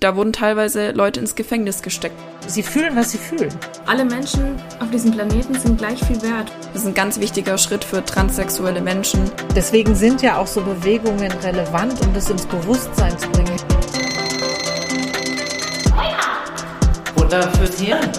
Da 0.00 0.16
wurden 0.16 0.32
teilweise 0.32 0.92
Leute 0.92 1.20
ins 1.20 1.34
Gefängnis 1.34 1.82
gesteckt. 1.82 2.16
Sie 2.46 2.62
fühlen, 2.62 2.96
was 2.96 3.10
sie 3.10 3.18
fühlen. 3.18 3.54
Alle 3.84 4.06
Menschen 4.06 4.56
auf 4.80 4.90
diesem 4.90 5.10
Planeten 5.10 5.52
sind 5.52 5.76
gleich 5.76 6.02
viel 6.02 6.22
wert. 6.22 6.50
Das 6.72 6.80
ist 6.80 6.88
ein 6.88 6.94
ganz 6.94 7.20
wichtiger 7.20 7.58
Schritt 7.58 7.84
für 7.84 8.02
transsexuelle 8.02 8.80
Menschen. 8.80 9.30
Deswegen 9.54 9.94
sind 9.94 10.22
ja 10.22 10.38
auch 10.38 10.46
so 10.46 10.62
Bewegungen 10.62 11.30
relevant, 11.42 12.00
um 12.00 12.14
das 12.14 12.30
ins 12.30 12.46
Bewusstsein 12.46 13.18
zu 13.18 13.28
bringen. 13.28 13.58
Futter 17.14 17.42
fürs 17.52 17.78
Hirn. 17.78 18.10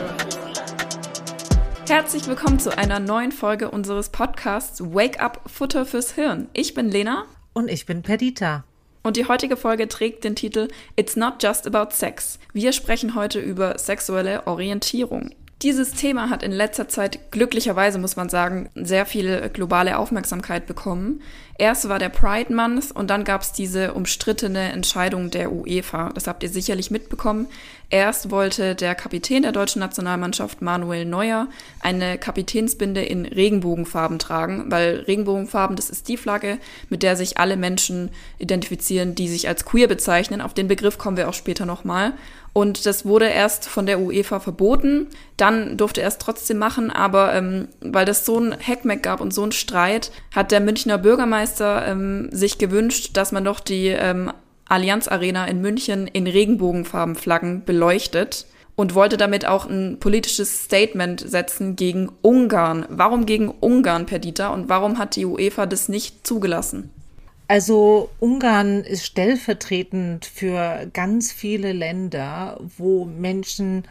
Herzlich 1.88 2.28
willkommen 2.28 2.60
zu 2.60 2.78
einer 2.78 3.00
neuen 3.00 3.32
Folge 3.32 3.72
unseres 3.72 4.10
Podcasts 4.10 4.82
Wake 4.82 5.20
Up 5.20 5.42
Futter 5.48 5.88
fürs 5.88 6.12
Hirn. 6.12 6.48
Ich 6.54 6.76
bin 6.76 6.90
Lena. 6.90 7.26
Und 7.54 7.70
ich 7.70 7.88
bin 7.88 8.04
Perdita. 8.04 8.66
Und 9.04 9.18
die 9.18 9.28
heutige 9.28 9.58
Folge 9.58 9.88
trägt 9.88 10.24
den 10.24 10.36
Titel 10.36 10.68
It's 10.96 11.16
Not 11.16 11.42
Just 11.42 11.68
About 11.68 11.94
Sex. 11.96 12.40
Wir 12.54 12.72
sprechen 12.72 13.16
heute 13.16 13.40
über 13.40 13.78
sexuelle 13.80 14.46
Orientierung. 14.48 15.32
Dieses 15.62 15.92
Thema 15.92 16.32
hat 16.32 16.42
in 16.42 16.52
letzter 16.52 16.88
Zeit 16.88 17.32
glücklicherweise, 17.32 18.00
muss 18.00 18.16
man 18.16 18.30
sagen, 18.30 18.72
sehr 18.74 19.06
viel 19.06 19.48
globale 19.54 20.00
Aufmerksamkeit 20.00 20.66
bekommen. 20.66 21.22
Erst 21.60 21.88
war 21.88 22.00
der 22.00 22.10
Pride 22.10 22.52
Month 22.52 22.92
und 22.92 23.12
dann 23.12 23.24
gab 23.24 23.42
es 23.44 23.52
diese 23.52 23.94
umstrittene 23.94 24.72
Entscheidung 24.72 25.30
der 25.30 25.52
UEFA. 25.52 26.10
Das 26.16 26.26
habt 26.26 26.42
ihr 26.42 26.50
sicherlich 26.50 26.90
mitbekommen. 26.90 27.48
Erst 27.92 28.32
wollte 28.32 28.74
der 28.74 28.96
Kapitän 28.96 29.42
der 29.42 29.52
deutschen 29.52 29.82
Nationalmannschaft, 29.82 30.62
Manuel 30.62 31.04
Neuer, 31.04 31.50
eine 31.82 32.18
Kapitänsbinde 32.18 33.02
in 33.04 33.26
Regenbogenfarben 33.26 34.18
tragen, 34.18 34.72
weil 34.72 35.02
Regenbogenfarben, 35.08 35.76
das 35.76 35.90
ist 35.90 36.08
die 36.08 36.16
Flagge, 36.16 36.58
mit 36.88 37.04
der 37.04 37.18
sich 37.18 37.38
alle 37.38 37.58
Menschen 37.58 38.10
identifizieren, 38.40 39.14
die 39.14 39.28
sich 39.28 39.50
als 39.50 39.66
queer 39.66 39.90
bezeichnen. 39.90 40.40
Auf 40.40 40.54
den 40.54 40.70
Begriff 40.70 40.98
kommen 40.98 41.18
wir 41.18 41.28
auch 41.28 41.34
später 41.34 41.66
nochmal. 41.66 42.14
Und 42.54 42.86
das 42.86 43.06
wurde 43.06 43.28
erst 43.28 43.68
von 43.68 43.86
der 43.86 44.00
UEFA 44.00 44.40
verboten. 44.40 45.08
Dann 45.36 45.76
durfte 45.76 46.02
er 46.02 46.08
es 46.08 46.18
trotzdem 46.18 46.60
machen, 46.60 46.92
aber 46.92 47.34
ähm, 47.34 47.68
weil 47.82 48.06
das 48.06 48.26
so 48.26 48.40
ein 48.40 48.56
Hackmack 48.58 49.04
gab 49.04 49.20
und 49.20 49.34
so 49.34 49.44
ein 49.44 49.52
Streit, 49.52 50.12
hat 50.34 50.52
der 50.52 50.62
Münchner 50.62 50.98
Bürgermeister 50.98 51.86
ähm, 51.88 52.30
sich 52.32 52.58
gewünscht, 52.58 53.18
dass 53.18 53.34
man 53.34 53.44
doch 53.44 53.60
die 53.60 53.88
ähm, 53.88 54.32
Allianz 54.72 55.10
Arena 55.10 55.46
in 55.46 55.62
München 55.62 56.08
in 56.08 56.28
Regenbogenfarbenflaggen 56.28 57.66
beleuchtet 57.66 58.46
und 58.76 58.96
wollte 58.96 59.18
damit 59.18 59.46
auch 59.46 59.66
ein 59.66 59.98
politisches 60.00 60.64
Statement 60.64 61.20
setzen 61.20 61.76
gegen 61.76 62.10
Ungarn. 62.22 62.86
Warum 62.90 63.26
gegen 63.26 63.50
Ungarn, 63.50 64.06
Perdita? 64.06 64.48
Und 64.48 64.70
warum 64.70 64.98
hat 64.98 65.18
die 65.18 65.26
UEFA 65.26 65.66
das 65.66 65.90
nicht 65.90 66.26
zugelassen? 66.26 66.90
Also 67.50 68.10
Ungarn 68.20 68.86
ist 68.86 69.06
stellvertretend 69.06 70.26
für 70.26 70.90
ganz 70.94 71.34
viele 71.34 71.74
Länder, 71.74 72.58
wo 72.78 73.04
Menschen 73.04 73.84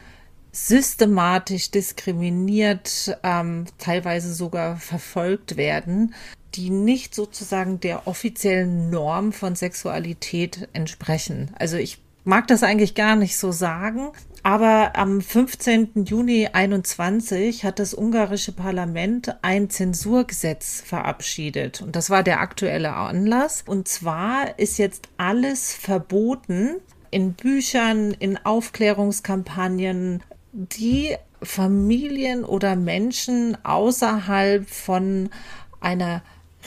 systematisch 0.51 1.70
diskriminiert, 1.70 3.19
ähm, 3.23 3.67
teilweise 3.77 4.33
sogar 4.33 4.77
verfolgt 4.78 5.58
werden, 5.58 6.14
die 6.54 6.70
nicht 6.70 7.14
sozusagen 7.14 7.80
der 7.80 8.06
offiziellen 8.06 8.90
Norm 8.90 9.32
von 9.32 9.54
Sexualität 9.54 10.68
entsprechen. 10.72 11.52
Also 11.58 11.76
ich 11.76 11.98
mag 12.24 12.46
das 12.46 12.62
eigentlich 12.62 12.94
gar 12.94 13.16
nicht 13.16 13.36
so 13.36 13.52
sagen, 13.52 14.12
aber 14.42 14.96
am 14.96 15.20
15. 15.20 16.04
Juni 16.06 16.48
21 16.52 17.64
hat 17.64 17.78
das 17.78 17.92
ungarische 17.92 18.52
Parlament 18.52 19.36
ein 19.42 19.68
Zensurgesetz 19.68 20.80
verabschiedet. 20.80 21.82
Und 21.82 21.94
das 21.94 22.08
war 22.08 22.22
der 22.22 22.40
aktuelle 22.40 22.94
Anlass. 22.94 23.62
Und 23.66 23.86
zwar 23.86 24.58
ist 24.58 24.78
jetzt 24.78 25.08
alles 25.18 25.74
verboten 25.74 26.76
in 27.10 27.34
Büchern, 27.34 28.12
in 28.12 28.38
Aufklärungskampagnen, 28.38 30.22
die 30.52 31.16
Familien 31.42 32.44
oder 32.44 32.76
Menschen 32.76 33.62
außerhalb 33.64 34.68
von 34.68 35.30
einer 35.80 36.22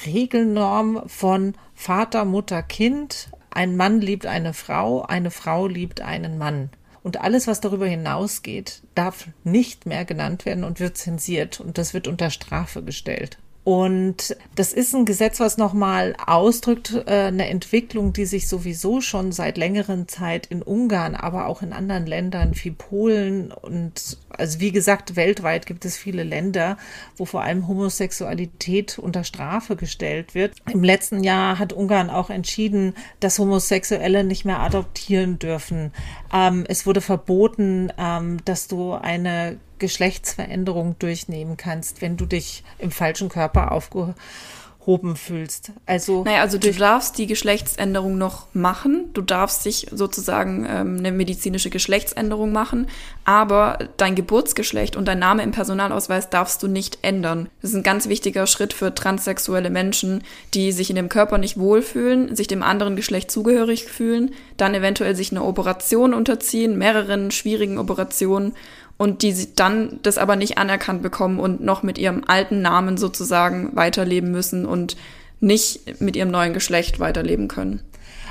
Regelnorm 0.06 1.04
von 1.08 1.56
Vater, 1.74 2.26
Mutter, 2.26 2.64
Kind. 2.64 3.30
Ein 3.50 3.76
Mann 3.76 4.02
liebt 4.02 4.26
eine 4.26 4.54
Frau, 4.54 5.04
eine 5.04 5.32
Frau 5.32 5.68
liebt 5.68 6.02
einen 6.02 6.38
Mann. 6.38 6.70
Und 7.04 7.20
alles, 7.20 7.48
was 7.48 7.60
darüber 7.60 7.86
hinausgeht, 7.86 8.82
darf 8.96 9.28
nicht 9.44 9.86
mehr 9.86 10.06
genannt 10.06 10.46
werden 10.46 10.64
und 10.64 10.80
wird 10.80 10.98
zensiert. 10.98 11.60
Und 11.60 11.78
das 11.78 11.94
wird 11.94 12.08
unter 12.08 12.30
Strafe 12.30 12.82
gestellt. 12.82 13.38
Und 13.64 14.36
das 14.56 14.74
ist 14.74 14.94
ein 14.94 15.06
Gesetz, 15.06 15.40
was 15.40 15.58
nochmal 15.58 16.16
ausdrückt, 16.26 17.02
äh, 17.08 17.28
eine 17.28 17.48
Entwicklung, 17.48 18.12
die 18.12 18.26
sich 18.26 18.50
sowieso 18.50 19.00
schon 19.00 19.32
seit 19.32 19.58
längeren 19.58 20.10
Zeit 20.10 20.48
in 20.48 20.62
Ungarn, 20.62 21.16
aber 21.16 21.48
auch 21.48 21.62
in 21.62 21.72
anderen 21.72 22.06
Ländern 22.06 22.52
wie 22.62 22.72
Polen 22.72 23.54
und 23.54 24.18
also 24.30 24.60
wie 24.60 24.72
gesagt, 24.72 25.16
weltweit 25.16 25.66
gibt 25.66 25.86
es 25.86 25.96
viele 25.96 26.24
Länder, 26.24 26.78
wo 27.16 27.26
vor 27.26 27.44
allem 27.44 27.68
Homosexualität 27.68 29.00
unter 29.00 29.24
Strafe 29.24 29.76
gestellt 29.76 30.36
wird. 30.36 30.56
Im 30.72 30.84
letzten 30.84 31.24
Jahr 31.24 31.60
hat 31.60 31.72
Ungarn 31.72 32.10
auch 32.10 32.30
entschieden, 32.30 32.96
dass 33.20 33.40
Homosexuelle 33.40 34.24
nicht 34.24 34.44
mehr 34.44 34.60
adoptieren 34.60 35.40
dürfen. 35.40 35.94
Ähm, 36.34 36.66
es 36.68 36.86
wurde 36.86 37.02
verboten, 37.02 37.94
ähm, 37.98 38.40
dass 38.44 38.68
du 38.68 38.94
eine 38.94 39.60
Geschlechtsveränderung 39.80 40.98
durchnehmen 41.00 41.58
kannst, 41.58 42.02
wenn 42.02 42.18
du 42.18 42.26
dich 42.26 42.64
im 42.80 42.92
falschen 42.92 43.30
Körper 43.30 43.72
aufgehoben 43.72 45.16
fühlst. 45.16 45.72
Also, 45.86 46.24
naja, 46.24 46.42
also 46.42 46.58
du 46.58 46.72
darfst 46.72 47.18
die 47.18 47.28
Geschlechtsänderung 47.28 48.18
noch 48.18 48.48
machen, 48.54 49.10
du 49.14 49.22
darfst 49.22 49.66
dich 49.66 49.88
sozusagen 49.92 50.66
ähm, 50.70 50.98
eine 51.00 51.12
medizinische 51.12 51.70
Geschlechtsänderung 51.70 52.52
machen, 52.52 52.88
aber 53.26 53.80
dein 53.98 54.16
Geburtsgeschlecht 54.16 54.96
und 54.96 55.08
dein 55.08 55.20
Name 55.20 55.44
im 55.44 55.52
Personalausweis 55.52 56.30
darfst 56.30 56.62
du 56.64 56.68
nicht 56.68 57.00
ändern. 57.02 57.50
Das 57.62 57.72
ist 57.72 57.78
ein 57.78 57.84
ganz 57.84 58.10
wichtiger 58.10 58.48
Schritt 58.48 58.74
für 58.74 58.94
transsexuelle 58.94 59.70
Menschen, 59.70 60.24
die 60.54 60.72
sich 60.72 60.90
in 60.90 60.96
dem 60.96 61.10
Körper 61.10 61.38
nicht 61.38 61.58
wohlfühlen, 61.58 62.36
sich 62.36 62.48
dem 62.48 62.64
anderen 62.64 62.96
Geschlecht 62.96 63.32
zugehörig 63.32 63.86
fühlen, 63.86 64.32
dann 64.58 64.76
eventuell 64.76 65.16
sich 65.16 65.32
eine 65.32 65.44
Operation 65.44 66.14
unterziehen, 66.14 66.78
mehreren 66.78 67.32
schwierigen 67.32 67.78
Operationen 67.78 68.54
und 68.98 69.22
die 69.22 69.34
dann 69.56 70.00
das 70.04 70.18
aber 70.18 70.36
nicht 70.36 70.58
anerkannt 70.58 71.02
bekommen 71.02 71.40
und 71.40 71.62
noch 71.62 71.84
mit 71.84 71.98
ihrem 71.98 72.24
alten 72.26 72.62
Namen 72.62 72.98
sozusagen 72.98 73.76
weiterleben 73.76 74.32
müssen 74.32 74.66
und 74.66 74.96
nicht 75.40 76.00
mit 76.02 76.16
ihrem 76.16 76.32
neuen 76.32 76.54
Geschlecht 76.54 77.00
weiterleben 77.00 77.48
können. 77.48 77.82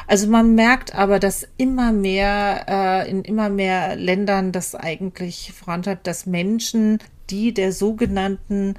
Also 0.06 0.26
man 0.26 0.54
merkt 0.54 0.94
aber, 0.94 1.18
dass 1.18 1.46
immer 1.56 1.92
mehr 1.92 2.64
äh, 2.68 3.10
in 3.10 3.22
immer 3.22 3.48
mehr 3.48 3.96
Ländern 3.96 4.52
das 4.52 4.74
eigentlich 4.74 5.52
vorantreibt, 5.52 6.06
dass 6.06 6.26
Menschen, 6.26 6.98
die 7.30 7.54
der 7.54 7.72
sogenannten 7.72 8.74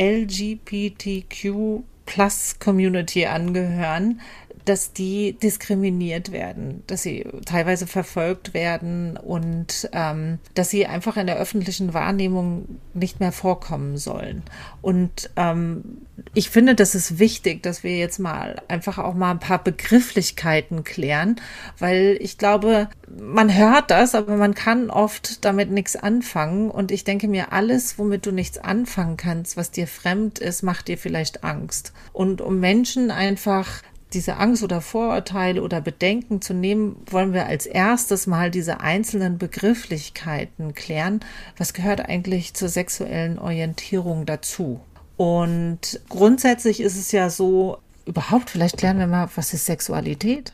LGBTQ 0.00 1.84
Plus 2.06 2.56
Community 2.58 3.26
angehören, 3.26 4.20
dass 4.64 4.92
die 4.92 5.34
diskriminiert 5.34 6.32
werden, 6.32 6.82
dass 6.86 7.02
sie 7.02 7.26
teilweise 7.44 7.86
verfolgt 7.86 8.54
werden 8.54 9.16
und 9.16 9.88
ähm, 9.92 10.38
dass 10.54 10.70
sie 10.70 10.86
einfach 10.86 11.16
in 11.16 11.26
der 11.26 11.36
öffentlichen 11.36 11.92
Wahrnehmung 11.92 12.80
nicht 12.94 13.20
mehr 13.20 13.32
vorkommen 13.32 13.98
sollen. 13.98 14.42
Und 14.80 15.30
ähm, 15.36 15.98
ich 16.32 16.48
finde, 16.48 16.74
das 16.74 16.94
ist 16.94 17.18
wichtig, 17.18 17.62
dass 17.62 17.82
wir 17.82 17.98
jetzt 17.98 18.18
mal 18.18 18.62
einfach 18.68 18.98
auch 18.98 19.14
mal 19.14 19.32
ein 19.32 19.40
paar 19.40 19.62
Begrifflichkeiten 19.62 20.84
klären, 20.84 21.36
weil 21.78 22.16
ich 22.20 22.38
glaube, 22.38 22.88
man 23.08 23.54
hört 23.54 23.90
das, 23.90 24.14
aber 24.14 24.36
man 24.36 24.54
kann 24.54 24.90
oft 24.90 25.44
damit 25.44 25.70
nichts 25.70 25.96
anfangen. 25.96 26.70
Und 26.70 26.90
ich 26.90 27.04
denke 27.04 27.28
mir, 27.28 27.52
alles, 27.52 27.98
womit 27.98 28.26
du 28.26 28.32
nichts 28.32 28.58
anfangen 28.58 29.16
kannst, 29.16 29.56
was 29.56 29.70
dir 29.70 29.86
fremd 29.86 30.38
ist, 30.38 30.62
macht 30.62 30.88
dir 30.88 30.98
vielleicht 30.98 31.44
Angst. 31.44 31.92
Und 32.12 32.40
um 32.40 32.60
Menschen 32.60 33.10
einfach 33.10 33.82
diese 34.14 34.36
Angst 34.36 34.62
oder 34.62 34.80
Vorurteile 34.80 35.62
oder 35.62 35.80
Bedenken 35.80 36.40
zu 36.40 36.54
nehmen, 36.54 36.96
wollen 37.06 37.32
wir 37.32 37.46
als 37.46 37.66
erstes 37.66 38.26
mal 38.26 38.50
diese 38.50 38.80
einzelnen 38.80 39.38
Begrifflichkeiten 39.38 40.74
klären. 40.74 41.20
Was 41.56 41.74
gehört 41.74 42.00
eigentlich 42.00 42.54
zur 42.54 42.68
sexuellen 42.68 43.38
Orientierung 43.38 44.26
dazu? 44.26 44.80
Und 45.16 46.00
grundsätzlich 46.08 46.80
ist 46.80 46.96
es 46.96 47.12
ja 47.12 47.30
so, 47.30 47.78
überhaupt, 48.06 48.50
vielleicht 48.50 48.78
klären 48.78 48.98
wir 48.98 49.06
mal, 49.06 49.28
was 49.34 49.52
ist 49.52 49.66
Sexualität? 49.66 50.52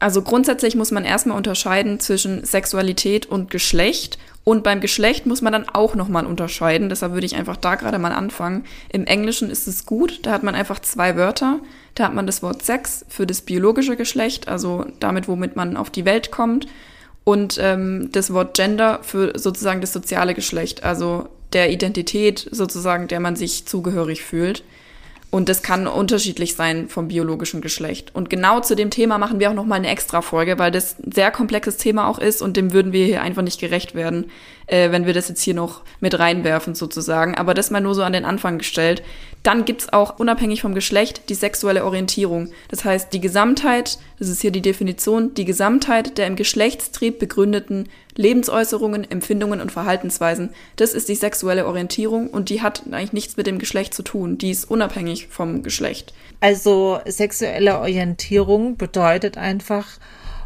Also 0.00 0.22
grundsätzlich 0.22 0.76
muss 0.76 0.92
man 0.92 1.04
erstmal 1.04 1.36
unterscheiden 1.36 1.98
zwischen 1.98 2.44
Sexualität 2.44 3.26
und 3.26 3.50
Geschlecht. 3.50 4.18
Und 4.48 4.64
beim 4.64 4.80
Geschlecht 4.80 5.26
muss 5.26 5.42
man 5.42 5.52
dann 5.52 5.68
auch 5.68 5.94
nochmal 5.94 6.24
unterscheiden. 6.24 6.88
Deshalb 6.88 7.12
würde 7.12 7.26
ich 7.26 7.36
einfach 7.36 7.58
da 7.58 7.74
gerade 7.74 7.98
mal 7.98 8.12
anfangen. 8.12 8.64
Im 8.90 9.04
Englischen 9.04 9.50
ist 9.50 9.68
es 9.68 9.84
gut. 9.84 10.20
Da 10.22 10.30
hat 10.30 10.42
man 10.42 10.54
einfach 10.54 10.78
zwei 10.78 11.16
Wörter. 11.16 11.60
Da 11.94 12.04
hat 12.04 12.14
man 12.14 12.26
das 12.26 12.42
Wort 12.42 12.64
Sex 12.64 13.04
für 13.10 13.26
das 13.26 13.42
biologische 13.42 13.94
Geschlecht, 13.94 14.48
also 14.48 14.86
damit, 15.00 15.28
womit 15.28 15.54
man 15.54 15.76
auf 15.76 15.90
die 15.90 16.06
Welt 16.06 16.30
kommt. 16.30 16.66
Und 17.24 17.58
ähm, 17.60 18.08
das 18.12 18.32
Wort 18.32 18.56
Gender 18.56 19.00
für 19.02 19.38
sozusagen 19.38 19.82
das 19.82 19.92
soziale 19.92 20.32
Geschlecht, 20.32 20.82
also 20.82 21.28
der 21.52 21.70
Identität 21.70 22.48
sozusagen, 22.50 23.06
der 23.06 23.20
man 23.20 23.36
sich 23.36 23.66
zugehörig 23.66 24.22
fühlt. 24.24 24.64
Und 25.30 25.50
das 25.50 25.62
kann 25.62 25.86
unterschiedlich 25.86 26.54
sein 26.54 26.88
vom 26.88 27.08
biologischen 27.08 27.60
Geschlecht. 27.60 28.14
Und 28.14 28.30
genau 28.30 28.60
zu 28.60 28.74
dem 28.74 28.88
Thema 28.88 29.18
machen 29.18 29.40
wir 29.40 29.50
auch 29.50 29.54
nochmal 29.54 29.78
eine 29.78 29.90
extra 29.90 30.22
Folge, 30.22 30.58
weil 30.58 30.70
das 30.70 30.98
ein 30.98 31.12
sehr 31.12 31.30
komplexes 31.30 31.76
Thema 31.76 32.08
auch 32.08 32.18
ist 32.18 32.40
und 32.40 32.56
dem 32.56 32.72
würden 32.72 32.92
wir 32.92 33.04
hier 33.04 33.20
einfach 33.20 33.42
nicht 33.42 33.60
gerecht 33.60 33.94
werden, 33.94 34.30
äh, 34.68 34.90
wenn 34.90 35.04
wir 35.04 35.12
das 35.12 35.28
jetzt 35.28 35.42
hier 35.42 35.52
noch 35.52 35.82
mit 36.00 36.18
reinwerfen 36.18 36.74
sozusagen. 36.74 37.34
Aber 37.34 37.52
das 37.52 37.70
mal 37.70 37.82
nur 37.82 37.94
so 37.94 38.02
an 38.02 38.14
den 38.14 38.24
Anfang 38.24 38.56
gestellt. 38.56 39.02
Dann 39.42 39.66
gibt's 39.66 39.92
auch 39.92 40.18
unabhängig 40.18 40.62
vom 40.62 40.74
Geschlecht 40.74 41.28
die 41.28 41.34
sexuelle 41.34 41.84
Orientierung. 41.84 42.48
Das 42.70 42.86
heißt, 42.86 43.12
die 43.12 43.20
Gesamtheit, 43.20 43.98
das 44.18 44.28
ist 44.28 44.40
hier 44.40 44.50
die 44.50 44.62
Definition, 44.62 45.34
die 45.34 45.44
Gesamtheit 45.44 46.18
der 46.18 46.26
im 46.26 46.36
Geschlechtstrieb 46.36 47.18
begründeten 47.18 47.88
Lebensäußerungen, 48.16 49.08
Empfindungen 49.10 49.60
und 49.60 49.70
Verhaltensweisen, 49.70 50.50
das 50.76 50.92
ist 50.94 51.08
die 51.08 51.14
sexuelle 51.14 51.66
Orientierung 51.66 52.28
und 52.28 52.50
die 52.50 52.62
hat 52.62 52.82
eigentlich 52.90 53.12
nichts 53.12 53.36
mit 53.36 53.46
dem 53.46 53.58
Geschlecht 53.58 53.94
zu 53.94 54.02
tun. 54.02 54.38
Die 54.38 54.50
ist 54.50 54.70
unabhängig 54.70 55.28
vom 55.28 55.62
Geschlecht. 55.62 56.12
Also 56.40 57.00
sexuelle 57.06 57.78
Orientierung 57.78 58.76
bedeutet 58.76 59.38
einfach, 59.38 59.86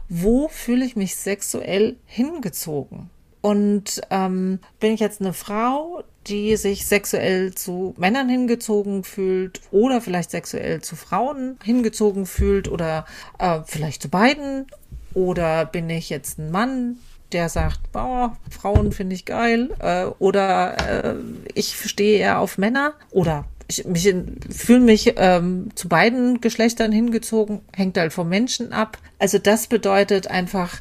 wo 0.09 0.49
fühle 0.49 0.85
ich 0.85 0.97
mich 0.97 1.17
sexuell 1.17 1.97
hingezogen? 2.05 3.09
Und 3.43 4.01
ähm, 4.11 4.61
bin 4.81 4.95
ich 4.95 5.01
jetzt 5.01 5.21
eine 5.21 5.33
Frau, 5.33 6.05
die 6.29 6.57
sich 6.57 6.87
sexuell 6.87 7.55
zu 7.55 7.95
Männern 7.99 8.29
hingezogen 8.29 9.03
fühlt 9.03 9.61
oder 9.73 10.01
vielleicht 10.01 10.31
sexuell 10.31 10.81
zu 10.81 10.95
Frauen 10.95 11.59
hingezogen 11.65 12.27
fühlt 12.27 12.69
oder 12.69 13.05
äh, 13.39 13.61
vielleicht 13.67 14.01
zu 14.01 14.09
beiden? 14.09 14.67
Oder 15.15 15.67
bin 15.67 15.91
ich 15.91 16.09
jetzt 16.09 16.39
ein 16.39 16.51
Mann, 16.53 16.99
der 17.33 17.49
sagt, 17.49 17.93
boah, 17.93 18.37
Frauen 18.51 18.93
finde 18.93 19.15
ich 19.15 19.25
geil 19.25 19.71
äh, 19.81 20.05
oder 20.19 20.77
äh, 21.05 21.15
ich 21.55 21.75
stehe 21.75 22.19
eher 22.19 22.39
auf 22.39 22.59
Männer 22.59 22.95
oder 23.11 23.45
ich 23.69 23.85
mich 23.85 24.15
fühle 24.51 24.81
mich 24.81 25.15
ähm, 25.17 25.71
zu 25.75 25.89
beiden 25.89 26.41
Geschlechtern 26.41 26.93
hingezogen, 26.93 27.61
hängt 27.75 27.97
halt 27.97 28.13
vom 28.13 28.29
Menschen 28.29 28.73
ab. 28.73 28.99
Also 29.19 29.39
das 29.39 29.67
bedeutet 29.67 30.27
einfach 30.29 30.81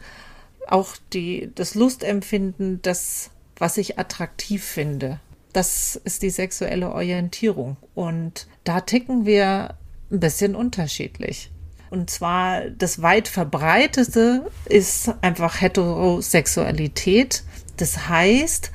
auch 0.72 0.96
die, 1.14 1.52
das 1.56 1.76
Lustempfinden, 1.76 2.82
das, 2.82 3.32
was 3.58 3.78
ich 3.78 4.00
attraktiv 4.00 4.64
finde. 4.64 5.20
Das 5.54 6.00
ist 6.04 6.22
die 6.22 6.30
sexuelle 6.30 6.92
Orientierung. 6.92 7.78
Und 7.94 8.48
da 8.64 8.82
ticken 8.82 9.26
wir 9.26 9.76
ein 10.12 10.20
bisschen 10.20 10.56
unterschiedlich. 10.56 11.52
Und 11.90 12.10
zwar 12.10 12.70
das 12.70 13.02
weit 13.02 13.28
verbreiteste 13.28 14.50
ist 14.66 15.14
einfach 15.22 15.60
Heterosexualität. 15.60 17.44
Das 17.76 18.08
heißt, 18.08 18.72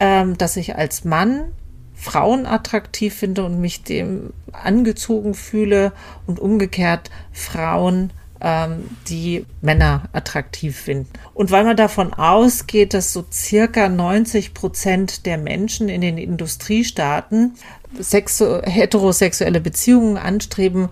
ähm, 0.00 0.38
dass 0.38 0.56
ich 0.56 0.76
als 0.76 1.04
Mann 1.04 1.52
Frauen 1.94 2.46
attraktiv 2.46 3.14
finde 3.14 3.44
und 3.44 3.60
mich 3.60 3.82
dem 3.82 4.32
angezogen 4.52 5.34
fühle 5.34 5.92
und 6.26 6.40
umgekehrt 6.40 7.10
Frauen 7.32 8.12
ähm, 8.44 8.90
die 9.08 9.46
Männer 9.62 10.02
attraktiv 10.12 10.76
finden. 10.76 11.08
Und 11.32 11.50
weil 11.50 11.64
man 11.64 11.76
davon 11.76 12.12
ausgeht, 12.12 12.92
dass 12.92 13.14
so 13.14 13.24
circa 13.32 13.88
90 13.88 14.52
Prozent 14.52 15.24
der 15.24 15.38
Menschen 15.38 15.88
in 15.88 16.02
den 16.02 16.18
Industriestaaten 16.18 17.54
sexu 17.98 18.60
heterosexuelle 18.62 19.62
Beziehungen 19.62 20.18
anstreben, 20.18 20.90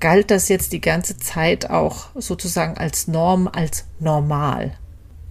galt 0.00 0.30
das 0.30 0.50
jetzt 0.50 0.72
die 0.72 0.80
ganze 0.82 1.16
Zeit 1.16 1.70
auch 1.70 2.08
sozusagen 2.14 2.76
als 2.76 3.08
Norm, 3.08 3.48
als 3.48 3.86
normal. 3.98 4.72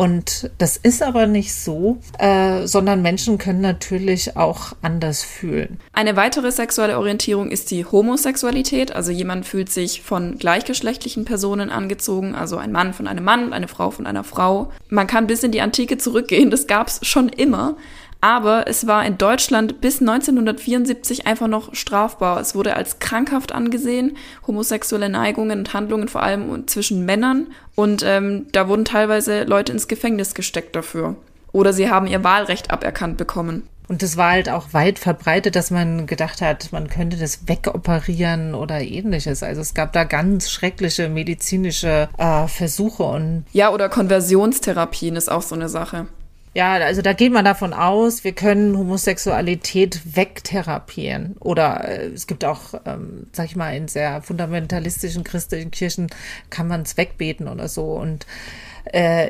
Und 0.01 0.50
das 0.57 0.77
ist 0.77 1.03
aber 1.03 1.27
nicht 1.27 1.53
so, 1.53 2.00
äh, 2.18 2.65
sondern 2.65 3.03
Menschen 3.03 3.38
können 3.38 3.62
natürlich 3.62 4.36
auch 4.36 4.74
anders 4.81 5.21
fühlen. 5.21 5.77
Eine 5.94 6.15
weitere 6.15 6.51
sexuelle 6.51 6.98
Orientierung 6.98 7.51
ist 7.51 7.69
die 7.69 7.86
Homosexualität. 7.86 8.95
Also 8.95 9.12
jemand 9.12 9.45
fühlt 9.45 9.71
sich 9.71 10.01
von 10.01 10.39
gleichgeschlechtlichen 10.39 11.24
Personen 11.24 11.69
angezogen, 11.69 12.33
also 12.33 12.57
ein 12.57 12.71
Mann 12.71 12.95
von 12.95 13.06
einem 13.06 13.24
Mann, 13.24 13.53
eine 13.53 13.68
Frau 13.68 13.92
von 13.92 14.07
einer 14.07 14.24
Frau. 14.24 14.71
Man 14.89 15.06
kann 15.06 15.27
bis 15.27 15.44
in 15.44 15.51
die 15.51 15.62
Antike 15.62 16.00
zurückgehen, 16.00 16.50
das 16.50 16.65
gab 16.65 16.88
es 16.88 17.06
schon 17.06 17.30
immer. 17.30 17.77
Aber 18.21 18.68
es 18.68 18.85
war 18.85 19.03
in 19.03 19.18
Deutschland 19.18 19.81
bis 19.81 20.00
1974 20.00 21.25
einfach 21.25 21.47
noch 21.47 21.73
strafbar. 21.73 22.39
Es 22.39 22.53
wurde 22.53 22.75
als 22.75 23.00
krankhaft 23.00 23.51
angesehen, 23.51 24.15
homosexuelle 24.45 25.09
Neigungen 25.09 25.59
und 25.59 25.73
Handlungen 25.73 26.07
vor 26.07 26.21
allem 26.21 26.68
zwischen 26.68 27.03
Männern. 27.03 27.47
Und 27.75 28.03
ähm, 28.06 28.45
da 28.51 28.68
wurden 28.68 28.85
teilweise 28.85 29.44
Leute 29.44 29.71
ins 29.71 29.88
Gefängnis 29.88 30.35
gesteckt 30.35 30.75
dafür. 30.75 31.15
Oder 31.51 31.73
sie 31.73 31.89
haben 31.89 32.06
ihr 32.06 32.23
Wahlrecht 32.23 32.71
aberkannt 32.71 33.18
bekommen. 33.18 33.63
Und 33.88 34.03
das 34.03 34.15
war 34.15 34.31
halt 34.31 34.47
auch 34.47 34.71
weit 34.71 35.00
verbreitet, 35.00 35.57
dass 35.57 35.69
man 35.69 36.06
gedacht 36.07 36.41
hat, 36.41 36.71
man 36.71 36.89
könnte 36.89 37.17
das 37.17 37.50
wegoperieren 37.50 38.56
oder 38.56 38.79
ähnliches. 38.79 39.44
Also 39.44 39.59
es 39.59 39.74
gab 39.74 39.91
da 39.91 40.06
ganz 40.06 40.50
schreckliche 40.50 41.09
medizinische 41.09 42.07
äh, 42.17 42.47
Versuche 42.47 43.03
und. 43.03 43.45
Ja, 43.51 43.71
oder 43.74 43.89
Konversionstherapien 43.89 45.17
ist 45.17 45.29
auch 45.29 45.41
so 45.41 45.56
eine 45.56 45.67
Sache. 45.67 46.07
Ja, 46.53 46.74
also 46.74 47.01
da 47.01 47.13
geht 47.13 47.31
man 47.31 47.45
davon 47.45 47.74
aus, 47.74 48.25
wir 48.25 48.33
können 48.33 48.77
Homosexualität 48.77 50.18
wegtherapieren. 50.18 51.38
Oder 51.39 51.88
äh, 51.88 52.07
es 52.07 52.27
gibt 52.27 52.44
auch, 52.44 52.74
ähm, 52.86 53.27
sag 53.31 53.45
ich 53.45 53.56
mal, 53.56 53.75
in 53.75 53.88
sehr 53.88 54.21
fundamentalistischen 54.21 55.24
christlichen 55.24 55.71
Kirchen 55.71 56.07
kann 56.50 56.68
man 56.68 56.81
es 56.81 56.98
wegbeten 56.98 57.48
oder 57.48 57.69
so. 57.69 57.94
Und 57.94 58.25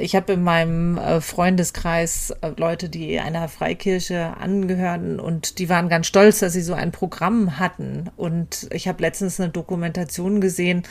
ich 0.01 0.15
habe 0.15 0.33
in 0.33 0.43
meinem 0.43 0.97
äh, 0.97 1.19
Freundeskreis 1.19 2.31
äh, 2.41 2.51
Leute, 2.55 2.89
die 2.89 3.19
einer 3.19 3.49
Freikirche 3.49 4.37
angehören 4.39 5.19
und 5.19 5.59
die 5.59 5.67
waren 5.67 5.89
ganz 5.89 6.07
stolz, 6.07 6.39
dass 6.39 6.53
sie 6.53 6.61
so 6.61 6.73
ein 6.73 6.91
Programm 6.91 7.59
hatten. 7.59 8.09
Und 8.15 8.69
ich 8.71 8.87
habe 8.87 9.01
letztens 9.01 9.39
eine 9.39 9.49
Dokumentation 9.49 10.39
gesehen 10.39 10.83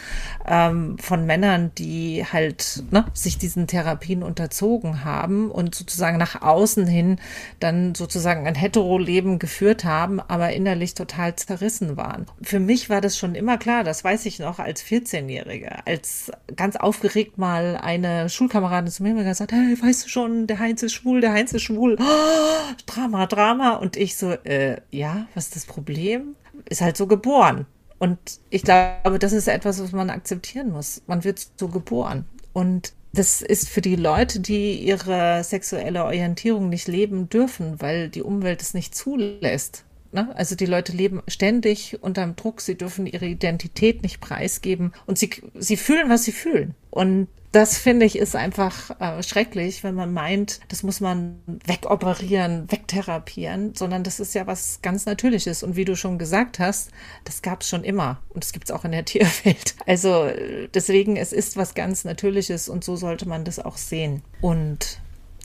ähm, 0.47 0.99
von 0.99 1.25
Männern, 1.25 1.73
die 1.79 2.27
halt 2.31 2.83
ne, 2.91 3.07
sich 3.15 3.39
diesen 3.39 3.67
Therapien 3.67 4.23
unterzogen 4.23 5.05
haben 5.05 5.51
und 5.51 5.75
sozusagen 5.75 6.19
nach 6.19 6.43
außen 6.43 6.87
hin 6.87 7.19
dann 7.61 7.95
sozusagen 7.95 8.47
ein 8.47 8.55
Hetero-Leben 8.55 9.39
geführt 9.39 9.85
haben, 9.85 10.21
aber 10.21 10.53
innerlich 10.53 10.95
total 10.95 11.35
zerrissen 11.37 11.97
waren. 11.97 12.27
Für 12.43 12.61
mich 12.61 12.91
war 12.91 13.01
das 13.01 13.17
schon 13.17 13.35
immer 13.35 13.57
klar, 13.57 13.85
das 13.85 14.05
weiß 14.05 14.27
ich 14.27 14.39
noch 14.39 14.59
als 14.59 14.85
14-Jährige, 14.85 15.87
als 15.87 16.31
ganz 16.57 16.77
aufgeregt 16.77 17.39
mal 17.39 17.79
eine 17.83 18.29
Schul 18.29 18.50
Schulkameradin 18.51 18.91
zu 18.91 19.03
mir 19.05 19.15
gesagt, 19.23 19.53
hey, 19.53 19.81
weißt 19.81 20.05
du 20.05 20.09
schon, 20.09 20.47
der 20.47 20.59
Heinz 20.59 20.83
ist 20.83 20.93
schwul, 20.93 21.21
der 21.21 21.33
Heinz 21.33 21.53
ist 21.53 21.63
schwul. 21.63 21.97
Oh, 22.01 22.75
Drama, 22.87 23.27
Drama. 23.27 23.75
Und 23.77 23.97
ich 23.97 24.17
so, 24.17 24.33
äh, 24.33 24.81
ja, 24.91 25.29
was 25.35 25.47
ist 25.47 25.57
das 25.57 25.65
Problem? 25.67 26.35
Ist 26.69 26.81
halt 26.81 26.97
so 26.97 27.07
geboren. 27.07 27.67
Und 27.99 28.19
ich 28.49 28.63
glaube, 28.63 29.19
das 29.21 29.33
ist 29.33 29.47
etwas, 29.47 29.81
was 29.81 29.93
man 29.93 30.11
akzeptieren 30.11 30.73
muss. 30.73 31.03
Man 31.07 31.23
wird 31.23 31.47
so 31.57 31.69
geboren. 31.69 32.25
Und 32.53 32.93
das 33.13 33.41
ist 33.41 33.69
für 33.69 33.83
die 33.83 33.97
Leute, 33.97 34.41
die 34.41 34.81
ihre 34.81 35.45
sexuelle 35.45 36.05
Orientierung 36.05 36.69
nicht 36.69 36.89
leben 36.89 37.29
dürfen, 37.29 37.81
weil 37.81 38.09
die 38.09 38.23
Umwelt 38.23 38.63
es 38.63 38.75
nicht 38.75 38.95
zulässt. 38.97 39.85
Ne? 40.13 40.35
Also 40.35 40.57
die 40.57 40.67
Leute 40.67 40.93
leben 40.93 41.23
ständig 41.29 41.99
unter 42.01 42.27
Druck, 42.27 42.61
sie 42.61 42.77
dürfen 42.77 43.07
ihre 43.07 43.27
Identität 43.27 44.03
nicht 44.03 44.21
preisgeben 44.21 44.93
und 45.07 45.19
sie, 45.19 45.31
sie 45.55 45.77
fühlen, 45.77 46.09
was 46.09 46.25
sie 46.25 46.33
fühlen. 46.33 46.75
Und 46.91 47.29
das 47.53 47.79
finde 47.79 48.07
ich 48.07 48.17
ist 48.17 48.37
einfach 48.37 48.91
äh, 49.01 49.23
schrecklich, 49.23 49.83
wenn 49.83 49.95
man 49.95 50.13
meint, 50.13 50.61
das 50.69 50.83
muss 50.83 51.01
man 51.01 51.41
wegoperieren, 51.67 52.71
wegtherapieren, 52.71 53.75
sondern 53.75 54.05
das 54.05 54.21
ist 54.21 54.35
ja 54.35 54.47
was 54.47 54.81
ganz 54.83 55.05
Natürliches. 55.07 55.63
Und 55.63 55.75
wie 55.75 55.85
du 55.85 55.97
schon 55.97 56.19
gesagt 56.19 56.61
hast, 56.61 56.91
das 57.25 57.43
gab 57.43 57.63
es 57.63 57.69
schon 57.69 57.83
immer 57.83 58.23
und 58.29 58.45
das 58.45 58.53
gibt 58.53 58.67
es 58.67 58.71
auch 58.71 58.85
in 58.85 58.93
der 58.93 59.05
Tierwelt. 59.11 59.75
Also 59.87 60.31
deswegen, 60.75 61.17
es 61.17 61.33
ist 61.33 61.57
was 61.57 61.75
ganz 61.75 62.05
Natürliches 62.05 62.69
und 62.69 62.85
so 62.85 62.95
sollte 62.95 63.29
man 63.29 63.45
das 63.45 63.59
auch 63.59 63.77
sehen. 63.77 64.23
Und 64.41 65.01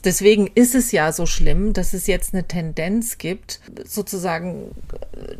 Deswegen 0.06 0.46
ist 0.54 0.76
es 0.76 0.92
ja 0.92 1.10
so 1.10 1.26
schlimm, 1.26 1.72
dass 1.72 1.92
es 1.92 2.06
jetzt 2.06 2.32
eine 2.32 2.46
Tendenz 2.46 3.18
gibt, 3.18 3.60
sozusagen, 3.84 4.70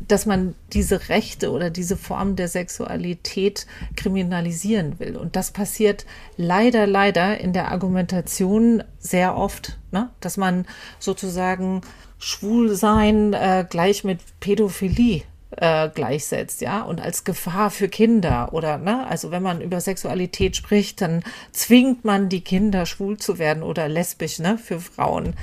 dass 0.08 0.26
man 0.26 0.56
diese 0.72 1.08
Rechte 1.08 1.52
oder 1.52 1.70
diese 1.70 1.96
Form 1.96 2.34
der 2.34 2.48
Sexualität 2.48 3.68
kriminalisieren 3.94 4.98
will. 4.98 5.16
Und 5.16 5.36
das 5.36 5.52
passiert 5.52 6.04
leider, 6.36 6.88
leider 6.88 7.38
in 7.38 7.52
der 7.52 7.70
Argumentation 7.70 8.82
sehr 8.98 9.36
oft, 9.36 9.78
ne? 9.92 10.10
dass 10.18 10.36
man 10.36 10.66
sozusagen 10.98 11.82
Schwulsein 12.18 13.34
äh, 13.34 13.64
gleich 13.70 14.02
mit 14.02 14.18
Pädophilie 14.40 15.22
äh, 15.52 15.88
gleichsetzt, 15.94 16.60
ja, 16.60 16.82
und 16.82 17.00
als 17.00 17.24
Gefahr 17.24 17.70
für 17.70 17.88
Kinder 17.88 18.52
oder, 18.52 18.78
ne, 18.78 19.06
also 19.06 19.30
wenn 19.30 19.42
man 19.42 19.60
über 19.60 19.80
Sexualität 19.80 20.56
spricht, 20.56 21.00
dann 21.00 21.22
zwingt 21.52 22.04
man 22.04 22.28
die 22.28 22.40
Kinder 22.40 22.84
schwul 22.84 23.16
zu 23.16 23.38
werden 23.38 23.62
oder 23.62 23.88
lesbisch, 23.88 24.38
ne, 24.38 24.58
für 24.58 24.80
Frauen. 24.80 25.34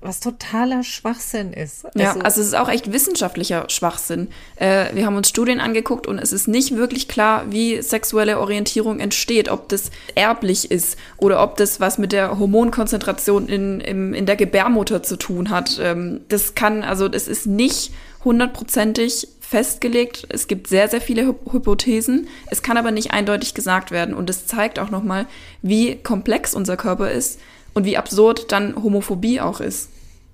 was 0.00 0.20
totaler 0.20 0.84
Schwachsinn 0.84 1.52
ist. 1.52 1.84
Also, 1.84 1.98
ja, 1.98 2.12
also 2.22 2.40
es 2.40 2.48
ist 2.48 2.54
auch 2.54 2.68
echt 2.68 2.92
wissenschaftlicher 2.92 3.68
Schwachsinn. 3.68 4.28
Äh, 4.56 4.94
wir 4.94 5.04
haben 5.06 5.16
uns 5.16 5.28
Studien 5.28 5.60
angeguckt 5.60 6.06
und 6.06 6.18
es 6.18 6.32
ist 6.32 6.46
nicht 6.46 6.76
wirklich 6.76 7.08
klar, 7.08 7.46
wie 7.50 7.82
sexuelle 7.82 8.38
Orientierung 8.38 9.00
entsteht, 9.00 9.48
ob 9.48 9.68
das 9.68 9.90
erblich 10.14 10.70
ist 10.70 10.98
oder 11.16 11.42
ob 11.42 11.56
das 11.56 11.80
was 11.80 11.98
mit 11.98 12.12
der 12.12 12.38
Hormonkonzentration 12.38 13.48
in, 13.48 13.80
in, 13.80 14.14
in 14.14 14.26
der 14.26 14.36
Gebärmutter 14.36 15.02
zu 15.02 15.16
tun 15.16 15.50
hat. 15.50 15.80
Ähm, 15.82 16.20
das 16.28 16.54
kann, 16.54 16.84
also 16.84 17.06
es 17.10 17.26
ist 17.26 17.46
nicht 17.46 17.92
hundertprozentig 18.24 19.28
festgelegt. 19.40 20.26
Es 20.28 20.46
gibt 20.46 20.66
sehr, 20.66 20.88
sehr 20.88 21.00
viele 21.00 21.26
Hypothesen. 21.26 22.28
Es 22.50 22.62
kann 22.62 22.76
aber 22.76 22.90
nicht 22.90 23.12
eindeutig 23.12 23.54
gesagt 23.54 23.90
werden. 23.90 24.14
Und 24.14 24.28
es 24.28 24.46
zeigt 24.46 24.78
auch 24.78 24.90
nochmal, 24.90 25.26
wie 25.62 25.96
komplex 25.96 26.54
unser 26.54 26.76
Körper 26.76 27.10
ist 27.10 27.40
und 27.74 27.84
wie 27.84 27.96
absurd 27.96 28.52
dann 28.52 28.76
Homophobie 28.82 29.40
auch 29.40 29.60
ist. 29.60 29.88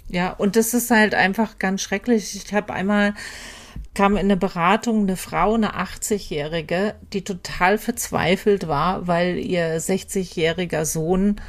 Ja, 0.08 0.32
und 0.32 0.56
das 0.56 0.74
ist 0.74 0.90
halt 0.90 1.14
einfach 1.14 1.58
ganz 1.58 1.82
schrecklich. 1.82 2.34
Ich 2.34 2.52
habe 2.52 2.72
einmal 2.72 3.14
kam 3.94 4.14
in 4.14 4.24
eine 4.24 4.36
Beratung 4.36 5.02
eine 5.02 5.16
Frau, 5.16 5.54
eine 5.54 5.76
80-Jährige, 5.76 6.96
die 7.12 7.22
total 7.22 7.78
verzweifelt 7.78 8.66
war, 8.66 9.06
weil 9.06 9.38
ihr 9.38 9.80
60-jähriger 9.80 10.84
Sohn 10.84 11.40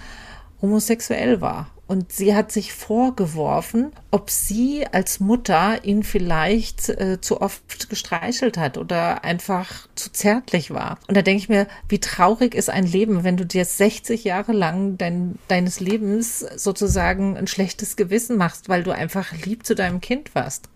homosexuell 0.62 1.42
war. 1.42 1.70
Und 1.88 2.12
sie 2.12 2.34
hat 2.34 2.52
sich 2.52 2.74
vorgeworfen, 2.74 3.92
ob 4.10 4.32
sie 4.32 4.88
als 4.92 5.20
Mutter 5.20 5.84
ihn 5.84 6.02
vielleicht 6.02 6.90
äh, 6.90 7.22
zu 7.22 7.42
oft 7.42 7.90
gestreichelt 7.90 8.58
hat 8.58 8.80
oder 8.80 9.24
einfach 9.24 9.88
zu 9.94 10.12
zärtlich 10.12 10.72
war. 10.72 10.98
Und 11.08 11.16
da 11.16 11.22
denke 11.22 11.44
ich 11.44 11.50
mir, 11.50 11.68
wie 11.88 12.00
traurig 12.00 12.56
ist 12.56 12.72
ein 12.72 12.88
Leben, 12.88 13.24
wenn 13.24 13.38
du 13.38 13.46
dir 13.46 13.66
60 13.66 14.24
Jahre 14.24 14.52
lang 14.52 14.98
dein, 14.98 15.38
deines 15.48 15.80
Lebens 15.80 16.40
sozusagen 16.40 17.38
ein 17.38 17.46
schlechtes 17.46 17.96
Gewissen 17.96 18.36
machst, 18.36 18.68
weil 18.68 18.82
du 18.82 18.90
einfach 18.90 19.32
lieb 19.46 19.64
zu 19.64 19.76
deinem 19.76 20.02
Kind 20.02 20.34
warst. 20.34 20.70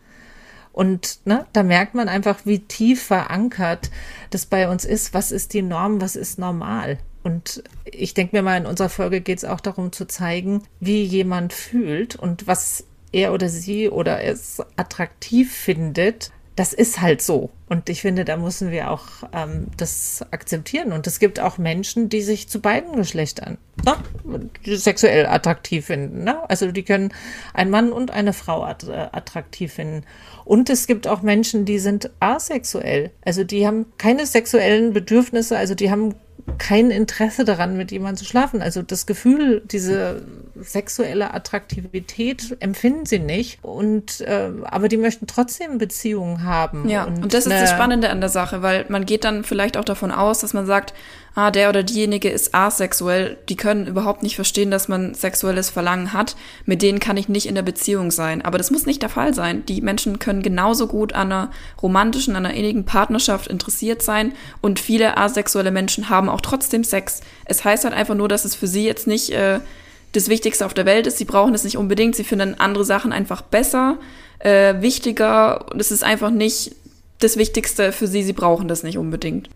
Und 0.71 1.21
ne, 1.25 1.47
da 1.53 1.63
merkt 1.63 1.95
man 1.95 2.07
einfach, 2.07 2.41
wie 2.45 2.59
tief 2.59 3.01
verankert 3.01 3.89
das 4.29 4.45
bei 4.45 4.69
uns 4.69 4.85
ist. 4.85 5.15
Was 5.15 5.31
ist 5.31 5.53
die 5.53 5.63
Norm? 5.63 6.01
Was 6.01 6.15
ist 6.15 6.37
normal? 6.37 6.99
Und 7.23 7.63
ich 7.85 8.13
denke 8.13 8.35
mir 8.35 8.41
mal, 8.41 8.57
in 8.57 8.65
unserer 8.65 8.89
Folge 8.89 9.21
geht 9.21 9.39
es 9.39 9.45
auch 9.45 9.59
darum 9.59 9.91
zu 9.91 10.05
zeigen, 10.05 10.63
wie 10.79 11.03
jemand 11.03 11.53
fühlt 11.53 12.15
und 12.15 12.47
was 12.47 12.85
er 13.11 13.33
oder 13.33 13.49
sie 13.49 13.89
oder 13.89 14.23
es 14.23 14.61
attraktiv 14.75 15.53
findet. 15.53 16.31
Das 16.55 16.73
ist 16.73 16.99
halt 16.99 17.21
so. 17.21 17.51
Und 17.69 17.89
ich 17.89 18.01
finde, 18.01 18.25
da 18.25 18.35
müssen 18.35 18.69
wir 18.69 18.91
auch 18.91 19.05
ähm, 19.33 19.67
das 19.77 20.25
akzeptieren. 20.31 20.91
Und 20.91 21.07
es 21.07 21.19
gibt 21.19 21.39
auch 21.39 21.57
Menschen, 21.57 22.09
die 22.09 22.21
sich 22.21 22.49
zu 22.49 22.59
beiden 22.59 22.97
Geschlechtern 22.97 23.57
ne, 23.85 23.95
sexuell 24.77 25.25
attraktiv 25.25 25.85
finden. 25.85 26.25
Ne? 26.25 26.37
Also 26.49 26.71
die 26.73 26.83
können 26.83 27.13
einen 27.53 27.71
Mann 27.71 27.93
und 27.93 28.11
eine 28.11 28.33
Frau 28.33 28.63
attraktiv 28.63 29.73
finden. 29.73 30.03
Und 30.43 30.69
es 30.69 30.85
gibt 30.85 31.07
auch 31.07 31.21
Menschen, 31.21 31.63
die 31.63 31.79
sind 31.79 32.09
asexuell. 32.19 33.11
Also 33.23 33.45
die 33.45 33.65
haben 33.65 33.85
keine 33.97 34.25
sexuellen 34.25 34.91
Bedürfnisse, 34.91 35.57
also 35.57 35.75
die 35.75 35.91
haben 35.91 36.15
kein 36.57 36.91
Interesse 36.91 37.45
daran, 37.45 37.77
mit 37.77 37.91
jemandem 37.91 38.17
zu 38.17 38.25
schlafen. 38.25 38.61
Also 38.61 38.81
das 38.81 39.05
Gefühl, 39.05 39.61
diese 39.65 40.21
sexuelle 40.55 41.33
Attraktivität 41.33 42.57
empfinden 42.59 43.05
sie 43.05 43.19
nicht. 43.19 43.63
Und 43.63 44.21
äh, 44.21 44.51
aber 44.63 44.87
die 44.87 44.97
möchten 44.97 45.27
trotzdem 45.27 45.77
Beziehungen 45.77 46.43
haben. 46.43 46.87
Ja, 46.89 47.05
und, 47.05 47.23
und 47.23 47.33
das 47.33 47.45
ist 47.45 47.53
das 47.53 47.71
Spannende 47.71 48.09
an 48.09 48.19
der 48.19 48.29
Sache, 48.29 48.61
weil 48.61 48.85
man 48.89 49.05
geht 49.05 49.23
dann 49.23 49.43
vielleicht 49.43 49.77
auch 49.77 49.85
davon 49.85 50.11
aus, 50.11 50.39
dass 50.39 50.53
man 50.53 50.65
sagt, 50.65 50.93
ah, 51.35 51.51
der 51.51 51.69
oder 51.69 51.83
diejenige 51.83 52.29
ist 52.29 52.53
asexuell, 52.53 53.37
die 53.47 53.55
können 53.55 53.87
überhaupt 53.87 54.23
nicht 54.23 54.35
verstehen, 54.35 54.71
dass 54.71 54.87
man 54.87 55.13
sexuelles 55.13 55.69
Verlangen 55.69 56.13
hat, 56.13 56.35
mit 56.65 56.81
denen 56.81 56.99
kann 56.99 57.17
ich 57.17 57.29
nicht 57.29 57.47
in 57.47 57.55
der 57.55 57.61
Beziehung 57.61 58.11
sein. 58.11 58.41
Aber 58.41 58.57
das 58.57 58.71
muss 58.71 58.85
nicht 58.85 59.01
der 59.01 59.09
Fall 59.09 59.33
sein. 59.33 59.65
Die 59.65 59.81
Menschen 59.81 60.19
können 60.19 60.41
genauso 60.41 60.87
gut 60.87 61.13
an 61.13 61.31
einer 61.31 61.51
romantischen, 61.81 62.35
an 62.35 62.45
einer 62.45 62.55
innigen 62.55 62.85
Partnerschaft 62.85 63.47
interessiert 63.47 64.01
sein 64.01 64.33
und 64.61 64.79
viele 64.79 65.17
asexuelle 65.17 65.71
Menschen 65.71 66.09
haben 66.09 66.28
auch 66.29 66.41
trotzdem 66.41 66.83
Sex. 66.83 67.21
Es 67.45 67.63
heißt 67.63 67.83
halt 67.83 67.93
einfach 67.93 68.15
nur, 68.15 68.27
dass 68.27 68.45
es 68.45 68.55
für 68.55 68.67
sie 68.67 68.85
jetzt 68.85 69.07
nicht 69.07 69.31
äh, 69.31 69.59
das 70.11 70.29
Wichtigste 70.29 70.65
auf 70.65 70.73
der 70.73 70.85
Welt 70.85 71.07
ist. 71.07 71.17
Sie 71.17 71.25
brauchen 71.25 71.53
es 71.53 71.63
nicht 71.63 71.77
unbedingt. 71.77 72.15
Sie 72.15 72.23
finden 72.23 72.55
andere 72.59 72.85
Sachen 72.85 73.11
einfach 73.11 73.41
besser, 73.41 73.97
äh, 74.39 74.81
wichtiger. 74.81 75.71
Und 75.71 75.79
es 75.79 75.91
ist 75.91 76.03
einfach 76.03 76.31
nicht 76.31 76.75
das 77.19 77.37
Wichtigste 77.37 77.91
für 77.91 78.07
sie. 78.07 78.23
Sie 78.23 78.33
brauchen 78.33 78.67
das 78.67 78.83
nicht 78.83 78.97
unbedingt. 78.97 79.49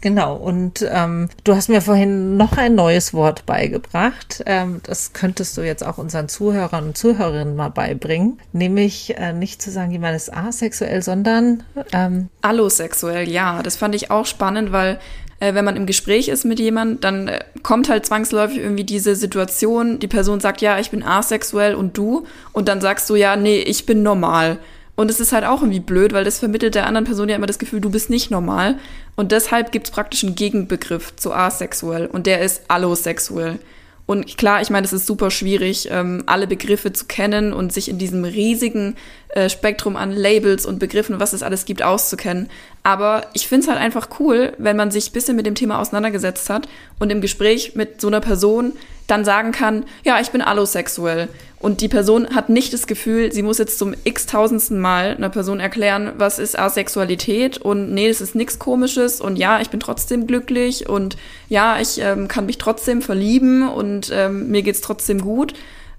Genau, 0.00 0.36
und 0.36 0.86
ähm, 0.90 1.28
du 1.44 1.54
hast 1.54 1.68
mir 1.68 1.82
vorhin 1.82 2.36
noch 2.36 2.56
ein 2.56 2.74
neues 2.74 3.12
Wort 3.12 3.44
beigebracht. 3.46 4.42
Ähm, 4.46 4.80
das 4.84 5.12
könntest 5.12 5.56
du 5.56 5.62
jetzt 5.62 5.84
auch 5.84 5.98
unseren 5.98 6.28
Zuhörern 6.28 6.84
und 6.86 6.96
Zuhörerinnen 6.96 7.54
mal 7.54 7.68
beibringen. 7.68 8.40
Nämlich 8.52 9.16
äh, 9.16 9.32
nicht 9.32 9.60
zu 9.60 9.70
sagen, 9.70 9.92
jemand 9.92 10.16
ist 10.16 10.32
asexuell, 10.34 11.02
sondern 11.02 11.62
ähm, 11.92 12.28
allosexuell, 12.40 13.28
ja. 13.28 13.62
Das 13.62 13.76
fand 13.76 13.94
ich 13.94 14.10
auch 14.10 14.26
spannend, 14.26 14.72
weil 14.72 14.98
äh, 15.42 15.54
wenn 15.54 15.64
man 15.64 15.76
im 15.76 15.86
Gespräch 15.86 16.28
ist 16.28 16.44
mit 16.44 16.60
jemandem, 16.60 17.00
dann 17.00 17.28
äh, 17.28 17.40
kommt 17.64 17.88
halt 17.88 18.06
zwangsläufig 18.06 18.58
irgendwie 18.58 18.84
diese 18.84 19.16
Situation, 19.16 19.98
die 19.98 20.06
Person 20.06 20.38
sagt, 20.38 20.60
ja, 20.60 20.78
ich 20.78 20.90
bin 20.90 21.02
asexuell 21.02 21.74
und 21.74 21.98
du, 21.98 22.26
und 22.52 22.68
dann 22.68 22.80
sagst 22.80 23.10
du, 23.10 23.16
ja, 23.16 23.34
nee, 23.34 23.58
ich 23.58 23.84
bin 23.84 24.04
normal. 24.04 24.58
Und 24.94 25.10
es 25.10 25.18
ist 25.18 25.32
halt 25.32 25.44
auch 25.44 25.62
irgendwie 25.62 25.80
blöd, 25.80 26.12
weil 26.12 26.22
das 26.22 26.38
vermittelt 26.38 26.76
der 26.76 26.86
anderen 26.86 27.06
Person 27.06 27.28
ja 27.28 27.34
immer 27.34 27.46
das 27.46 27.58
Gefühl, 27.58 27.80
du 27.80 27.90
bist 27.90 28.08
nicht 28.08 28.30
normal. 28.30 28.78
Und 29.16 29.32
deshalb 29.32 29.72
gibt 29.72 29.88
es 29.88 29.90
praktisch 29.90 30.22
einen 30.22 30.36
Gegenbegriff 30.36 31.16
zu 31.16 31.32
asexuell 31.32 32.06
und 32.06 32.28
der 32.28 32.42
ist 32.42 32.62
allosexuell. 32.68 33.58
Und 34.04 34.36
klar, 34.36 34.60
ich 34.60 34.70
meine, 34.70 34.84
es 34.84 34.92
ist 34.92 35.06
super 35.06 35.30
schwierig, 35.30 35.88
ähm, 35.90 36.24
alle 36.26 36.46
Begriffe 36.46 36.92
zu 36.92 37.06
kennen 37.06 37.52
und 37.52 37.72
sich 37.72 37.88
in 37.88 37.98
diesem 37.98 38.24
riesigen 38.24 38.96
äh, 39.28 39.48
Spektrum 39.48 39.96
an 39.96 40.10
Labels 40.10 40.66
und 40.66 40.80
Begriffen, 40.80 41.20
was 41.20 41.32
es 41.32 41.42
alles 41.42 41.64
gibt, 41.64 41.82
auszukennen. 41.82 42.50
Aber 42.82 43.26
ich 43.32 43.46
finde 43.46 43.62
es 43.62 43.68
halt 43.68 43.80
einfach 43.80 44.08
cool, 44.18 44.54
wenn 44.58 44.76
man 44.76 44.90
sich 44.90 45.10
ein 45.10 45.12
bisschen 45.12 45.36
mit 45.36 45.46
dem 45.46 45.54
Thema 45.54 45.78
auseinandergesetzt 45.78 46.50
hat 46.50 46.68
und 46.98 47.10
im 47.10 47.20
Gespräch 47.20 47.76
mit 47.76 48.00
so 48.00 48.08
einer 48.08 48.20
Person 48.20 48.72
dann 49.06 49.24
sagen 49.24 49.52
kann, 49.52 49.84
ja, 50.04 50.20
ich 50.20 50.30
bin 50.30 50.42
allosexuell. 50.42 51.28
Und 51.62 51.80
die 51.80 51.88
Person 51.88 52.34
hat 52.34 52.48
nicht 52.48 52.72
das 52.72 52.88
Gefühl, 52.88 53.30
sie 53.30 53.42
muss 53.42 53.58
jetzt 53.58 53.78
zum 53.78 53.94
x-tausendsten 54.02 54.80
Mal 54.80 55.14
einer 55.14 55.28
Person 55.30 55.60
erklären, 55.60 56.10
was 56.18 56.40
ist 56.40 56.58
Asexualität 56.58 57.56
und 57.56 57.94
nee, 57.94 58.08
das 58.08 58.20
ist 58.20 58.34
nichts 58.34 58.58
komisches 58.58 59.20
und 59.20 59.36
ja, 59.36 59.60
ich 59.60 59.70
bin 59.70 59.78
trotzdem 59.78 60.26
glücklich 60.26 60.88
und 60.88 61.16
ja, 61.48 61.80
ich 61.80 62.00
ähm, 62.00 62.26
kann 62.26 62.46
mich 62.46 62.58
trotzdem 62.58 63.00
verlieben 63.00 63.68
und 63.68 64.10
ähm, 64.12 64.48
mir 64.48 64.62
geht's 64.62 64.80
trotzdem 64.80 65.20
gut. 65.20 65.54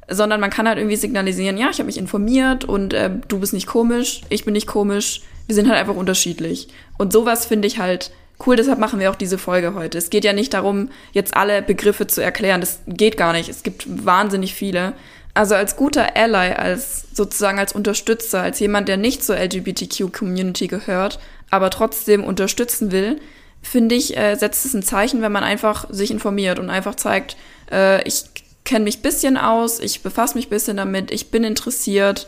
Sondern 0.10 0.42
man 0.42 0.50
kann 0.50 0.68
halt 0.68 0.80
irgendwie 0.80 0.98
signalisieren, 0.98 1.58
ja, 1.58 1.70
ich 1.70 1.78
habe 1.78 1.86
mich 1.86 1.98
informiert 1.98 2.66
und 2.66 2.94
äh, 2.94 3.10
du 3.30 3.40
bist 3.40 3.54
nicht 3.54 3.68
komisch, 3.68 4.20
ich 4.28 4.44
bin 4.44 4.52
nicht 4.52 4.68
komisch, 4.68 5.22
wir 5.48 5.56
sind 5.56 5.70
halt 5.70 5.80
einfach 5.80 5.96
unterschiedlich. 5.96 6.68
Und 6.98 7.14
sowas 7.14 7.46
finde 7.46 7.70
ich 7.70 7.80
halt 7.80 8.12
cool, 8.46 8.58
deshalb 8.58 8.80
machen 8.80 9.00
wir 9.00 9.10
auch 9.10 9.16
diese 9.16 9.38
Folge 9.38 9.76
heute. 9.76 9.98
Es 9.98 10.10
geht 10.10 10.26
ja 10.26 10.34
nicht 10.34 10.54
darum, 10.54 10.90
jetzt 11.14 11.38
alle 11.38 11.62
Begriffe 11.62 12.06
zu 12.06 12.22
erklären. 12.22 12.60
Das 12.60 12.82
geht 12.86 13.16
gar 13.16 13.32
nicht. 13.32 13.48
Es 13.48 13.64
gibt 13.64 14.06
wahnsinnig 14.06 14.54
viele. 14.54 14.92
Also 15.34 15.56
als 15.56 15.76
guter 15.76 16.16
Ally, 16.16 16.54
als 16.54 17.06
sozusagen 17.14 17.58
als 17.58 17.74
Unterstützer, 17.74 18.42
als 18.42 18.60
jemand, 18.60 18.88
der 18.88 18.98
nicht 18.98 19.24
zur 19.24 19.38
LGBTQ-Community 19.38 20.68
gehört, 20.68 21.20
aber 21.50 21.70
trotzdem 21.72 22.24
unterstützen 22.24 22.92
will, 22.92 23.20
finde 23.62 23.96
ich, 23.96 24.16
äh, 24.16 24.36
setzt 24.36 24.66
es 24.66 24.74
ein 24.74 24.84
Zeichen, 24.84 25.22
wenn 25.22 25.32
man 25.32 25.44
einfach 25.44 25.88
sich 25.90 26.12
informiert 26.12 26.60
und 26.60 26.70
einfach 26.70 26.96
zeigt, 26.96 27.36
äh, 27.72 28.08
ich 28.08 28.26
kenne 28.64 28.86
mich 28.86 29.02
bisschen 29.02 29.38
aus, 29.38 29.80
ich 29.80 30.04
befasse 30.04 30.36
mich 30.36 30.50
bisschen 30.50 30.78
damit, 30.78 31.12
ich 31.12 31.32
bin 31.32 31.44
interessiert. 31.44 32.28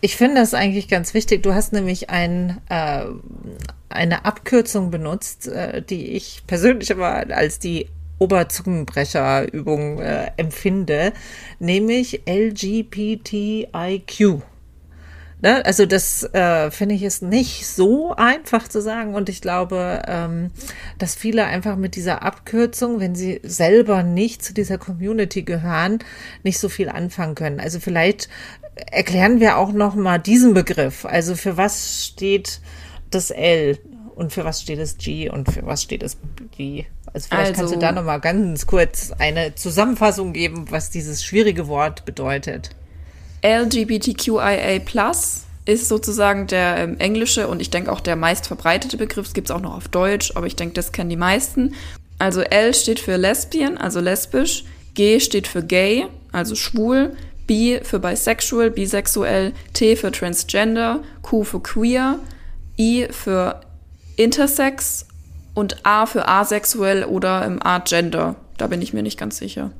Ich 0.00 0.16
finde 0.16 0.36
das 0.36 0.52
eigentlich 0.52 0.88
ganz 0.88 1.14
wichtig. 1.14 1.42
Du 1.42 1.54
hast 1.54 1.72
nämlich 1.72 2.10
ein, 2.10 2.60
äh, 2.68 3.04
eine 3.88 4.24
Abkürzung 4.26 4.90
benutzt, 4.90 5.48
äh, 5.48 5.80
die 5.82 6.08
ich 6.08 6.42
persönlich 6.46 6.92
aber 6.92 7.24
als 7.34 7.58
die 7.58 7.88
Oberzungenbrecherübung 8.18 10.00
äh, 10.00 10.30
empfinde, 10.36 11.12
nämlich 11.58 12.22
LGBTIQ. 12.28 13.70
Ne? 15.44 15.62
Also 15.66 15.84
das 15.84 16.22
äh, 16.32 16.70
finde 16.70 16.94
ich 16.94 17.02
ist 17.02 17.22
nicht 17.22 17.66
so 17.66 18.14
einfach 18.16 18.66
zu 18.66 18.80
sagen 18.80 19.14
und 19.14 19.28
ich 19.28 19.42
glaube, 19.42 20.00
ähm, 20.06 20.50
dass 20.98 21.14
viele 21.14 21.44
einfach 21.44 21.76
mit 21.76 21.96
dieser 21.96 22.22
Abkürzung, 22.22 22.98
wenn 22.98 23.14
sie 23.14 23.40
selber 23.42 24.02
nicht 24.02 24.42
zu 24.42 24.54
dieser 24.54 24.78
Community 24.78 25.42
gehören, 25.42 25.98
nicht 26.44 26.58
so 26.58 26.70
viel 26.70 26.88
anfangen 26.88 27.34
können. 27.34 27.60
Also 27.60 27.78
vielleicht 27.78 28.30
erklären 28.90 29.38
wir 29.38 29.58
auch 29.58 29.72
noch 29.72 29.94
mal 29.94 30.18
diesen 30.18 30.54
Begriff. 30.54 31.04
Also 31.04 31.34
für 31.34 31.58
was 31.58 32.06
steht 32.06 32.62
das 33.10 33.30
L 33.30 33.78
und 34.14 34.32
für 34.32 34.44
was 34.44 34.62
steht 34.62 34.78
das 34.78 34.96
G 34.96 35.28
und 35.28 35.52
für 35.52 35.66
was 35.66 35.82
steht 35.82 36.02
das 36.02 36.16
B? 36.56 36.84
Also 37.14 37.28
vielleicht 37.28 37.50
also, 37.50 37.60
kannst 37.60 37.72
du 37.72 37.76
also 37.76 37.80
da 37.80 37.92
noch 37.92 38.04
mal 38.04 38.18
ganz 38.18 38.66
kurz 38.66 39.12
eine 39.18 39.54
Zusammenfassung 39.54 40.32
geben, 40.32 40.66
was 40.70 40.90
dieses 40.90 41.24
schwierige 41.24 41.68
Wort 41.68 42.04
bedeutet. 42.04 42.70
LGBTQIA+ 43.42 44.80
ist 45.64 45.88
sozusagen 45.88 46.46
der 46.48 46.76
ähm, 46.78 46.96
englische 46.98 47.46
und 47.48 47.60
ich 47.60 47.70
denke 47.70 47.92
auch 47.92 48.00
der 48.00 48.16
meistverbreitete 48.16 48.96
Begriff. 48.96 49.28
Es 49.28 49.32
gibt 49.32 49.48
es 49.48 49.50
auch 49.54 49.60
noch 49.60 49.76
auf 49.76 49.88
Deutsch, 49.88 50.32
aber 50.34 50.46
ich 50.46 50.56
denke, 50.56 50.74
das 50.74 50.92
kennen 50.92 51.08
die 51.08 51.16
meisten. 51.16 51.74
Also 52.18 52.40
L 52.42 52.74
steht 52.74 53.00
für 53.00 53.16
Lesbian, 53.16 53.78
also 53.78 54.00
lesbisch. 54.00 54.64
G 54.94 55.20
steht 55.20 55.46
für 55.46 55.62
gay, 55.62 56.06
also 56.32 56.54
schwul. 56.54 57.16
B 57.46 57.80
für 57.82 57.98
bisexual, 57.98 58.70
bisexuell, 58.70 59.52
T 59.74 59.96
für 59.96 60.10
transgender, 60.10 61.02
Q 61.20 61.44
für 61.44 61.60
queer, 61.60 62.18
I 62.78 63.06
für 63.10 63.60
intersex 64.16 65.06
und 65.54 65.86
A 65.86 66.06
für 66.06 66.28
asexuell 66.28 67.04
oder 67.04 67.44
im 67.44 67.64
agender. 67.64 68.34
Da 68.58 68.66
bin 68.66 68.82
ich 68.82 68.92
mir 68.92 69.02
nicht 69.02 69.18
ganz 69.18 69.38
sicher. 69.38 69.70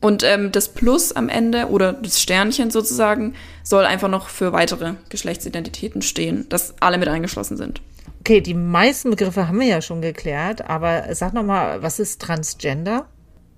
Und 0.00 0.22
ähm, 0.22 0.52
das 0.52 0.68
Plus 0.68 1.12
am 1.12 1.28
Ende 1.28 1.68
oder 1.68 1.92
das 1.92 2.20
Sternchen 2.20 2.70
sozusagen 2.70 3.34
soll 3.64 3.84
einfach 3.84 4.08
noch 4.08 4.28
für 4.28 4.52
weitere 4.52 4.94
Geschlechtsidentitäten 5.08 6.02
stehen, 6.02 6.48
dass 6.48 6.74
alle 6.80 6.98
mit 6.98 7.08
eingeschlossen 7.08 7.56
sind. 7.56 7.80
Okay, 8.20 8.40
die 8.40 8.54
meisten 8.54 9.10
Begriffe 9.10 9.48
haben 9.48 9.58
wir 9.58 9.66
ja 9.66 9.80
schon 9.80 10.00
geklärt, 10.02 10.68
aber 10.68 11.14
sag 11.14 11.34
noch 11.34 11.42
mal, 11.42 11.82
was 11.82 11.98
ist 11.98 12.20
Transgender? 12.20 13.06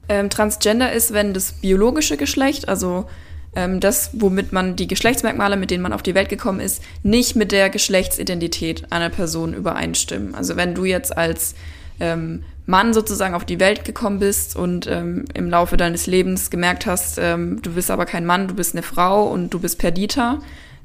Ähm, 0.08 0.30
Transgender 0.30 0.92
ist, 0.92 1.12
wenn 1.12 1.34
das 1.34 1.52
biologische 1.52 2.16
Geschlecht, 2.16 2.68
also 2.68 3.06
ähm, 3.54 3.80
das, 3.80 4.11
womit 4.12 4.52
man 4.52 4.76
die 4.76 4.87
Geschlechtsmerkmale, 4.87 5.57
mit 5.57 5.71
denen 5.71 5.83
man 5.83 5.92
auf 5.92 6.02
die 6.02 6.14
Welt 6.14 6.28
gekommen 6.28 6.61
ist, 6.61 6.83
nicht 7.02 7.37
mit 7.37 7.52
der 7.52 7.71
Geschlechtsidentität 7.71 8.92
einer 8.92 9.11
Person 9.11 9.54
übereinstimmen. 9.54 10.35
Also 10.35 10.57
wenn 10.57 10.75
du 10.75 10.85
jetzt 10.85 11.16
als 11.16 11.54
ähm, 11.99 12.45
Mann 12.66 12.95
sozusagen 12.95 13.35
auf 13.35 13.45
die 13.45 13.61
Welt 13.61 13.85
gekommen 13.85 14.21
bist 14.21 14.54
und 14.54 14.87
ähm, 14.87 15.25
im 15.35 15.50
Laufe 15.50 15.76
deines 15.76 16.07
Lebens 16.07 16.50
gemerkt 16.50 16.87
hast, 16.87 17.19
ähm, 17.19 17.61
du 17.62 17.73
bist 17.73 17.90
aber 17.90 18.07
kein 18.07 18.25
Mann, 18.25 18.49
du 18.49 18.54
bist 18.54 18.75
eine 18.75 18.83
Frau 18.83 19.25
und 19.25 19.50
du 19.50 19.59
bist 19.59 19.78
Perdita, 19.78 20.38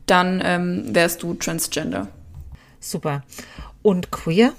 dann 0.08 0.42
ähm, 0.44 0.86
wärst 0.90 1.24
du 1.24 1.36
Transgender. 1.36 2.08
Super. 2.80 3.24
Und 3.82 4.12
queer? 4.12 4.54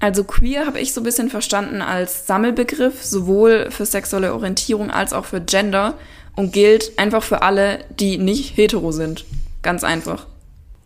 Also 0.00 0.24
queer 0.24 0.66
habe 0.66 0.80
ich 0.80 0.92
so 0.92 1.00
ein 1.00 1.04
bisschen 1.04 1.30
verstanden 1.30 1.80
als 1.80 2.26
Sammelbegriff, 2.26 3.02
sowohl 3.02 3.70
für 3.70 3.86
sexuelle 3.86 4.34
Orientierung 4.34 4.90
als 4.90 5.14
auch 5.14 5.24
für 5.24 5.40
Gender 5.40 5.94
und 6.36 6.52
gilt 6.52 6.98
einfach 6.98 7.22
für 7.22 7.42
alle, 7.42 7.84
die 7.98 8.18
nicht 8.18 8.56
hetero 8.56 8.92
sind. 8.92 9.24
Ganz 9.62 9.84
einfach. 9.84 10.26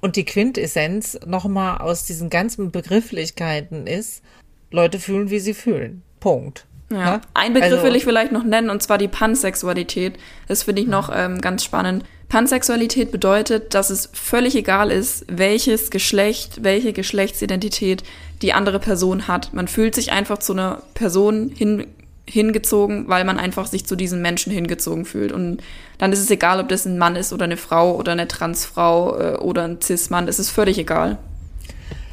Und 0.01 0.17
die 0.17 0.25
Quintessenz 0.25 1.19
nochmal 1.27 1.79
aus 1.79 2.05
diesen 2.05 2.31
ganzen 2.31 2.71
Begrifflichkeiten 2.71 3.87
ist, 3.87 4.23
Leute 4.71 4.99
fühlen, 4.99 5.31
wie 5.31 5.41
sie 5.41 5.55
fühlen. 5.55 6.03
Punkt. 6.21 6.67
Ja. 6.91 6.99
ja? 6.99 7.21
Ein 7.35 7.55
Begriff 7.55 7.73
also, 7.73 7.85
will 7.85 7.97
ich 7.97 8.05
vielleicht 8.05 8.33
noch 8.33 8.45
nennen, 8.45 8.71
und 8.71 8.83
zwar 8.83 8.99
die 8.99 9.09
Pansexualität. 9.09 10.19
Das 10.47 10.65
finde 10.65 10.83
ich 10.83 10.89
noch 10.89 11.11
ähm, 11.13 11.41
ganz 11.41 11.65
spannend. 11.65 12.05
Pansexualität 12.29 13.11
bedeutet, 13.11 13.75
dass 13.75 13.91
es 13.91 14.11
völlig 14.13 14.55
egal 14.55 14.91
ist, 14.91 15.25
welches 15.29 15.91
Geschlecht, 15.91 16.63
welche 16.63 16.93
Geschlechtsidentität 16.93 18.03
die 18.43 18.53
andere 18.53 18.79
Person 18.79 19.29
hat. 19.29 19.55
Man 19.55 19.67
fühlt 19.67 19.95
sich 19.95 20.13
einfach 20.13 20.39
zu 20.39 20.53
einer 20.53 20.83
Person 20.95 21.49
hin, 21.49 21.87
hingezogen, 22.29 23.09
weil 23.09 23.25
man 23.25 23.39
einfach 23.39 23.67
sich 23.67 23.87
zu 23.87 23.97
diesen 23.97 24.23
Menschen 24.23 24.53
hingezogen 24.53 25.05
fühlt. 25.05 25.33
Und 25.33 25.63
dann 25.99 26.13
ist 26.13 26.21
es 26.21 26.31
egal, 26.31 26.61
ob 26.61 26.69
das 26.69 26.85
ein 26.85 26.99
Mann 26.99 27.17
ist 27.17 27.33
oder 27.33 27.45
eine 27.45 27.57
Frau 27.57 27.97
oder 27.97 28.13
eine 28.13 28.29
Transfrau 28.29 29.19
äh, 29.19 29.37
oder 29.37 29.65
ein 29.65 29.81
Cis-Mann. 29.81 30.29
Es 30.29 30.39
ist 30.39 30.51
völlig 30.51 30.79
egal. 30.79 31.19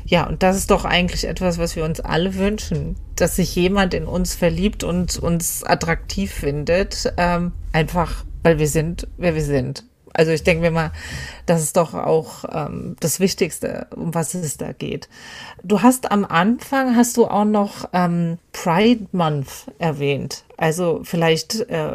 Ja, 0.06 0.28
und 0.28 0.44
das 0.44 0.56
ist 0.56 0.70
doch 0.70 0.86
eigentlich 0.86 1.28
etwas, 1.28 1.58
was 1.58 1.76
wir 1.76 1.84
uns 1.84 2.00
alle 2.00 2.36
wünschen, 2.36 2.96
dass 3.16 3.36
sich 3.38 3.56
jemand 3.56 3.94
in 3.96 4.06
uns 4.06 4.36
verliebt 4.36 4.84
und 4.84 5.18
uns 5.18 5.64
attraktiv 5.64 6.32
findet, 6.32 7.12
ähm, 7.18 7.54
einfach 7.74 8.24
weil 8.44 8.60
wir 8.60 8.68
sind, 8.68 9.08
wer 9.18 9.34
wir 9.34 9.44
sind. 9.44 9.84
Also 10.16 10.32
ich 10.32 10.44
denke 10.44 10.62
mir 10.62 10.72
mal, 10.72 10.92
das 11.46 11.62
ist 11.62 11.78
doch 11.78 11.94
auch 11.94 12.46
ähm, 12.52 12.96
das 13.00 13.20
Wichtigste, 13.20 13.88
um 13.96 14.14
was 14.14 14.34
es 14.34 14.58
da 14.58 14.72
geht. 14.72 15.10
Du 15.64 15.82
hast 15.82 16.12
am 16.12 16.26
Anfang, 16.26 16.96
hast 16.96 17.18
du 17.18 17.26
auch 17.26 17.46
noch 17.46 17.90
ähm, 17.94 18.38
Pride 18.54 19.08
Month 19.12 19.72
erwähnt. 19.78 20.44
Also 20.58 21.02
vielleicht 21.04 21.60
äh, 21.70 21.92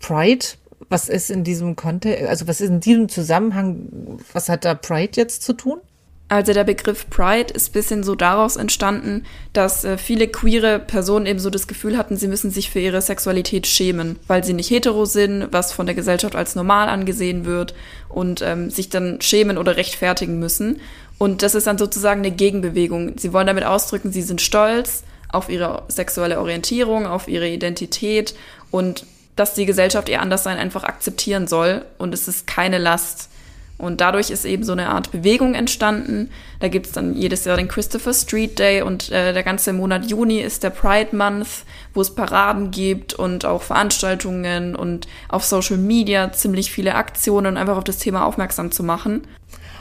Pride, 0.00 0.46
was 0.90 1.08
ist 1.08 1.30
in 1.30 1.42
diesem 1.42 1.74
Kontext, 1.74 2.28
also 2.28 2.46
was 2.46 2.60
ist 2.60 2.68
in 2.68 2.80
diesem 2.80 3.08
Zusammenhang, 3.08 4.18
was 4.32 4.48
hat 4.48 4.64
da 4.64 4.74
Pride 4.74 5.12
jetzt 5.14 5.42
zu 5.42 5.54
tun? 5.54 5.80
Also 6.30 6.52
der 6.52 6.64
Begriff 6.64 7.08
Pride 7.08 7.54
ist 7.54 7.72
bisschen 7.72 8.02
so 8.02 8.14
daraus 8.14 8.56
entstanden, 8.56 9.24
dass 9.54 9.84
äh, 9.84 9.96
viele 9.96 10.28
queere 10.28 10.78
Personen 10.78 11.24
eben 11.24 11.38
so 11.38 11.48
das 11.48 11.66
Gefühl 11.66 11.96
hatten, 11.96 12.18
sie 12.18 12.28
müssen 12.28 12.50
sich 12.50 12.68
für 12.68 12.80
ihre 12.80 13.00
Sexualität 13.00 13.66
schämen, 13.66 14.18
weil 14.26 14.44
sie 14.44 14.52
nicht 14.52 14.70
hetero 14.70 15.06
sind, 15.06 15.48
was 15.52 15.72
von 15.72 15.86
der 15.86 15.94
Gesellschaft 15.94 16.36
als 16.36 16.54
normal 16.54 16.90
angesehen 16.90 17.46
wird 17.46 17.74
und 18.10 18.42
ähm, 18.42 18.68
sich 18.68 18.90
dann 18.90 19.22
schämen 19.22 19.56
oder 19.56 19.78
rechtfertigen 19.78 20.38
müssen. 20.38 20.80
Und 21.16 21.42
das 21.42 21.54
ist 21.54 21.66
dann 21.66 21.78
sozusagen 21.78 22.20
eine 22.20 22.30
Gegenbewegung. 22.30 23.16
Sie 23.16 23.32
wollen 23.32 23.46
damit 23.46 23.64
ausdrücken, 23.64 24.12
sie 24.12 24.22
sind 24.22 24.42
stolz 24.42 25.04
auf 25.30 25.48
ihre 25.48 25.84
sexuelle 25.88 26.40
Orientierung, 26.40 27.06
auf 27.06 27.28
ihre 27.28 27.48
Identität 27.48 28.34
und 28.70 29.06
dass 29.34 29.54
die 29.54 29.66
Gesellschaft 29.66 30.08
ihr 30.10 30.20
Anderssein 30.20 30.58
einfach 30.58 30.84
akzeptieren 30.84 31.46
soll 31.46 31.84
und 31.96 32.12
es 32.12 32.28
ist 32.28 32.46
keine 32.46 32.78
Last. 32.78 33.30
Und 33.78 34.00
dadurch 34.00 34.30
ist 34.30 34.44
eben 34.44 34.64
so 34.64 34.72
eine 34.72 34.88
Art 34.88 35.12
Bewegung 35.12 35.54
entstanden. 35.54 36.30
Da 36.58 36.66
gibt's 36.66 36.90
dann 36.92 37.14
jedes 37.14 37.44
Jahr 37.44 37.56
den 37.56 37.68
Christopher 37.68 38.12
Street 38.12 38.58
Day 38.58 38.82
und 38.82 39.10
äh, 39.10 39.32
der 39.32 39.44
ganze 39.44 39.72
Monat 39.72 40.06
Juni 40.06 40.40
ist 40.40 40.64
der 40.64 40.70
Pride 40.70 41.16
Month, 41.16 41.64
wo 41.94 42.00
es 42.00 42.12
Paraden 42.12 42.72
gibt 42.72 43.14
und 43.14 43.44
auch 43.44 43.62
Veranstaltungen 43.62 44.74
und 44.74 45.06
auf 45.28 45.44
Social 45.44 45.76
Media 45.76 46.32
ziemlich 46.32 46.72
viele 46.72 46.96
Aktionen, 46.96 47.56
einfach 47.56 47.76
auf 47.76 47.84
das 47.84 47.98
Thema 47.98 48.26
aufmerksam 48.26 48.72
zu 48.72 48.82
machen. 48.82 49.22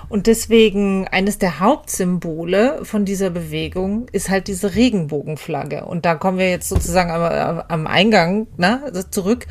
Und 0.09 0.27
deswegen 0.27 1.07
eines 1.07 1.37
der 1.37 1.59
Hauptsymbole 1.59 2.85
von 2.85 3.03
dieser 3.03 3.29
Bewegung 3.29 4.07
ist 4.13 4.29
halt 4.29 4.47
diese 4.47 4.73
Regenbogenflagge. 4.73 5.85
Und 5.85 6.05
da 6.05 6.15
kommen 6.15 6.37
wir 6.37 6.49
jetzt 6.49 6.69
sozusagen 6.69 7.11
am, 7.11 7.63
am 7.67 7.87
Eingang 7.87 8.47
ne, 8.55 8.91
zurück. 9.11 9.47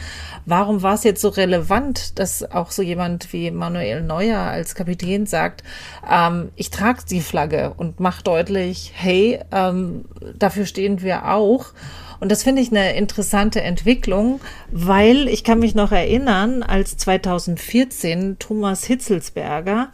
Warum 0.47 0.83
war 0.83 0.95
es 0.95 1.05
jetzt 1.05 1.21
so 1.21 1.29
relevant, 1.29 2.19
dass 2.19 2.51
auch 2.51 2.71
so 2.71 2.83
jemand 2.83 3.33
wie 3.35 3.51
Manuel 3.51 4.03
Neuer 4.03 4.39
als 4.39 4.75
Kapitän 4.75 5.27
sagt, 5.27 5.63
ähm, 6.11 6.51
ich 6.57 6.71
trage 6.71 7.03
die 7.09 7.21
Flagge 7.21 7.75
und 7.77 8.01
mache 8.01 8.23
deutlich, 8.23 8.93
hey, 8.95 9.41
ähm, 9.53 10.07
dafür 10.39 10.65
stehen 10.65 11.03
wir 11.03 11.29
auch. 11.35 11.73
Und 12.21 12.33
das 12.33 12.43
finde 12.43 12.63
ich 12.63 12.71
eine 12.71 12.95
interessante 12.95 13.61
Entwicklung, 13.61 14.41
weil 14.71 15.29
ich 15.29 15.45
kann 15.45 15.59
mich 15.59 15.75
noch 15.75 15.93
erinnern, 15.93 16.63
als 16.63 16.97
2014 16.97 18.39
Thomas 18.39 18.85
Hitzelsberger 18.85 19.91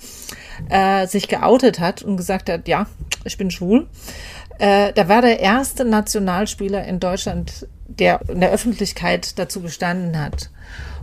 äh, 0.68 1.06
sich 1.06 1.28
geoutet 1.28 1.80
hat 1.80 2.02
und 2.02 2.16
gesagt 2.16 2.48
hat, 2.48 2.68
ja, 2.68 2.86
ich 3.24 3.36
bin 3.38 3.50
schwul. 3.50 3.88
Äh, 4.58 4.92
da 4.92 5.08
war 5.08 5.22
der 5.22 5.40
erste 5.40 5.84
Nationalspieler 5.84 6.84
in 6.84 7.00
Deutschland, 7.00 7.66
der 7.88 8.20
in 8.28 8.40
der 8.40 8.50
Öffentlichkeit 8.50 9.38
dazu 9.38 9.60
bestanden 9.60 10.18
hat. 10.18 10.50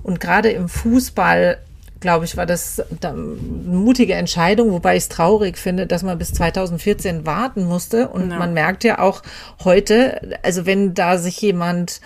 Und 0.03 0.19
gerade 0.19 0.49
im 0.49 0.69
Fußball 0.69 1.57
glaube 1.99 2.25
ich, 2.25 2.37
war 2.37 2.45
das 2.45 2.81
eine 3.01 3.13
mutige 3.13 4.13
Entscheidung, 4.13 4.71
wobei 4.71 4.95
ich 4.95 5.03
es 5.03 5.09
traurig 5.09 5.57
finde, 5.57 5.87
dass 5.87 6.03
man 6.03 6.17
bis 6.17 6.33
2014 6.33 7.25
warten 7.25 7.65
musste. 7.65 8.09
Und 8.09 8.31
ja. 8.31 8.37
man 8.37 8.53
merkt 8.53 8.83
ja 8.83 8.99
auch 8.99 9.21
heute, 9.63 10.39
also 10.43 10.65
wenn 10.65 10.93
da 10.93 11.17
sich 11.17 11.41
jemand 11.41 12.01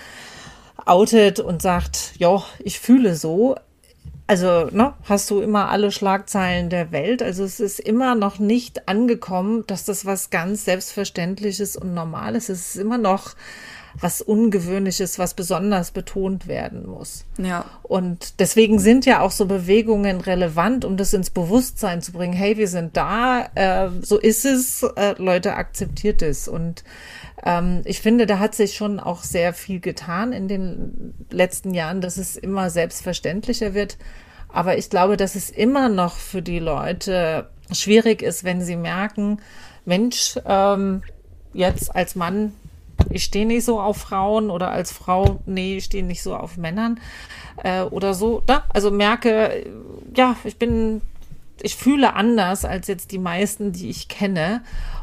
outet 0.86 1.40
und 1.40 1.62
sagt, 1.62 2.14
ja, 2.18 2.44
ich 2.60 2.80
fühle 2.80 3.16
so, 3.16 3.56
also 4.26 4.68
ne, 4.72 4.94
hast 5.04 5.30
du 5.30 5.42
immer 5.42 5.70
alle 5.70 5.92
Schlagzeilen 5.92 6.70
der 6.70 6.92
Welt. 6.92 7.22
Also 7.22 7.44
es 7.44 7.60
ist 7.60 7.80
immer 7.80 8.16
noch 8.16 8.40
nicht 8.40 8.88
angekommen, 8.88 9.64
dass 9.68 9.86
das 9.86 10.06
was 10.06 10.30
ganz 10.30 10.66
Selbstverständliches 10.66 11.76
und 11.76 11.94
Normales 11.94 12.50
ist. 12.50 12.60
Es 12.62 12.76
ist 12.76 12.82
immer 12.82 12.98
noch 12.98 13.36
was 14.00 14.22
Ungewöhnliches, 14.22 15.20
was 15.20 15.34
besonders 15.34 15.92
betont 15.92 16.48
werden 16.48 16.88
muss. 16.88 17.26
Ja. 17.38 17.66
Und 17.84 18.40
deswegen 18.40 18.80
sind 18.80 19.06
ja 19.06 19.22
auch 19.22 19.32
so 19.32 19.46
Bewegungen 19.46 20.22
relevant, 20.22 20.86
um 20.86 20.98
das 20.98 21.14
ins 21.14 21.30
Bewusstsein 21.30 22.02
zu 22.02 22.12
bringen. 22.12 22.34
Hey, 22.34 22.58
wir 22.58 22.68
sind 22.68 22.98
da, 22.98 23.50
äh, 23.56 23.90
so 24.02 24.18
ist 24.18 24.46
es, 24.46 24.84
äh, 24.96 25.16
Leute 25.18 25.56
akzeptiert 25.56 26.22
es. 26.22 26.48
Und 26.48 26.84
ähm, 27.44 27.82
ich 27.86 28.02
finde, 28.02 28.26
da 28.26 28.40
hat 28.40 28.56
sich 28.56 28.76
schon 28.76 29.00
auch 29.00 29.24
sehr 29.24 29.54
viel 29.54 29.80
getan 29.80 30.34
in 30.34 30.48
den 30.48 31.14
letzten 31.30 31.74
Jahren, 31.74 32.02
dass 32.02 32.18
es 32.18 32.36
immer 32.36 32.70
selbstverständlicher 32.70 33.74
wird. 33.74 33.98
Aber 34.50 34.78
ich 34.78 34.90
glaube, 34.90 35.18
dass 35.18 35.36
es 35.36 35.50
immer 35.50 35.90
noch 35.90 36.16
für 36.16 36.42
die 36.42 36.60
Leute 36.60 37.50
schwierig 37.72 38.22
ist, 38.22 38.44
wenn 38.44 38.62
sie 38.62 38.76
merken, 38.76 39.40
Mensch, 39.86 40.38
ähm, 40.46 41.02
jetzt 41.54 41.96
als 41.96 42.16
Mann 42.16 42.54
ich 43.10 43.24
stehe 43.24 43.46
nicht 43.46 43.66
so 43.66 43.80
auf 43.80 43.98
Frauen 43.98 44.50
oder 44.50 44.72
als 44.72 44.92
Frau, 44.92 45.40
nee, 45.46 45.78
ich 45.78 45.86
stehe 45.86 46.04
nicht 46.04 46.24
so 46.24 46.36
auf 46.36 46.58
Männern 46.58 47.00
äh, 47.64 47.82
oder 47.82 48.14
so. 48.14 48.42
Da, 48.46 48.64
also 48.70 48.92
merke, 48.92 49.66
ja, 50.16 50.36
ich 50.44 50.58
bin, 50.58 51.02
ich 51.62 51.76
fühle 51.76 52.14
anders 52.14 52.66
als 52.66 52.88
jetzt 52.88 53.12
die 53.12 53.20
meisten, 53.20 53.72
die 53.72 53.90
ich 53.90 54.08
kenne. 54.08 54.62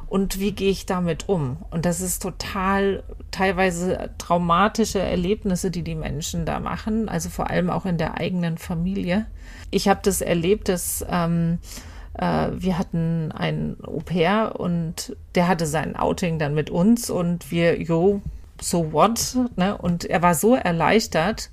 Und 0.09 0.40
wie 0.40 0.50
gehe 0.50 0.72
ich 0.72 0.87
damit 0.87 1.29
um? 1.29 1.59
Und 1.70 1.85
das 1.85 2.00
ist 2.00 2.20
total 2.20 3.05
teilweise 3.31 4.11
traumatische 4.18 4.98
Erlebnisse, 4.98 5.70
die 5.70 5.85
die 5.85 5.94
Menschen 5.94 6.44
da 6.44 6.59
machen, 6.59 7.09
also 7.09 7.29
vor 7.29 7.48
allem 7.48 7.70
auch 7.70 7.87
in 7.87 7.96
der 7.96 8.18
eigenen 8.18 8.59
Familie. 8.59 9.26
Ich 9.70 9.87
habe 9.87 10.00
das 10.03 10.20
erlebt, 10.20 10.68
dass 10.68 11.07
ähm, 11.09 11.59
äh, 11.62 11.89
wir 12.14 12.76
hatten 12.76 13.32
ein 13.32 13.76
Au-pair 13.82 14.58
und 14.58 15.16
der 15.34 15.48
hatte 15.48 15.66
sein 15.66 15.96
Outing 15.96 16.38
dann 16.38 16.54
mit 16.54 16.68
uns 16.68 17.08
und 17.08 17.50
wir, 17.50 17.80
jo, 17.80 18.20
so 18.60 18.92
what? 18.92 19.36
Ne? 19.56 19.76
Und 19.76 20.04
er 20.04 20.22
war 20.22 20.34
so 20.34 20.54
erleichtert. 20.54 21.50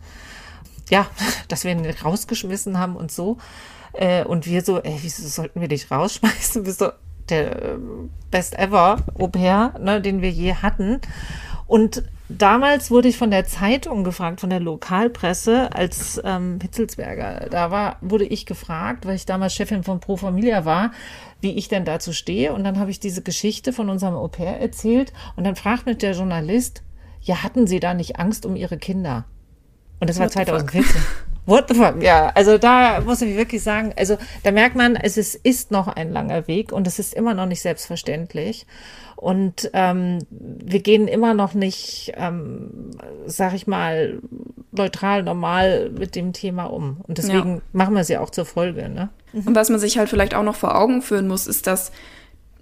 ja, 0.90 1.08
dass 1.48 1.64
wir 1.64 1.72
ihn 1.72 1.86
rausgeschmissen 1.86 2.80
haben 2.80 2.96
und 2.96 3.12
so. 3.12 3.38
Äh, 3.94 4.24
und 4.24 4.46
wir 4.46 4.64
so, 4.64 4.80
ey, 4.82 4.98
wieso 5.02 5.28
sollten 5.28 5.62
wir 5.62 5.68
dich 5.68 5.90
rausschmeißen? 5.90 6.64
Bist 6.64 6.82
du 6.82 6.94
der 7.30 7.74
äh, 7.74 7.78
Best 8.32 8.58
Ever 8.58 8.98
Au 9.18 9.28
pair, 9.28 9.74
ne, 9.80 10.02
den 10.02 10.22
wir 10.22 10.30
je 10.30 10.54
hatten. 10.54 11.02
Und 11.68 12.04
damals 12.30 12.92
wurde 12.92 13.10
ich 13.10 13.18
von 13.18 13.30
der 13.30 13.46
Zeitung 13.46 14.04
gefragt, 14.04 14.40
von 14.40 14.50
der 14.50 14.60
Lokalpresse, 14.60 15.74
als 15.74 16.20
ähm, 16.24 16.60
Hitzelsberger 16.62 17.48
da 17.52 17.72
war, 17.72 17.98
wurde 18.02 18.26
ich 18.26 18.46
gefragt, 18.46 19.06
weil 19.06 19.16
ich 19.16 19.26
damals 19.26 19.54
Chefin 19.54 19.84
von 19.84 20.00
Pro 20.00 20.16
Familia 20.16 20.66
war, 20.66 20.92
wie 21.42 21.58
ich 21.58 21.68
denn 21.68 21.86
dazu 21.86 22.14
stehe. 22.14 22.54
Und 22.54 22.64
dann 22.64 22.80
habe 22.80 22.92
ich 22.92 23.00
diese 23.00 23.22
Geschichte 23.22 23.74
von 23.74 23.90
unserem 23.90 24.16
Au 24.16 24.28
pair 24.28 24.60
erzählt. 24.60 25.12
Und 25.36 25.44
dann 25.44 25.56
fragt 25.56 25.86
mich 25.86 25.98
der 25.98 26.14
Journalist, 26.14 26.84
ja, 27.22 27.44
hatten 27.44 27.68
Sie 27.68 27.80
da 27.80 27.94
nicht 27.94 28.18
Angst 28.18 28.46
um 28.46 28.56
Ihre 28.56 28.78
Kinder? 28.78 29.26
Und 30.00 30.10
das 30.10 30.20
war 30.20 30.30
2014. 30.30 31.02
What 31.48 31.70
the 31.70 31.76
fuck? 31.76 32.04
Ja, 32.04 32.30
also 32.36 32.58
da 32.58 33.00
muss 33.00 33.22
ich 33.22 33.36
wirklich 33.38 33.64
sagen, 33.64 33.94
also 33.98 34.18
da 34.44 34.52
merkt 34.52 34.76
man, 34.76 34.98
es 34.98 35.16
ist, 35.16 35.36
ist 35.36 35.72
noch 35.72 35.88
ein 35.88 36.12
langer 36.12 36.46
Weg 36.48 36.74
und 36.74 36.86
es 36.88 37.00
ist 37.00 37.14
immer 37.14 37.34
noch 37.34 37.46
nicht 37.46 37.62
selbstverständlich. 37.62 38.68
Und 39.18 39.72
ähm, 39.74 40.20
wir 40.30 40.80
gehen 40.80 41.08
immer 41.08 41.34
noch 41.34 41.56
nicht, 41.56 42.14
ähm, 42.16 42.92
sag 43.26 43.56
ich 43.56 43.66
mal, 43.66 44.20
neutral, 44.72 45.24
normal 45.24 45.90
mit 45.90 46.16
dem 46.16 46.34
Thema 46.34 46.66
um. 46.66 46.98
Und 47.08 47.18
deswegen 47.18 47.56
ja. 47.56 47.62
machen 47.74 47.96
wir 47.96 48.04
sie 48.04 48.20
auch 48.20 48.30
zur 48.30 48.46
Folge. 48.46 48.90
Ne? 48.90 49.10
Und 49.34 49.56
was 49.56 49.70
man 49.70 49.80
sich 49.80 49.98
halt 49.98 50.10
vielleicht 50.10 50.36
auch 50.36 50.44
noch 50.44 50.56
vor 50.56 50.80
Augen 50.80 51.02
führen 51.02 51.28
muss, 51.28 51.48
ist, 51.48 51.66
dass 51.66 51.92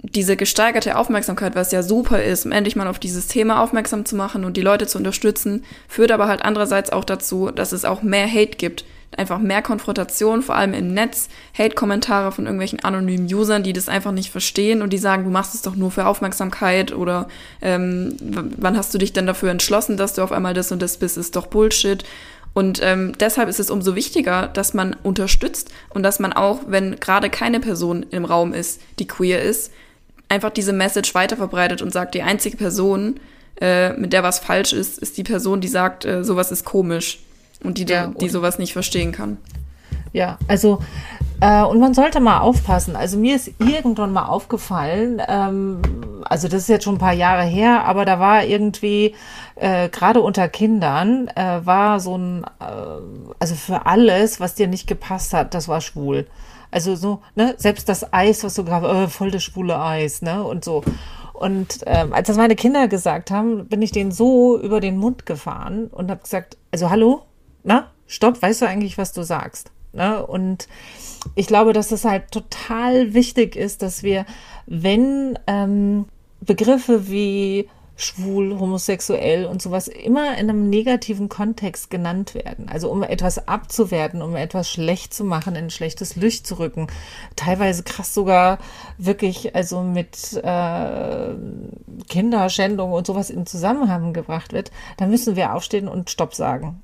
diese 0.02 0.38
gesteigerte 0.38 0.98
Aufmerksamkeit, 0.98 1.56
was 1.56 1.74
ja 1.74 1.84
super 1.84 2.24
ist, 2.24 2.46
um 2.46 2.54
endlich 2.54 2.78
mal 2.78 2.88
auf 2.88 3.00
dieses 3.00 3.28
Thema 3.28 3.62
aufmerksam 3.62 4.06
zu 4.06 4.16
machen 4.16 4.46
und 4.46 4.56
die 4.56 4.62
Leute 4.62 4.88
zu 4.88 4.98
unterstützen, 4.98 5.66
führt 5.90 6.12
aber 6.12 6.28
halt 6.28 6.42
andererseits 6.42 6.90
auch 6.90 7.04
dazu, 7.04 7.52
dass 7.52 7.74
es 7.74 7.84
auch 7.84 8.02
mehr 8.02 8.32
Hate 8.32 8.58
gibt. 8.58 8.86
Einfach 9.18 9.40
mehr 9.40 9.62
Konfrontation, 9.62 10.42
vor 10.42 10.56
allem 10.56 10.74
im 10.74 10.94
Netz, 10.94 11.30
Hate-Kommentare 11.58 12.32
von 12.32 12.46
irgendwelchen 12.46 12.84
anonymen 12.84 13.34
Usern, 13.34 13.64
die 13.64 13.72
das 13.72 13.88
einfach 13.88 14.12
nicht 14.12 14.30
verstehen 14.30 14.82
und 14.82 14.92
die 14.92 14.98
sagen, 14.98 15.24
du 15.24 15.30
machst 15.30 15.56
es 15.56 15.62
doch 15.62 15.76
nur 15.76 15.92
für 15.92 16.06
Aufmerksamkeit 16.06 16.94
oder 16.94 17.30
ähm, 17.62 18.18
wann 18.20 18.76
hast 18.76 18.94
du 18.94 18.98
dich 18.98 19.14
denn 19.14 19.26
dafür 19.26 19.52
entschlossen, 19.52 19.96
dass 19.96 20.14
du 20.14 20.22
auf 20.22 20.32
einmal 20.34 20.54
das 20.54 20.72
und 20.72 20.82
das 20.82 20.98
bist, 20.98 21.18
ist 21.18 21.36
doch 21.36 21.48
Bullshit. 21.48 22.04
Und 22.54 22.80
ähm, 22.82 23.14
deshalb 23.20 23.50
ist 23.50 23.60
es 23.60 23.70
umso 23.70 23.96
wichtiger, 23.96 24.48
dass 24.48 24.74
man 24.74 24.96
unterstützt 25.04 25.72
und 25.90 26.04
dass 26.04 26.20
man 26.20 26.32
auch, 26.32 26.62
wenn 26.68 27.00
gerade 27.00 27.30
keine 27.30 27.60
Person 27.60 28.06
im 28.12 28.24
Raum 28.24 28.54
ist, 28.54 28.82
die 29.00 29.08
queer 29.08 29.42
ist, 29.42 29.72
einfach 30.30 30.52
diese 30.52 30.74
Message 30.74 31.14
weiterverbreitet 31.14 31.82
und 31.82 31.92
sagt, 31.92 32.16
die 32.16 32.22
einzige 32.22 32.58
Person, 32.58 33.20
äh, 33.62 33.94
mit 33.94 34.14
der 34.14 34.24
was 34.24 34.40
falsch 34.40 34.74
ist, 34.74 35.00
ist 35.00 35.18
die 35.18 35.24
Person, 35.24 35.62
die 35.62 35.68
sagt, 35.68 36.06
äh, 36.06 36.24
sowas 36.24 36.52
ist 36.52 36.66
komisch 36.66 37.20
und 37.66 37.78
die, 37.78 37.86
ja, 37.86 38.08
die 38.08 38.30
sowas 38.30 38.60
nicht 38.60 38.74
verstehen 38.74 39.12
kann. 39.12 39.38
Ja, 40.14 40.38
also 40.48 40.80
äh, 41.42 41.64
und 41.64 41.80
man 41.80 41.94
sollte 41.94 42.20
mal 42.20 42.40
aufpassen. 42.40 42.96
Also 42.96 43.18
mir 43.18 43.36
ist 43.36 43.52
irgendwann 43.60 44.14
mal 44.14 44.28
aufgefallen, 44.28 45.22
ähm, 45.28 45.82
also 46.24 46.48
das 46.48 46.64
ist 46.64 46.70
jetzt 46.70 46.86
schon 46.86 46.96
ein 46.96 47.00
paar 47.00 47.14
Jahre 47.14 47.44
her, 47.44 47.86
aber 47.86 48.06
da 48.06 48.20
war 48.20 48.46
irgendwie 48.46 49.14
äh, 49.56 49.90
gerade 49.90 50.22
unter 50.22 50.48
Kindern 50.48 51.28
äh, 51.36 51.66
war 51.66 52.00
so 52.00 52.18
ein, 52.18 52.44
äh, 52.60 52.66
also 53.40 53.56
für 53.56 53.86
alles, 53.86 54.40
was 54.40 54.56
dir 54.56 54.68
nicht 54.68 54.88
gepasst 54.88 55.34
hat, 55.34 55.54
das 55.54 55.68
war 55.68 55.82
schwul. 55.82 56.26
Also 56.72 56.96
so, 56.96 57.22
ne, 57.36 57.54
selbst 57.58 57.88
das 57.90 58.12
Eis, 58.14 58.44
was 58.44 58.56
du 58.56 58.64
gerade, 58.64 58.88
äh, 58.88 59.08
voll 59.08 59.32
das 59.32 59.44
schwule 59.44 59.80
Eis, 59.80 60.22
ne, 60.22 60.44
und 60.44 60.64
so. 60.66 60.84
Und 61.34 61.80
ähm, 61.86 62.14
als 62.14 62.28
das 62.28 62.38
meine 62.38 62.56
Kinder 62.56 62.88
gesagt 62.88 63.30
haben, 63.30 63.68
bin 63.68 63.82
ich 63.82 63.92
denen 63.92 64.12
so 64.12 64.60
über 64.60 64.80
den 64.80 64.98
Mund 64.98 65.26
gefahren 65.26 65.88
und 65.88 66.10
habe 66.10 66.22
gesagt, 66.22 66.58
also 66.72 66.90
hallo, 66.90 67.24
na, 67.66 67.92
stopp, 68.08 68.42
weißt 68.42 68.62
du 68.62 68.68
eigentlich, 68.68 68.98
was 68.98 69.12
du 69.12 69.24
sagst? 69.24 69.72
Ne? 69.92 70.26
Und 70.26 70.68
ich 71.36 71.48
glaube, 71.48 71.74
dass 71.74 71.92
es 71.92 72.06
halt 72.06 72.32
total 72.32 73.14
wichtig 73.14 73.56
ist, 73.56 73.82
dass 73.82 74.04
wir, 74.04 74.26
wenn 74.68 75.38
ähm, 75.48 76.06
Begriffe 76.42 77.10
wie 77.10 77.68
schwul, 77.98 78.60
homosexuell 78.60 79.46
und 79.46 79.62
sowas 79.62 79.88
immer 79.88 80.38
in 80.38 80.50
einem 80.50 80.70
negativen 80.70 81.30
Kontext 81.30 81.90
genannt 81.90 82.36
werden. 82.36 82.68
Also 82.68 82.92
um 82.92 83.04
etwas 83.04 83.48
abzuwerten, 83.48 84.22
um 84.22 84.36
etwas 84.36 84.70
schlecht 84.70 85.14
zu 85.14 85.24
machen, 85.24 85.56
in 85.56 85.66
ein 85.66 85.70
schlechtes 85.70 86.18
Licht 86.18 86.46
zu 86.46 86.60
rücken. 86.60 86.88
Teilweise 87.38 87.84
krass 87.84 88.14
sogar 88.14 88.60
wirklich, 88.98 89.56
also 89.56 89.82
mit 89.82 90.34
äh, 90.44 91.36
Kinderschändung 92.10 92.92
und 92.92 93.08
sowas 93.08 93.30
in 93.30 93.46
Zusammenhang 93.46 94.12
gebracht 94.12 94.52
wird, 94.52 94.72
dann 94.98 95.10
müssen 95.10 95.38
wir 95.38 95.54
aufstehen 95.54 95.88
und 95.88 96.10
Stopp 96.10 96.36
sagen. 96.36 96.84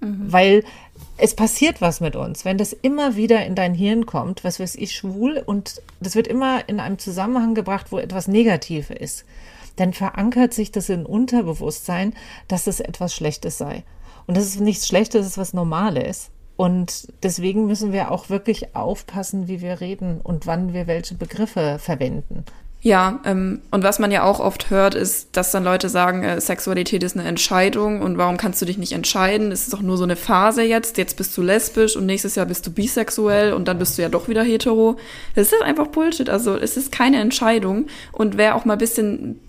Mhm. 0.00 0.32
Weil 0.32 0.64
es 1.16 1.34
passiert 1.34 1.80
was 1.80 2.00
mit 2.00 2.16
uns, 2.16 2.44
wenn 2.44 2.58
das 2.58 2.72
immer 2.72 3.16
wieder 3.16 3.44
in 3.44 3.54
dein 3.54 3.74
Hirn 3.74 4.06
kommt, 4.06 4.44
was 4.44 4.60
weiß 4.60 4.76
ich, 4.76 4.94
schwul, 4.94 5.42
und 5.44 5.82
das 6.00 6.14
wird 6.14 6.28
immer 6.28 6.68
in 6.68 6.80
einem 6.80 6.98
Zusammenhang 6.98 7.54
gebracht, 7.54 7.86
wo 7.90 7.98
etwas 7.98 8.28
Negatives 8.28 8.90
ist 8.90 9.24
dann 9.78 9.92
verankert 9.92 10.54
sich 10.54 10.72
das 10.72 10.88
in 10.88 11.06
Unterbewusstsein, 11.06 12.14
dass 12.48 12.66
es 12.66 12.80
etwas 12.80 13.14
Schlechtes 13.14 13.58
sei. 13.58 13.84
Und 14.26 14.36
das 14.36 14.44
ist 14.44 14.60
nichts 14.60 14.86
Schlechtes, 14.86 15.20
das 15.20 15.26
ist 15.32 15.38
was 15.38 15.54
Normales. 15.54 16.30
Und 16.56 17.08
deswegen 17.22 17.66
müssen 17.66 17.92
wir 17.92 18.10
auch 18.10 18.28
wirklich 18.28 18.74
aufpassen, 18.74 19.46
wie 19.46 19.60
wir 19.60 19.80
reden 19.80 20.20
und 20.20 20.46
wann 20.46 20.72
wir 20.72 20.86
welche 20.86 21.14
Begriffe 21.14 21.78
verwenden. 21.78 22.44
Ja, 22.80 23.18
ähm, 23.24 23.60
und 23.72 23.82
was 23.82 23.98
man 23.98 24.12
ja 24.12 24.22
auch 24.22 24.38
oft 24.38 24.70
hört, 24.70 24.94
ist, 24.94 25.36
dass 25.36 25.50
dann 25.50 25.64
Leute 25.64 25.88
sagen, 25.88 26.22
äh, 26.22 26.40
Sexualität 26.40 27.02
ist 27.02 27.16
eine 27.16 27.26
Entscheidung 27.26 28.02
und 28.02 28.18
warum 28.18 28.36
kannst 28.36 28.62
du 28.62 28.66
dich 28.66 28.78
nicht 28.78 28.92
entscheiden? 28.92 29.50
Es 29.50 29.62
ist 29.62 29.72
doch 29.72 29.82
nur 29.82 29.96
so 29.96 30.04
eine 30.04 30.14
Phase 30.14 30.62
jetzt. 30.62 30.96
Jetzt 30.96 31.16
bist 31.16 31.36
du 31.36 31.42
lesbisch 31.42 31.96
und 31.96 32.06
nächstes 32.06 32.36
Jahr 32.36 32.46
bist 32.46 32.64
du 32.68 32.70
bisexuell 32.70 33.52
und 33.52 33.66
dann 33.66 33.80
bist 33.80 33.98
du 33.98 34.02
ja 34.02 34.08
doch 34.08 34.28
wieder 34.28 34.44
hetero. 34.44 34.96
Das 35.34 35.52
ist 35.52 35.60
einfach 35.60 35.88
Bullshit. 35.88 36.30
Also 36.30 36.56
es 36.56 36.76
ist 36.76 36.92
keine 36.92 37.20
Entscheidung. 37.20 37.88
Und 38.12 38.36
wer 38.36 38.54
auch 38.54 38.64
mal 38.64 38.76
bisschen, 38.76 39.40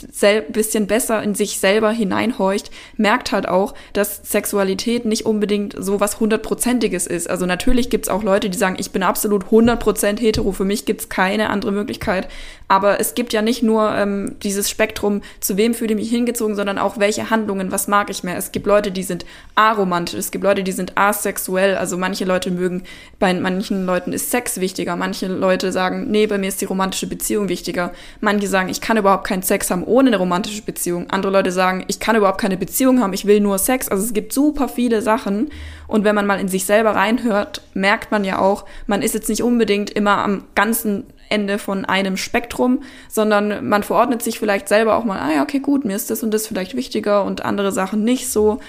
bisschen 0.52 0.88
besser 0.88 1.22
in 1.22 1.36
sich 1.36 1.60
selber 1.60 1.92
hineinhorcht, 1.92 2.72
merkt 2.98 3.32
halt 3.32 3.48
auch, 3.48 3.76
dass 3.94 4.22
Sexualität 4.24 5.06
nicht 5.06 5.28
unbedingt 5.28 5.76
so 5.78 6.00
was 6.00 6.20
hundertprozentiges 6.20 7.06
ist. 7.06 7.30
Also 7.30 7.46
natürlich 7.46 7.92
gibt's 7.92 8.10
auch 8.10 8.24
Leute, 8.24 8.50
die 8.50 8.58
sagen, 8.58 8.78
ich 8.80 8.90
bin 8.90 9.04
absolut 9.04 9.52
hundertprozent 9.52 10.20
hetero. 10.20 10.52
Für 10.52 10.66
mich 10.66 10.86
gibt's 10.86 11.10
keine 11.10 11.52
andere 11.52 11.72
Möglichkeit. 11.72 12.28
Aber 12.72 13.00
es 13.00 13.16
gibt 13.16 13.34
ja 13.34 13.42
nicht 13.42 13.64
nur 13.64 13.96
ähm, 13.96 14.36
dieses 14.44 14.70
Spektrum, 14.70 15.24
zu 15.40 15.58
wem 15.58 15.74
fühle 15.74 15.94
ich 15.94 16.00
mich 16.00 16.10
hingezogen, 16.12 16.56
sondern 16.56 16.78
auch 16.78 17.00
welche 17.00 17.32
Handlungen, 17.32 17.72
was 17.72 17.88
mag 17.88 18.12
ich 18.12 18.24
mehr. 18.24 18.38
Es 18.38 18.52
gibt 18.52 18.68
Leute, 18.68 18.92
die 18.92 19.02
sind 19.02 19.26
aromantisch, 19.56 20.20
es 20.20 20.30
gibt 20.30 20.44
Leute, 20.44 20.64
die 20.64 20.72
sind 20.72 20.96
asexuell. 20.96 21.76
Also 21.76 21.98
manche 21.98 22.26
Leute 22.26 22.52
mögen, 22.52 22.84
bei 23.18 23.34
manchen 23.34 23.88
Leuten 23.88 24.14
ist 24.14 24.30
Sex 24.30 24.60
wichtiger, 24.60 24.96
manche 24.96 25.26
Leute 25.26 25.72
sagen, 25.72 26.12
nee, 26.12 26.28
bei 26.28 26.38
mir 26.38 26.48
ist 26.48 26.62
die 26.62 26.66
romantische 26.66 27.08
Beziehung 27.08 27.50
wichtiger. 27.50 27.92
Manche 28.22 28.48
sagen, 28.48 28.70
ich 28.70 28.82
kann 28.82 28.98
überhaupt 28.98 29.26
keinen 29.26 29.42
Sex 29.42 29.72
haben 29.72 29.84
ohne 29.84 30.10
eine 30.10 30.18
romantische 30.18 30.62
Beziehung. 30.62 31.10
Andere 31.10 31.34
Leute 31.34 31.52
sagen, 31.52 31.86
ich 31.88 32.00
kann 32.00 32.16
überhaupt 32.16 32.40
keine 32.40 32.56
Beziehung 32.56 33.02
haben, 33.02 33.14
ich 33.14 33.26
will 33.26 33.40
nur 33.40 33.58
Sex. 33.58 33.90
Also 33.90 34.04
es 34.04 34.14
gibt 34.14 34.32
super 34.32 34.70
viele 34.70 35.02
Sachen. 35.02 35.50
Und 35.88 36.04
wenn 36.04 36.14
man 36.14 36.28
mal 36.28 36.40
in 36.40 36.50
sich 36.50 36.66
selber 36.66 36.92
reinhört, 36.92 37.64
merkt 37.74 38.12
man 38.12 38.24
ja 38.24 38.38
auch, 38.38 38.66
man 38.86 39.02
ist 39.02 39.16
jetzt 39.16 39.28
nicht 39.28 39.42
unbedingt 39.42 39.90
immer 39.90 40.20
am 40.20 40.44
ganzen 40.54 41.06
Ende 41.30 41.60
von 41.60 41.86
einem 41.86 42.18
Spektrum, 42.18 42.84
sondern 43.08 43.68
man 43.68 43.84
verordnet 43.84 44.22
sich 44.22 44.40
vielleicht 44.40 44.68
selber 44.68 44.96
auch 44.96 45.06
mal, 45.06 45.20
ah 45.20 45.34
ja, 45.34 45.44
okay, 45.44 45.60
gut, 45.60 45.86
mir 45.86 45.96
ist 45.96 46.10
das 46.10 46.24
und 46.24 46.34
das 46.34 46.48
vielleicht 46.48 46.76
wichtiger 46.76 47.24
und 47.24 47.46
andere 47.46 47.72
Sachen 47.72 48.04
nicht 48.04 48.30
so. 48.30 48.60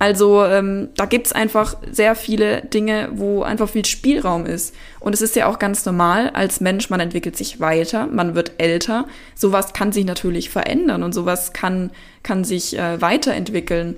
Also 0.00 0.42
ähm, 0.46 0.88
da 0.96 1.04
gibt's 1.04 1.32
einfach 1.32 1.76
sehr 1.90 2.14
viele 2.14 2.62
Dinge, 2.62 3.10
wo 3.12 3.42
einfach 3.42 3.68
viel 3.68 3.84
Spielraum 3.84 4.46
ist. 4.46 4.74
Und 4.98 5.12
es 5.12 5.20
ist 5.20 5.36
ja 5.36 5.46
auch 5.46 5.58
ganz 5.58 5.84
normal 5.84 6.30
als 6.30 6.62
Mensch, 6.62 6.88
man 6.88 7.00
entwickelt 7.00 7.36
sich 7.36 7.60
weiter, 7.60 8.06
man 8.06 8.34
wird 8.34 8.52
älter. 8.56 9.04
Sowas 9.34 9.74
kann 9.74 9.92
sich 9.92 10.06
natürlich 10.06 10.48
verändern 10.48 11.02
und 11.02 11.12
sowas 11.12 11.52
kann, 11.52 11.90
kann 12.22 12.44
sich 12.44 12.78
äh, 12.78 12.98
weiterentwickeln. 13.02 13.94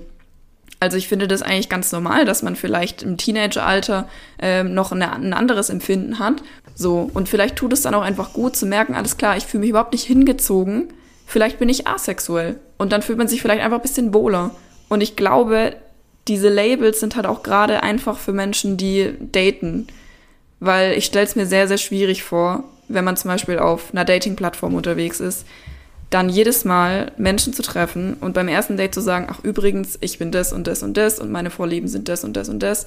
Also 0.81 0.97
ich 0.97 1.07
finde 1.07 1.29
das 1.29 1.41
eigentlich 1.41 1.69
ganz 1.69 1.93
normal, 1.93 2.25
dass 2.25 2.43
man 2.43 2.57
vielleicht 2.57 3.03
im 3.03 3.15
Teenageralter 3.15 4.09
äh, 4.41 4.63
noch 4.63 4.91
eine, 4.91 5.13
ein 5.13 5.31
anderes 5.31 5.69
Empfinden 5.69 6.19
hat. 6.19 6.43
So, 6.75 7.09
und 7.13 7.29
vielleicht 7.29 7.55
tut 7.55 7.73
es 7.73 7.81
dann 7.81 7.93
auch 7.93 8.01
einfach 8.01 8.33
gut 8.33 8.55
zu 8.55 8.65
merken, 8.65 8.95
alles 8.95 9.17
klar, 9.17 9.37
ich 9.37 9.45
fühle 9.45 9.61
mich 9.61 9.69
überhaupt 9.69 9.93
nicht 9.93 10.05
hingezogen. 10.05 10.89
Vielleicht 11.25 11.59
bin 11.59 11.69
ich 11.69 11.87
asexuell. 11.87 12.59
Und 12.77 12.91
dann 12.91 13.01
fühlt 13.01 13.17
man 13.17 13.27
sich 13.27 13.41
vielleicht 13.41 13.63
einfach 13.63 13.77
ein 13.77 13.83
bisschen 13.83 14.13
wohler. 14.13 14.51
Und 14.89 15.01
ich 15.01 15.15
glaube, 15.15 15.75
diese 16.27 16.49
Labels 16.49 16.99
sind 16.99 17.15
halt 17.15 17.25
auch 17.25 17.43
gerade 17.43 17.83
einfach 17.83 18.17
für 18.17 18.33
Menschen, 18.33 18.77
die 18.77 19.13
daten. 19.31 19.87
Weil 20.59 20.93
ich 20.93 21.05
stelle 21.05 21.25
es 21.25 21.35
mir 21.35 21.45
sehr, 21.45 21.67
sehr 21.67 21.77
schwierig 21.77 22.23
vor, 22.23 22.63
wenn 22.87 23.05
man 23.05 23.17
zum 23.17 23.29
Beispiel 23.29 23.59
auf 23.59 23.91
einer 23.91 24.05
Dating-Plattform 24.05 24.75
unterwegs 24.75 25.19
ist, 25.19 25.45
dann 26.09 26.29
jedes 26.29 26.63
Mal 26.63 27.11
Menschen 27.17 27.53
zu 27.53 27.63
treffen 27.63 28.15
und 28.19 28.33
beim 28.33 28.47
ersten 28.47 28.77
Date 28.77 28.93
zu 28.93 29.01
sagen, 29.01 29.27
ach 29.29 29.43
übrigens, 29.43 29.97
ich 30.01 30.19
bin 30.19 30.31
das 30.31 30.53
und 30.53 30.67
das 30.67 30.83
und 30.83 30.95
das 30.95 31.19
und 31.19 31.31
meine 31.31 31.49
Vorlieben 31.49 31.87
sind 31.87 32.07
das 32.07 32.23
und 32.23 32.33
das 32.33 32.49
und 32.49 32.61
das. 32.61 32.85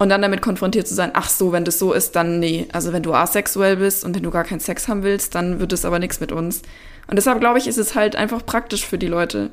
Und 0.00 0.08
dann 0.08 0.22
damit 0.22 0.40
konfrontiert 0.42 0.88
zu 0.88 0.94
sein, 0.94 1.10
ach 1.12 1.28
so, 1.28 1.52
wenn 1.52 1.64
das 1.64 1.78
so 1.78 1.92
ist, 1.92 2.16
dann 2.16 2.40
nee. 2.40 2.66
Also 2.72 2.92
wenn 2.92 3.02
du 3.02 3.12
asexuell 3.12 3.76
bist 3.76 4.02
und 4.02 4.16
wenn 4.16 4.22
du 4.22 4.30
gar 4.30 4.44
keinen 4.44 4.60
Sex 4.60 4.88
haben 4.88 5.02
willst, 5.02 5.34
dann 5.34 5.60
wird 5.60 5.72
es 5.72 5.84
aber 5.84 5.98
nichts 5.98 6.20
mit 6.20 6.32
uns. 6.32 6.62
Und 7.06 7.16
deshalb 7.16 7.38
glaube 7.40 7.58
ich, 7.58 7.68
ist 7.68 7.76
es 7.76 7.94
halt 7.94 8.16
einfach 8.16 8.44
praktisch 8.44 8.86
für 8.86 8.98
die 8.98 9.08
Leute. 9.08 9.50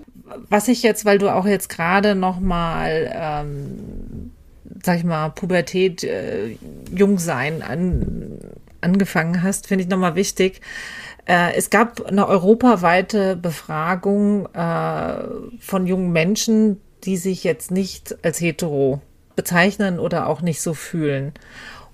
Was 0.50 0.68
ich 0.70 0.84
jetzt, 0.84 1.06
weil 1.06 1.18
du 1.18 1.30
auch 1.34 1.46
jetzt 1.46 1.70
gerade 1.70 2.16
noch 2.16 2.40
mal 2.40 3.12
ähm, 3.14 4.32
sag 4.84 4.98
ich 4.98 5.04
mal, 5.04 5.30
Pubertät, 5.30 6.04
äh, 6.04 6.58
Jungsein 6.94 7.62
an, 7.62 8.40
angefangen 8.82 9.44
hast, 9.44 9.68
finde 9.68 9.84
ich 9.84 9.90
nochmal 9.90 10.16
wichtig. 10.16 10.62
Äh, 11.26 11.54
es 11.56 11.70
gab 11.70 12.06
eine 12.06 12.28
europaweite 12.28 13.36
Befragung 13.36 14.48
äh, 14.54 15.14
von 15.60 15.88
jungen 15.88 16.12
Menschen, 16.12 16.80
die 17.04 17.18
sich 17.18 17.44
jetzt 17.44 17.72
nicht 17.72 18.24
als 18.24 18.40
hetero 18.40 19.02
bezeichnen 19.38 20.00
oder 20.00 20.28
auch 20.28 20.42
nicht 20.42 20.62
so 20.62 20.74
fühlen. 20.74 21.32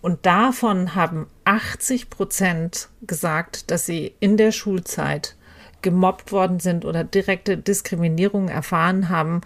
Und 0.01 0.25
davon 0.25 0.95
haben 0.95 1.27
80 1.45 2.09
Prozent 2.09 2.89
gesagt, 3.03 3.69
dass 3.69 3.85
sie 3.85 4.15
in 4.19 4.37
der 4.37 4.51
Schulzeit 4.51 5.35
gemobbt 5.83 6.31
worden 6.31 6.59
sind 6.59 6.85
oder 6.85 7.03
direkte 7.03 7.57
Diskriminierung 7.57 8.49
erfahren 8.49 9.09
haben, 9.09 9.41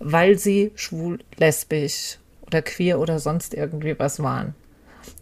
weil 0.00 0.38
sie 0.38 0.72
schwul, 0.74 1.20
lesbisch 1.36 2.18
oder 2.46 2.62
queer 2.62 2.98
oder 2.98 3.20
sonst 3.20 3.54
irgendwie 3.54 3.98
was 3.98 4.20
waren. 4.20 4.54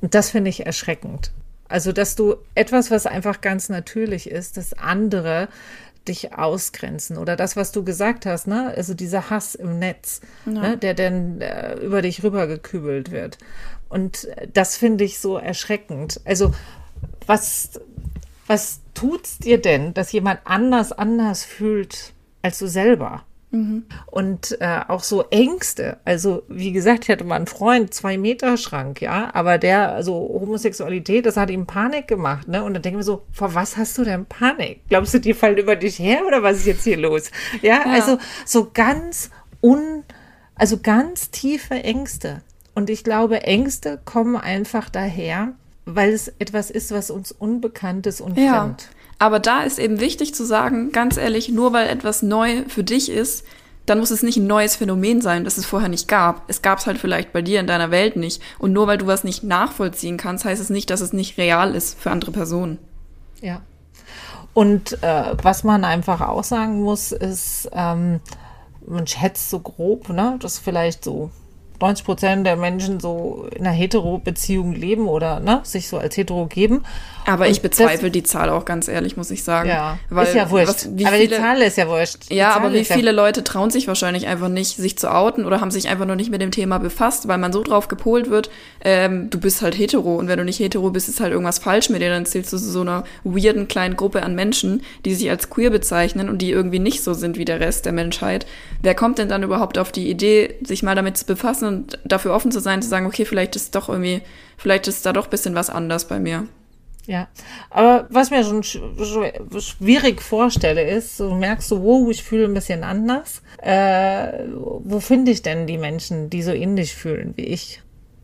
Und 0.00 0.14
das 0.14 0.30
finde 0.30 0.48
ich 0.48 0.64
erschreckend. 0.64 1.32
Also, 1.68 1.92
dass 1.92 2.16
du 2.16 2.36
etwas, 2.54 2.90
was 2.90 3.06
einfach 3.06 3.40
ganz 3.40 3.68
natürlich 3.68 4.28
ist, 4.28 4.56
dass 4.56 4.72
andere 4.72 5.48
dich 6.08 6.34
ausgrenzen 6.34 7.18
oder 7.18 7.36
das, 7.36 7.56
was 7.56 7.72
du 7.72 7.84
gesagt 7.84 8.26
hast, 8.26 8.46
ne? 8.46 8.72
Also 8.76 8.94
dieser 8.94 9.30
Hass 9.30 9.54
im 9.54 9.78
Netz, 9.78 10.20
ja. 10.46 10.52
ne? 10.52 10.76
der 10.78 10.94
dann 10.94 11.40
äh, 11.40 11.74
über 11.76 12.02
dich 12.02 12.22
rübergekübelt 12.22 13.10
wird. 13.10 13.38
Und 13.88 14.28
das 14.52 14.76
finde 14.76 15.04
ich 15.04 15.18
so 15.18 15.36
erschreckend. 15.36 16.20
Also 16.24 16.52
was, 17.26 17.80
was 18.46 18.80
tut's 18.94 19.38
dir 19.38 19.60
denn, 19.60 19.94
dass 19.94 20.12
jemand 20.12 20.40
anders 20.44 20.92
anders 20.92 21.44
fühlt 21.44 22.12
als 22.42 22.58
du 22.58 22.66
selber? 22.66 23.24
Mhm. 23.52 23.84
Und 24.06 24.60
äh, 24.60 24.80
auch 24.86 25.02
so 25.02 25.24
Ängste. 25.30 25.98
Also, 26.04 26.42
wie 26.48 26.72
gesagt, 26.72 27.04
ich 27.04 27.10
hatte 27.10 27.24
mal 27.24 27.36
einen 27.36 27.46
Freund, 27.46 27.92
zwei 27.92 28.16
Meter 28.16 28.56
Schrank, 28.56 29.00
ja, 29.00 29.30
aber 29.34 29.58
der, 29.58 29.92
also 29.92 30.14
Homosexualität, 30.14 31.26
das 31.26 31.36
hat 31.36 31.50
ihm 31.50 31.66
Panik 31.66 32.06
gemacht, 32.06 32.46
ne? 32.46 32.62
Und 32.62 32.74
dann 32.74 32.82
denken 32.82 32.98
wir 32.98 33.04
so, 33.04 33.22
vor 33.32 33.54
was 33.54 33.76
hast 33.76 33.98
du 33.98 34.04
denn 34.04 34.26
Panik? 34.26 34.82
Glaubst 34.88 35.14
du, 35.14 35.18
die 35.18 35.34
fallen 35.34 35.58
über 35.58 35.74
dich 35.74 35.98
her 35.98 36.20
oder 36.26 36.42
was 36.42 36.58
ist 36.58 36.66
jetzt 36.66 36.84
hier 36.84 36.96
los? 36.96 37.30
Ja, 37.62 37.82
ja. 37.84 37.92
also 37.92 38.18
so 38.44 38.70
ganz 38.72 39.30
un, 39.62 40.04
also 40.54 40.78
ganz 40.78 41.30
tiefe 41.30 41.74
Ängste. 41.74 42.42
Und 42.74 42.88
ich 42.88 43.02
glaube, 43.02 43.42
Ängste 43.42 44.00
kommen 44.04 44.36
einfach 44.36 44.88
daher, 44.90 45.54
weil 45.86 46.12
es 46.12 46.28
etwas 46.38 46.70
ist, 46.70 46.92
was 46.92 47.10
uns 47.10 47.32
unbekannt 47.32 48.06
ist 48.06 48.20
und 48.20 48.38
ja. 48.38 48.60
fremd. 48.60 48.90
Aber 49.20 49.38
da 49.38 49.62
ist 49.64 49.78
eben 49.78 50.00
wichtig 50.00 50.34
zu 50.34 50.46
sagen, 50.46 50.92
ganz 50.92 51.18
ehrlich, 51.18 51.50
nur 51.50 51.74
weil 51.74 51.88
etwas 51.88 52.22
neu 52.22 52.64
für 52.68 52.82
dich 52.82 53.10
ist, 53.10 53.44
dann 53.84 53.98
muss 53.98 54.10
es 54.10 54.22
nicht 54.22 54.38
ein 54.38 54.46
neues 54.46 54.76
Phänomen 54.76 55.20
sein, 55.20 55.44
das 55.44 55.58
es 55.58 55.66
vorher 55.66 55.90
nicht 55.90 56.08
gab. 56.08 56.48
Es 56.48 56.62
gab 56.62 56.78
es 56.78 56.86
halt 56.86 56.96
vielleicht 56.96 57.30
bei 57.30 57.42
dir 57.42 57.60
in 57.60 57.66
deiner 57.66 57.90
Welt 57.90 58.16
nicht. 58.16 58.40
Und 58.58 58.72
nur 58.72 58.86
weil 58.86 58.96
du 58.96 59.06
was 59.06 59.22
nicht 59.22 59.44
nachvollziehen 59.44 60.16
kannst, 60.16 60.46
heißt 60.46 60.60
es 60.60 60.70
nicht, 60.70 60.88
dass 60.88 61.02
es 61.02 61.12
nicht 61.12 61.36
real 61.36 61.74
ist 61.74 62.00
für 62.00 62.10
andere 62.10 62.30
Personen. 62.30 62.78
Ja. 63.42 63.60
Und 64.54 65.02
äh, 65.02 65.36
was 65.42 65.64
man 65.64 65.84
einfach 65.84 66.22
auch 66.22 66.42
sagen 66.42 66.80
muss, 66.80 67.12
ist, 67.12 67.68
ähm, 67.72 68.20
man 68.86 69.06
schätzt 69.06 69.50
so 69.50 69.60
grob, 69.60 70.08
ne, 70.08 70.38
dass 70.40 70.58
vielleicht 70.58 71.04
so 71.04 71.30
90 71.80 72.04
Prozent 72.04 72.46
der 72.46 72.56
Menschen 72.56 73.00
so 73.00 73.48
in 73.54 73.66
einer 73.66 73.74
Hetero-Beziehung 73.74 74.72
leben 74.72 75.08
oder 75.08 75.40
ne, 75.40 75.60
sich 75.62 75.88
so 75.88 75.98
als 75.98 76.16
hetero 76.16 76.46
geben. 76.46 76.84
Aber 77.26 77.44
und 77.44 77.50
ich 77.50 77.62
bezweifle 77.62 78.08
das, 78.08 78.12
die 78.12 78.22
Zahl 78.22 78.50
auch 78.50 78.64
ganz 78.64 78.88
ehrlich, 78.88 79.16
muss 79.16 79.30
ich 79.30 79.44
sagen. 79.44 79.68
Ja, 79.68 79.98
weil, 80.08 80.26
ist 80.26 80.34
ja 80.34 80.50
wurscht. 80.50 80.68
Was, 80.68 80.86
aber 80.86 81.16
viele, 81.16 81.28
die 81.28 81.34
Zahl 81.34 81.62
ist 81.62 81.76
ja 81.78 81.88
wurscht. 81.88 82.30
Die 82.30 82.34
ja, 82.34 82.50
Zahl 82.50 82.62
aber 82.62 82.72
wie 82.74 82.84
viele 82.84 83.10
ja 83.10 83.16
Leute 83.16 83.44
trauen 83.44 83.70
sich 83.70 83.88
wahrscheinlich 83.88 84.26
einfach 84.26 84.48
nicht, 84.48 84.76
sich 84.76 84.98
zu 84.98 85.12
outen 85.12 85.44
oder 85.44 85.60
haben 85.60 85.70
sich 85.70 85.88
einfach 85.88 86.06
noch 86.06 86.16
nicht 86.16 86.30
mit 86.30 86.40
dem 86.40 86.50
Thema 86.50 86.78
befasst, 86.78 87.28
weil 87.28 87.38
man 87.38 87.52
so 87.52 87.62
drauf 87.62 87.88
gepolt 87.88 88.30
wird, 88.30 88.50
ähm, 88.82 89.30
du 89.30 89.38
bist 89.38 89.62
halt 89.62 89.76
hetero 89.76 90.16
und 90.16 90.28
wenn 90.28 90.38
du 90.38 90.44
nicht 90.44 90.58
hetero 90.58 90.90
bist, 90.90 91.08
ist 91.08 91.20
halt 91.20 91.32
irgendwas 91.32 91.58
falsch 91.58 91.90
mit 91.90 92.02
dir, 92.02 92.10
dann 92.10 92.26
zählst 92.26 92.52
du 92.52 92.58
zu 92.58 92.70
so 92.70 92.80
einer 92.80 93.04
weirden 93.24 93.68
kleinen 93.68 93.96
Gruppe 93.96 94.22
an 94.22 94.34
Menschen, 94.34 94.82
die 95.04 95.14
sich 95.14 95.30
als 95.30 95.50
queer 95.50 95.70
bezeichnen 95.70 96.28
und 96.28 96.38
die 96.38 96.50
irgendwie 96.50 96.78
nicht 96.78 97.02
so 97.02 97.14
sind 97.14 97.38
wie 97.38 97.44
der 97.44 97.60
Rest 97.60 97.86
der 97.86 97.92
Menschheit. 97.92 98.46
Wer 98.82 98.94
kommt 98.94 99.18
denn 99.18 99.28
dann 99.28 99.42
überhaupt 99.42 99.78
auf 99.78 99.92
die 99.92 100.10
Idee, 100.10 100.56
sich 100.62 100.82
mal 100.82 100.94
damit 100.94 101.16
zu 101.16 101.26
befassen 101.26 101.69
und 101.70 101.98
dafür 102.04 102.34
offen 102.34 102.52
zu 102.52 102.60
sein, 102.60 102.82
zu 102.82 102.88
sagen, 102.88 103.06
okay, 103.06 103.24
vielleicht 103.24 103.56
ist 103.56 103.74
doch 103.74 103.88
irgendwie, 103.88 104.22
vielleicht 104.56 104.88
ist 104.88 105.06
da 105.06 105.12
doch 105.12 105.26
ein 105.26 105.30
bisschen 105.30 105.54
was 105.54 105.70
anders 105.70 106.06
bei 106.06 106.18
mir. 106.18 106.46
Ja, 107.06 107.28
aber 107.70 108.06
was 108.10 108.30
mir 108.30 108.44
schon 108.44 108.62
schwierig 108.62 110.22
vorstelle, 110.22 110.88
ist, 110.88 111.18
du 111.18 111.34
merkst 111.34 111.68
so, 111.68 111.82
wow, 111.82 112.10
ich 112.10 112.22
fühle 112.22 112.44
ein 112.44 112.54
bisschen 112.54 112.84
anders. 112.84 113.42
Äh, 113.62 114.44
wo 114.54 115.00
finde 115.00 115.32
ich 115.32 115.42
denn 115.42 115.66
die 115.66 115.78
Menschen, 115.78 116.30
die 116.30 116.42
so 116.42 116.52
ähnlich 116.52 116.94
fühlen 116.94 117.32
wie 117.36 117.46
ich? 117.46 117.82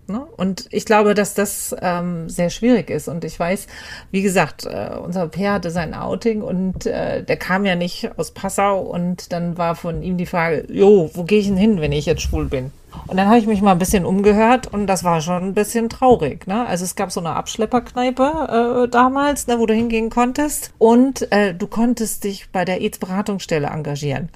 Ne? 0.09 0.25
Und 0.37 0.69
ich 0.71 0.85
glaube, 0.85 1.15
dass 1.15 1.35
das 1.35 1.75
ähm, 1.81 2.29
sehr 2.29 2.51
schwierig 2.51 2.91
ist. 2.91 3.09
Und 3.09 3.25
ich 3.25 3.39
weiß, 3.39 3.67
wie 4.13 4.23
gesagt, 4.23 4.65
äh, 4.65 4.91
unser 5.03 5.27
Pair 5.27 5.55
hatte 5.55 5.71
sein 5.71 5.95
Outing 5.95 6.43
und 6.43 6.87
äh, 6.87 7.25
der 7.25 7.37
kam 7.37 7.67
ja 7.67 7.75
nicht 7.75 8.11
aus 8.17 8.31
Passau 8.31 8.81
und 8.81 9.33
dann 9.33 9.59
war 9.59 9.75
von 9.75 10.03
ihm 10.03 10.17
die 10.17 10.27
Frage, 10.27 10.65
jo, 10.71 11.11
wo 11.15 11.25
gehe 11.25 11.41
ich 11.41 11.49
denn 11.49 11.57
hin, 11.57 11.81
wenn 11.81 11.93
ich 11.93 12.07
jetzt 12.07 12.23
schwul 12.23 12.47
bin? 12.47 12.71
Und 13.07 13.17
dann 13.17 13.29
habe 13.29 13.39
ich 13.39 13.47
mich 13.47 13.63
mal 13.63 13.73
ein 13.73 13.79
bisschen 13.79 14.05
umgehört 14.05 14.73
und 14.73 14.87
das 14.87 15.05
war 15.05 15.21
schon 15.21 15.43
ein 15.43 15.55
bisschen 15.55 15.89
traurig. 15.89 16.47
Ne? 16.47 16.67
Also 16.67 16.85
es 16.85 16.97
gab 16.97 17.13
so 17.13 17.21
eine 17.21 17.31
Abschlepperkneipe 17.31 18.85
äh, 18.85 18.89
damals, 18.89 19.47
ne, 19.47 19.59
wo 19.59 19.67
du 19.67 19.75
hingehen 19.75 20.11
konntest 20.11 20.73
und 20.79 21.31
äh, 21.33 21.55
du 21.55 21.67
konntest 21.67 22.25
dich 22.25 22.51
bei 22.51 22.65
der 22.65 22.81
AIDS-Beratungsstelle 22.81 23.69
engagieren. 23.69 24.31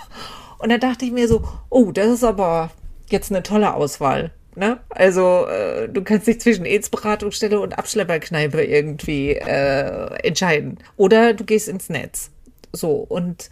und 0.58 0.70
da 0.70 0.78
dachte 0.78 1.04
ich 1.04 1.12
mir 1.12 1.28
so, 1.28 1.42
oh, 1.70 1.92
das 1.92 2.08
ist 2.08 2.24
aber 2.24 2.70
jetzt 3.08 3.30
eine 3.30 3.42
tolle 3.42 3.74
Auswahl. 3.74 4.32
Ne? 4.54 4.80
Also 4.90 5.46
äh, 5.46 5.88
du 5.88 6.02
kannst 6.02 6.26
dich 6.26 6.40
zwischen 6.40 6.64
AIDS-Beratungsstelle 6.64 7.60
und 7.60 7.78
Abschlepperkneipe 7.78 8.64
irgendwie 8.64 9.32
äh, 9.34 10.26
entscheiden. 10.26 10.78
Oder 10.96 11.32
du 11.34 11.44
gehst 11.44 11.68
ins 11.68 11.88
Netz. 11.88 12.30
So, 12.72 12.90
und 13.08 13.50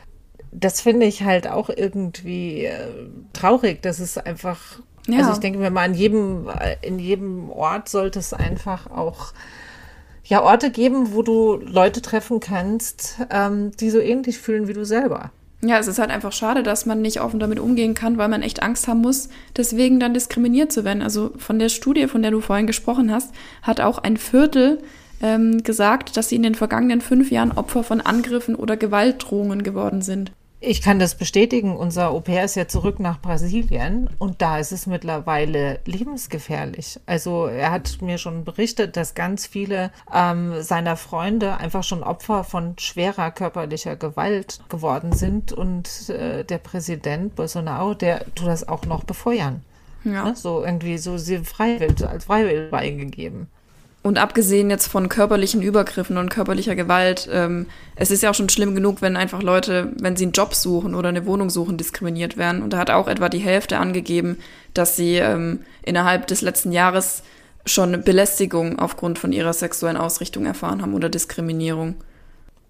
das 0.59 0.81
finde 0.81 1.07
ich 1.07 1.23
halt 1.23 1.49
auch 1.49 1.69
irgendwie 1.69 2.65
äh, 2.65 2.89
traurig, 3.33 3.83
dass 3.83 4.01
es 4.01 4.17
einfach, 4.17 4.81
ja. 5.07 5.19
also 5.19 5.33
ich 5.33 5.39
denke 5.39 5.59
mir 5.59 5.71
mal, 5.71 5.85
an 5.85 5.95
jedem, 5.95 6.49
äh, 6.49 6.77
in 6.81 6.99
jedem 6.99 7.51
Ort 7.51 7.89
sollte 7.89 8.19
es 8.19 8.33
einfach 8.33 8.91
auch 8.91 9.33
ja 10.25 10.43
Orte 10.43 10.71
geben, 10.71 11.13
wo 11.13 11.23
du 11.23 11.57
Leute 11.57 12.03
treffen 12.03 12.41
kannst, 12.41 13.19
ähm, 13.31 13.73
die 13.79 13.91
so 13.91 14.01
ähnlich 14.01 14.39
fühlen 14.39 14.67
wie 14.67 14.73
du 14.73 14.85
selber. 14.85 15.31
Ja, 15.63 15.79
es 15.79 15.89
ist 15.89 15.99
halt 15.99 16.11
einfach 16.11 16.33
schade, 16.33 16.63
dass 16.63 16.87
man 16.87 17.01
nicht 17.01 17.21
offen 17.21 17.41
damit 17.41 17.59
umgehen 17.59 17.95
kann, 17.95 18.19
weil 18.19 18.29
man 18.29 18.43
echt 18.43 18.63
Angst 18.63 18.89
haben 18.89 19.01
muss, 19.01 19.29
deswegen 19.57 20.01
dann 20.01 20.15
diskriminiert 20.15 20.73
zu 20.73 20.85
werden. 20.85 21.03
Also 21.03 21.33
von 21.37 21.59
der 21.59 21.69
Studie, 21.69 22.09
von 22.09 22.23
der 22.23 22.31
du 22.31 22.41
vorhin 22.41 22.67
gesprochen 22.67 23.13
hast, 23.13 23.33
hat 23.63 23.81
auch 23.81 23.99
ein 23.99 24.17
Viertel 24.17 24.83
ähm, 25.23 25.63
gesagt, 25.63 26.17
dass 26.17 26.29
sie 26.29 26.37
in 26.37 26.43
den 26.43 26.55
vergangenen 26.55 27.01
fünf 27.01 27.31
Jahren 27.31 27.53
Opfer 27.53 27.83
von 27.85 28.01
Angriffen 28.01 28.55
oder 28.55 28.77
Gewaltdrohungen 28.77 29.63
geworden 29.63 30.03
sind. 30.03 30.33
Ich 30.69 30.83
kann 30.83 30.99
das 30.99 31.15
bestätigen. 31.15 31.77
Unser 31.77 32.11
Au 32.11 32.19
pair 32.19 32.45
ist 32.45 32.57
ja 32.57 32.67
zurück 32.67 32.99
nach 32.99 33.21
Brasilien 33.21 34.11
und 34.19 34.43
da 34.43 34.59
ist 34.59 34.73
es 34.73 34.89
mittlerweile 34.89 35.79
lebensgefährlich. 35.85 36.99
Also 37.07 37.47
er 37.47 37.71
hat 37.71 38.03
mir 38.03 38.19
schon 38.19 38.43
berichtet, 38.43 38.97
dass 38.97 39.15
ganz 39.15 39.47
viele 39.47 39.93
ähm, 40.13 40.61
seiner 40.63 40.97
Freunde 40.97 41.59
einfach 41.59 41.85
schon 41.85 42.03
Opfer 42.03 42.43
von 42.43 42.77
schwerer 42.81 43.31
körperlicher 43.31 43.95
Gewalt 43.95 44.59
geworden 44.69 45.13
sind 45.13 45.53
und 45.53 46.09
äh, 46.09 46.43
der 46.43 46.59
Präsident 46.59 47.37
Bolsonaro, 47.37 47.95
der 47.95 48.25
tut 48.35 48.49
das 48.49 48.67
auch 48.67 48.87
noch 48.87 49.05
befeuern. 49.05 49.63
Ja. 50.03 50.25
Ne? 50.25 50.35
So 50.35 50.65
irgendwie 50.65 50.99
so 50.99 51.17
sie 51.17 51.39
freiwillig, 51.45 52.05
als 52.05 52.25
freiwillig 52.25 52.73
eingegeben. 52.73 53.47
Und 54.07 54.19
abgesehen 54.19 54.71
jetzt 54.71 54.87
von 54.87 55.09
körperlichen 55.09 55.63
Übergriffen 55.63 56.17
und 56.17 56.29
körperlicher 56.29 56.77
Gewalt, 56.77 57.29
ähm, 57.29 57.67
es 57.97 58.13
ist 58.13 58.23
ja 58.23 58.31
auch 58.31 58.37
schon 58.37 58.49
schlimm 58.49 58.77
genug, 58.77 59.03
wenn 59.03 59.17
einfach 59.17 59.43
Leute, 59.43 59.91
wenn 59.99 60.15
sie 60.15 60.27
einen 60.27 60.33
Job 60.33 60.55
suchen 60.55 60.95
oder 60.95 61.09
eine 61.09 61.27
Wohnung 61.27 61.51
suchen, 61.51 61.77
diskriminiert 61.77 62.37
werden. 62.37 62.63
Und 62.63 62.73
da 62.73 62.79
hat 62.79 62.89
auch 62.89 63.09
etwa 63.09 63.29
die 63.29 63.41
Hälfte 63.41 63.79
angegeben, 63.79 64.39
dass 64.75 64.95
sie 64.95 65.17
ähm, 65.17 65.65
innerhalb 65.83 66.29
des 66.29 66.41
letzten 66.41 66.71
Jahres 66.71 67.25
schon 67.65 68.01
Belästigung 68.05 68.79
aufgrund 68.79 69.19
von 69.19 69.33
ihrer 69.33 69.53
sexuellen 69.53 69.97
Ausrichtung 69.97 70.47
erfahren 70.47 70.83
haben 70.83 70.95
oder 70.95 71.09
Diskriminierung. 71.09 71.97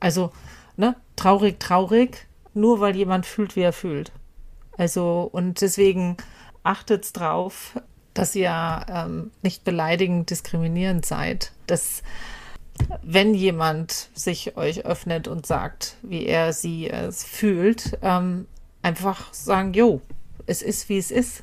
Also, 0.00 0.32
ne, 0.78 0.96
traurig, 1.16 1.60
traurig, 1.60 2.28
nur 2.54 2.80
weil 2.80 2.96
jemand 2.96 3.26
fühlt, 3.26 3.56
wie 3.56 3.60
er 3.60 3.74
fühlt. 3.74 4.10
Also, 4.78 5.28
und 5.30 5.60
deswegen 5.60 6.16
achtet's 6.62 7.12
drauf, 7.12 7.74
dass 8.18 8.34
ihr 8.34 8.86
ähm, 8.88 9.30
nicht 9.42 9.64
beleidigend, 9.64 10.30
diskriminierend 10.30 11.04
seid. 11.04 11.52
Dass, 11.66 12.02
wenn 13.02 13.34
jemand 13.34 14.08
sich 14.14 14.56
euch 14.56 14.84
öffnet 14.84 15.28
und 15.28 15.46
sagt, 15.46 15.96
wie 16.02 16.26
er 16.26 16.52
sie 16.52 16.88
es 16.88 17.24
fühlt, 17.24 17.98
ähm, 18.02 18.46
einfach 18.82 19.32
sagen, 19.32 19.74
jo, 19.74 20.00
es 20.46 20.62
ist, 20.62 20.88
wie 20.88 20.98
es 20.98 21.10
ist. 21.10 21.42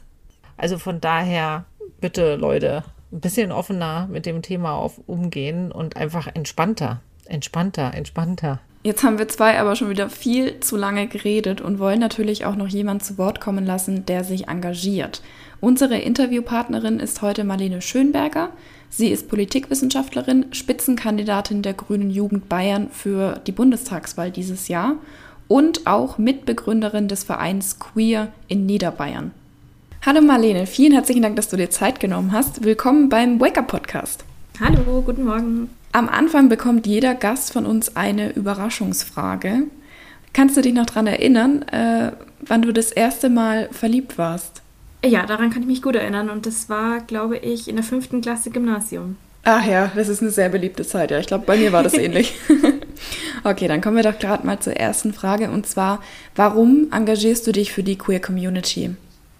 Also 0.58 0.78
von 0.78 1.02
daher, 1.02 1.66
bitte 2.00 2.36
Leute, 2.36 2.84
ein 3.12 3.20
bisschen 3.20 3.52
offener 3.52 4.08
mit 4.08 4.26
dem 4.26 4.42
Thema 4.42 4.74
auf, 4.74 5.00
umgehen 5.06 5.72
und 5.72 5.98
einfach 5.98 6.28
entspannter, 6.34 7.02
entspannter, 7.26 7.94
entspannter. 7.94 8.60
Jetzt 8.86 9.04
haben 9.04 9.18
wir 9.18 9.30
zwei 9.30 9.60
aber 9.60 9.76
schon 9.78 9.90
wieder 9.90 10.10
viel 10.10 10.60
zu 10.60 10.76
lange 10.76 11.08
geredet 11.08 11.62
und 11.62 11.80
wollen 11.80 12.00
natürlich 12.00 12.46
auch 12.46 12.56
noch 12.56 12.68
jemand 12.68 13.04
zu 13.04 13.18
Wort 13.18 13.40
kommen 13.40 13.66
lassen, 13.66 14.06
der 14.06 14.26
sich 14.26 14.50
engagiert. 14.50 15.22
Unsere 15.64 15.98
Interviewpartnerin 15.98 17.00
ist 17.00 17.22
heute 17.22 17.46
Marlene 17.46 17.82
Schönberger. 17.82 18.50
Sie 18.90 19.08
ist 19.08 19.30
Politikwissenschaftlerin, 19.30 20.48
Spitzenkandidatin 20.52 21.62
der 21.62 21.72
Grünen 21.72 22.10
Jugend 22.10 22.50
Bayern 22.50 22.90
für 22.92 23.40
die 23.48 23.54
Bundestagswahl 23.54 24.30
dieses 24.30 24.68
Jahr 24.68 24.98
und 25.48 25.88
auch 25.88 26.18
Mitbegründerin 26.18 27.08
des 27.08 27.24
Vereins 27.24 27.80
Queer 27.80 28.34
in 28.50 28.66
Niederbayern. 28.66 29.32
Hallo 30.06 30.20
Marlene, 30.20 30.66
vielen 30.66 30.92
herzlichen 30.92 31.22
Dank, 31.22 31.38
dass 31.38 31.48
du 31.48 31.56
dir 31.56 31.70
Zeit 31.70 32.02
genommen 32.02 32.34
hast. 32.34 32.66
Willkommen 32.66 33.08
beim 33.08 33.40
Wake 33.40 33.58
Up 33.58 33.68
Podcast. 33.68 34.26
Hallo, 34.60 35.02
guten 35.02 35.24
Morgen. 35.24 35.70
Am 35.94 36.10
Anfang 36.10 36.50
bekommt 36.50 36.88
jeder 36.88 37.16
Gast 37.16 37.54
von 37.54 37.66
uns 37.66 37.96
eine 37.96 38.34
Überraschungsfrage. 38.34 39.68
Kannst 40.34 40.58
du 40.58 40.62
dich 40.62 40.74
noch 40.74 40.88
daran 40.88 41.08
erinnern, 41.08 41.62
äh, 41.70 42.12
wann 42.42 42.64
du 42.64 42.74
das 42.74 42.92
erste 42.92 43.30
Mal 43.30 43.70
verliebt 43.72 44.18
warst? 44.18 44.63
Ja, 45.06 45.26
daran 45.26 45.50
kann 45.50 45.64
ich 45.64 45.68
mich 45.68 45.82
gut 45.82 45.96
erinnern 45.96 46.30
und 46.30 46.46
das 46.46 46.70
war, 46.70 47.02
glaube 47.02 47.38
ich, 47.38 47.68
in 47.68 47.76
der 47.76 47.84
fünften 47.84 48.22
Klasse 48.22 48.52
Gymnasium. 48.52 49.18
Ach 49.44 49.66
ja, 49.66 49.92
das 49.94 50.08
ist 50.08 50.22
eine 50.22 50.32
sehr 50.32 50.48
beliebte 50.48 50.86
Zeit. 50.86 51.12
Ja, 51.12 51.20
ich 51.20 51.28
glaube, 51.28 51.46
bei 51.46 51.58
mir 51.58 51.74
war 51.74 51.84
das 51.84 51.94
ähnlich. 51.98 52.34
okay, 53.44 53.68
dann 53.68 53.82
kommen 53.82 53.98
wir 53.98 54.04
doch 54.04 54.18
gerade 54.18 54.46
mal 54.46 54.60
zur 54.60 54.74
ersten 54.74 55.14
Frage 55.14 55.52
und 55.52 55.68
zwar, 55.68 56.02
warum 56.36 56.88
engagierst 56.92 57.46
du 57.46 57.52
dich 57.52 57.74
für 57.74 57.84
die 57.84 57.98
Queer 57.98 58.22
Community? 58.22 58.96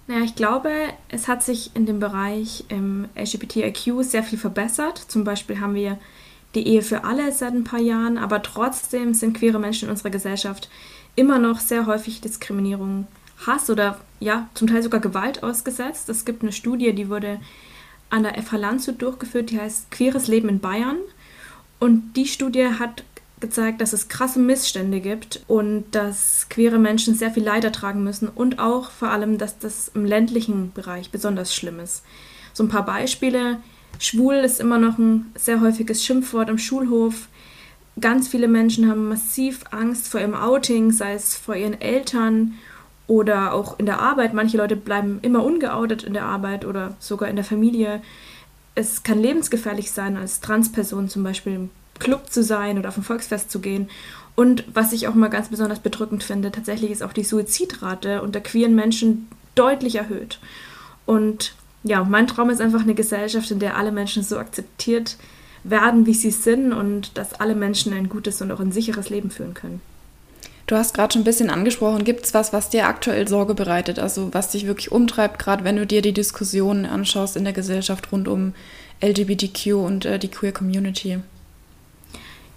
Naja, 0.06 0.22
ich 0.24 0.34
glaube, 0.34 0.70
es 1.08 1.28
hat 1.28 1.42
sich 1.42 1.70
in 1.74 1.86
dem 1.86 1.98
Bereich 1.98 2.64
ähm, 2.68 3.08
LGBTIQ 3.16 4.02
sehr 4.02 4.22
viel 4.22 4.38
verbessert. 4.38 4.98
Zum 4.98 5.24
Beispiel 5.24 5.60
haben 5.60 5.74
wir 5.74 5.98
die 6.54 6.68
Ehe 6.68 6.82
für 6.82 7.04
alle 7.04 7.32
seit 7.32 7.54
ein 7.54 7.64
paar 7.64 7.80
Jahren, 7.80 8.18
aber 8.18 8.42
trotzdem 8.42 9.14
sind 9.14 9.36
queere 9.36 9.58
Menschen 9.58 9.86
in 9.86 9.90
unserer 9.90 10.10
Gesellschaft 10.10 10.68
immer 11.16 11.38
noch 11.38 11.58
sehr 11.58 11.86
häufig 11.86 12.20
Diskriminierung, 12.20 13.06
Hass 13.46 13.70
oder 13.70 14.00
ja, 14.20 14.48
zum 14.54 14.68
Teil 14.68 14.82
sogar 14.82 15.00
Gewalt 15.00 15.42
ausgesetzt. 15.42 16.08
Es 16.08 16.24
gibt 16.24 16.42
eine 16.42 16.52
Studie, 16.52 16.92
die 16.92 17.08
wurde 17.08 17.40
an 18.10 18.22
der 18.22 18.40
FH 18.40 18.56
Landshut 18.56 19.02
durchgeführt, 19.02 19.50
die 19.50 19.60
heißt 19.60 19.90
Queeres 19.90 20.28
Leben 20.28 20.48
in 20.48 20.60
Bayern. 20.60 20.98
Und 21.80 22.14
die 22.14 22.26
Studie 22.26 22.66
hat 22.78 23.04
gezeigt, 23.40 23.80
dass 23.80 23.92
es 23.92 24.08
krasse 24.08 24.38
Missstände 24.38 25.00
gibt 25.00 25.42
und 25.48 25.84
dass 25.90 26.48
queere 26.48 26.78
Menschen 26.78 27.14
sehr 27.14 27.30
viel 27.30 27.42
Leid 27.42 27.64
ertragen 27.64 28.02
müssen 28.02 28.28
und 28.28 28.58
auch 28.58 28.90
vor 28.90 29.10
allem, 29.10 29.36
dass 29.36 29.58
das 29.58 29.88
im 29.88 30.06
ländlichen 30.06 30.72
Bereich 30.72 31.10
besonders 31.10 31.54
schlimm 31.54 31.80
ist. 31.80 32.02
So 32.54 32.62
ein 32.64 32.68
paar 32.68 32.86
Beispiele. 32.86 33.58
Schwul 33.98 34.36
ist 34.36 34.60
immer 34.60 34.78
noch 34.78 34.96
ein 34.96 35.30
sehr 35.34 35.60
häufiges 35.60 36.04
Schimpfwort 36.04 36.48
am 36.48 36.58
Schulhof. 36.58 37.28
Ganz 38.00 38.28
viele 38.28 38.48
Menschen 38.48 38.88
haben 38.88 39.08
massiv 39.08 39.64
Angst 39.70 40.08
vor 40.08 40.20
ihrem 40.20 40.34
Outing, 40.34 40.90
sei 40.90 41.12
es 41.12 41.36
vor 41.36 41.54
ihren 41.54 41.80
Eltern 41.80 42.54
oder 43.06 43.52
auch 43.52 43.78
in 43.78 43.86
der 43.86 44.00
Arbeit. 44.00 44.34
Manche 44.34 44.56
Leute 44.56 44.76
bleiben 44.76 45.18
immer 45.22 45.44
ungeoutet 45.44 46.02
in 46.02 46.14
der 46.14 46.24
Arbeit 46.24 46.64
oder 46.64 46.94
sogar 46.98 47.28
in 47.28 47.36
der 47.36 47.44
Familie. 47.44 48.02
Es 48.74 49.02
kann 49.02 49.20
lebensgefährlich 49.20 49.92
sein, 49.92 50.16
als 50.16 50.40
Transperson 50.40 51.08
zum 51.08 51.22
Beispiel 51.22 51.68
Club 51.98 52.30
zu 52.30 52.42
sein 52.42 52.78
oder 52.78 52.88
auf 52.88 52.96
ein 52.96 53.04
Volksfest 53.04 53.50
zu 53.50 53.60
gehen. 53.60 53.88
Und 54.36 54.64
was 54.72 54.92
ich 54.92 55.06
auch 55.06 55.14
mal 55.14 55.30
ganz 55.30 55.48
besonders 55.48 55.78
bedrückend 55.78 56.24
finde, 56.24 56.50
tatsächlich 56.50 56.90
ist 56.90 57.02
auch 57.02 57.12
die 57.12 57.22
Suizidrate 57.22 58.22
unter 58.22 58.40
queeren 58.40 58.74
Menschen 58.74 59.28
deutlich 59.54 59.96
erhöht. 59.96 60.40
Und 61.06 61.54
ja, 61.84 62.02
mein 62.02 62.26
Traum 62.26 62.50
ist 62.50 62.60
einfach 62.60 62.82
eine 62.82 62.94
Gesellschaft, 62.94 63.50
in 63.50 63.60
der 63.60 63.76
alle 63.76 63.92
Menschen 63.92 64.22
so 64.22 64.38
akzeptiert 64.38 65.16
werden, 65.62 66.06
wie 66.06 66.14
sie 66.14 66.30
sind 66.30 66.72
und 66.72 67.16
dass 67.16 67.34
alle 67.34 67.54
Menschen 67.54 67.92
ein 67.92 68.08
gutes 68.08 68.42
und 68.42 68.50
auch 68.50 68.60
ein 68.60 68.72
sicheres 68.72 69.08
Leben 69.10 69.30
führen 69.30 69.54
können. 69.54 69.80
Du 70.66 70.76
hast 70.76 70.94
gerade 70.94 71.12
schon 71.12 71.22
ein 71.22 71.26
bisschen 71.26 71.50
angesprochen, 71.50 72.04
gibt 72.04 72.24
es 72.24 72.32
was, 72.32 72.54
was 72.54 72.70
dir 72.70 72.86
aktuell 72.86 73.28
Sorge 73.28 73.54
bereitet, 73.54 73.98
also 73.98 74.32
was 74.32 74.50
dich 74.50 74.66
wirklich 74.66 74.90
umtreibt, 74.90 75.38
gerade 75.38 75.62
wenn 75.62 75.76
du 75.76 75.86
dir 75.86 76.00
die 76.00 76.14
Diskussionen 76.14 76.86
anschaust 76.86 77.36
in 77.36 77.44
der 77.44 77.52
Gesellschaft 77.52 78.12
rund 78.12 78.28
um 78.28 78.54
LGBTQ 79.02 79.66
und 79.74 80.06
äh, 80.06 80.18
die 80.18 80.28
Queer 80.28 80.52
Community? 80.52 81.18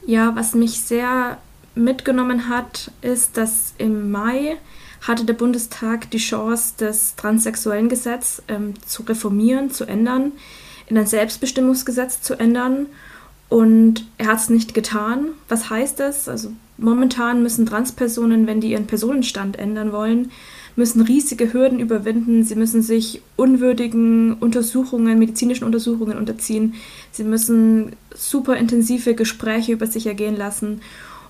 Ja, 0.05 0.33
was 0.37 0.53
mich 0.53 0.79
sehr 0.81 1.37
mitgenommen 1.75 2.47
hat, 2.47 2.91
ist, 3.01 3.35
dass 3.35 3.73
im 3.77 4.09
Mai 4.09 4.57
hatte 5.01 5.25
der 5.25 5.33
Bundestag 5.33 6.09
die 6.11 6.17
Chance, 6.17 6.75
das 6.77 7.15
transsexuellen 7.17 7.89
Gesetz 7.89 8.41
ähm, 8.47 8.73
zu 8.85 9.03
reformieren, 9.03 9.69
zu 9.69 9.85
ändern, 9.85 10.31
in 10.87 10.97
ein 10.97 11.07
Selbstbestimmungsgesetz 11.07 12.21
zu 12.21 12.39
ändern. 12.39 12.87
Und 13.49 14.05
er 14.17 14.27
hat 14.27 14.39
es 14.39 14.49
nicht 14.49 14.73
getan. 14.73 15.29
Was 15.49 15.69
heißt 15.69 15.99
das? 15.99 16.27
Also 16.27 16.51
momentan 16.77 17.43
müssen 17.43 17.65
Transpersonen, 17.65 18.47
wenn 18.47 18.61
die 18.61 18.71
ihren 18.71 18.87
Personenstand 18.87 19.57
ändern 19.57 19.91
wollen, 19.91 20.31
müssen 20.77 21.01
riesige 21.01 21.51
Hürden 21.51 21.79
überwinden. 21.79 22.43
Sie 22.43 22.55
müssen 22.55 22.83
sich 22.83 23.21
unwürdigen 23.35 24.33
Untersuchungen, 24.33 25.17
medizinischen 25.17 25.65
Untersuchungen 25.65 26.17
unterziehen. 26.17 26.75
Sie 27.11 27.23
müssen 27.23 27.93
super 28.15 28.55
intensive 28.55 29.15
Gespräche 29.15 29.73
über 29.73 29.87
sich 29.87 30.05
ergehen 30.05 30.37
lassen. 30.37 30.81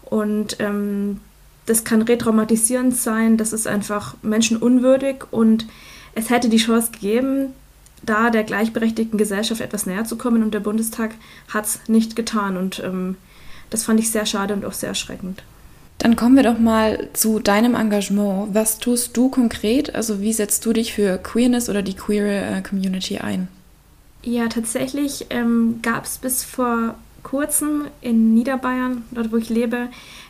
Und 0.03 0.57
ähm, 0.59 1.21
das 1.65 1.85
kann 1.85 2.01
retraumatisierend 2.01 2.95
sein. 2.95 3.37
Das 3.37 3.53
ist 3.53 3.67
einfach 3.67 4.15
menschenunwürdig. 4.21 5.23
Und 5.31 5.65
es 6.13 6.29
hätte 6.29 6.49
die 6.49 6.57
Chance 6.57 6.91
gegeben, 6.91 7.53
da 8.03 8.29
der 8.29 8.43
gleichberechtigten 8.43 9.17
Gesellschaft 9.17 9.61
etwas 9.61 9.85
näher 9.85 10.03
zu 10.03 10.17
kommen. 10.17 10.43
Und 10.43 10.53
der 10.53 10.59
Bundestag 10.59 11.11
hat 11.47 11.65
es 11.65 11.79
nicht 11.87 12.17
getan. 12.17 12.57
Und 12.57 12.81
ähm, 12.83 13.15
das 13.69 13.83
fand 13.83 13.99
ich 13.99 14.11
sehr 14.11 14.25
schade 14.25 14.53
und 14.53 14.65
auch 14.65 14.73
sehr 14.73 14.89
erschreckend. 14.89 15.43
Dann 15.97 16.15
kommen 16.15 16.35
wir 16.35 16.43
doch 16.43 16.59
mal 16.59 17.09
zu 17.13 17.39
deinem 17.39 17.73
Engagement. 17.73 18.53
Was 18.53 18.77
tust 18.77 19.17
du 19.17 19.29
konkret? 19.29 19.95
Also 19.95 20.21
wie 20.21 20.33
setzt 20.33 20.65
du 20.65 20.73
dich 20.73 20.93
für 20.93 21.17
Queerness 21.17 21.69
oder 21.69 21.81
die 21.81 21.95
queere 21.95 22.57
äh, 22.57 22.61
Community 22.61 23.17
ein? 23.17 23.47
Ja, 24.23 24.47
tatsächlich 24.47 25.27
ähm, 25.29 25.79
gab 25.81 26.05
es 26.05 26.17
bis 26.17 26.43
vor 26.43 26.95
kurzem 27.23 27.85
in 28.01 28.33
Niederbayern, 28.33 29.03
dort 29.11 29.31
wo 29.31 29.37
ich 29.37 29.49
lebe, 29.49 29.89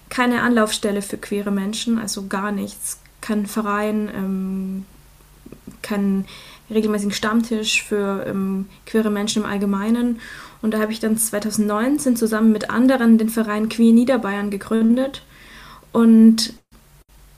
keine 0.09 0.41
Anlaufstelle 0.41 1.01
für 1.01 1.17
queere 1.17 1.51
Menschen, 1.51 1.99
also 1.99 2.27
gar 2.27 2.51
nichts. 2.51 2.99
Kein 3.19 3.45
Verein, 3.45 4.09
ähm, 4.15 4.85
keinen 5.81 6.25
regelmäßigen 6.69 7.13
Stammtisch 7.13 7.83
für 7.83 8.25
ähm, 8.27 8.67
queere 8.85 9.09
Menschen 9.09 9.43
im 9.43 9.49
Allgemeinen. 9.49 10.19
Und 10.61 10.73
da 10.73 10.79
habe 10.79 10.91
ich 10.91 10.99
dann 10.99 11.17
2019 11.17 12.15
zusammen 12.15 12.51
mit 12.51 12.69
anderen 12.69 13.17
den 13.17 13.29
Verein 13.29 13.69
Queer 13.69 13.93
Niederbayern 13.93 14.49
gegründet 14.49 15.23
und 15.91 16.53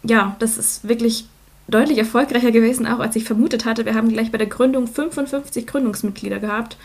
ja, 0.03 0.35
das 0.39 0.57
ist 0.57 0.87
wirklich 0.87 1.25
deutlich 1.69 1.97
erfolgreicher 1.97 2.51
gewesen, 2.51 2.87
auch 2.87 2.99
als 2.99 3.15
ich 3.15 3.23
vermutet 3.23 3.65
hatte. 3.65 3.85
Wir 3.85 3.95
haben 3.95 4.09
gleich 4.09 4.31
bei 4.31 4.37
der 4.37 4.47
Gründung 4.47 4.87
55 4.87 5.67
Gründungsmitglieder 5.67 6.39
gehabt. 6.39 6.77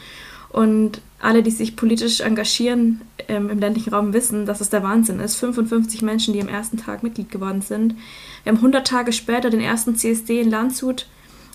Und 0.50 1.00
alle, 1.20 1.42
die 1.42 1.50
sich 1.50 1.74
politisch 1.74 2.20
engagieren 2.20 3.00
ähm, 3.26 3.50
im 3.50 3.58
ländlichen 3.58 3.92
Raum, 3.92 4.12
wissen, 4.12 4.46
dass 4.46 4.60
es 4.60 4.70
der 4.70 4.84
Wahnsinn 4.84 5.18
ist. 5.18 5.34
55 5.34 6.02
Menschen, 6.02 6.32
die 6.32 6.40
am 6.40 6.48
ersten 6.48 6.76
Tag 6.76 7.02
Mitglied 7.02 7.28
geworden 7.28 7.60
sind. 7.60 7.96
Wir 8.44 8.52
haben 8.52 8.58
100 8.58 8.86
Tage 8.86 9.12
später 9.12 9.50
den 9.50 9.60
ersten 9.60 9.96
CSD 9.96 10.42
in 10.42 10.50
Landshut 10.50 11.08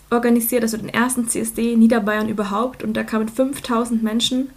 organisiert, 0.09 0.63
also 0.63 0.77
den 0.77 0.89
ersten 0.89 1.27
CSD 1.27 1.73
in 1.73 1.79
Niederbayern 1.79 2.29
überhaupt. 2.29 2.83
Und 2.83 2.93
da 2.93 3.03
kamen 3.03 3.27
5000 3.27 4.01
Menschen. 4.01 4.49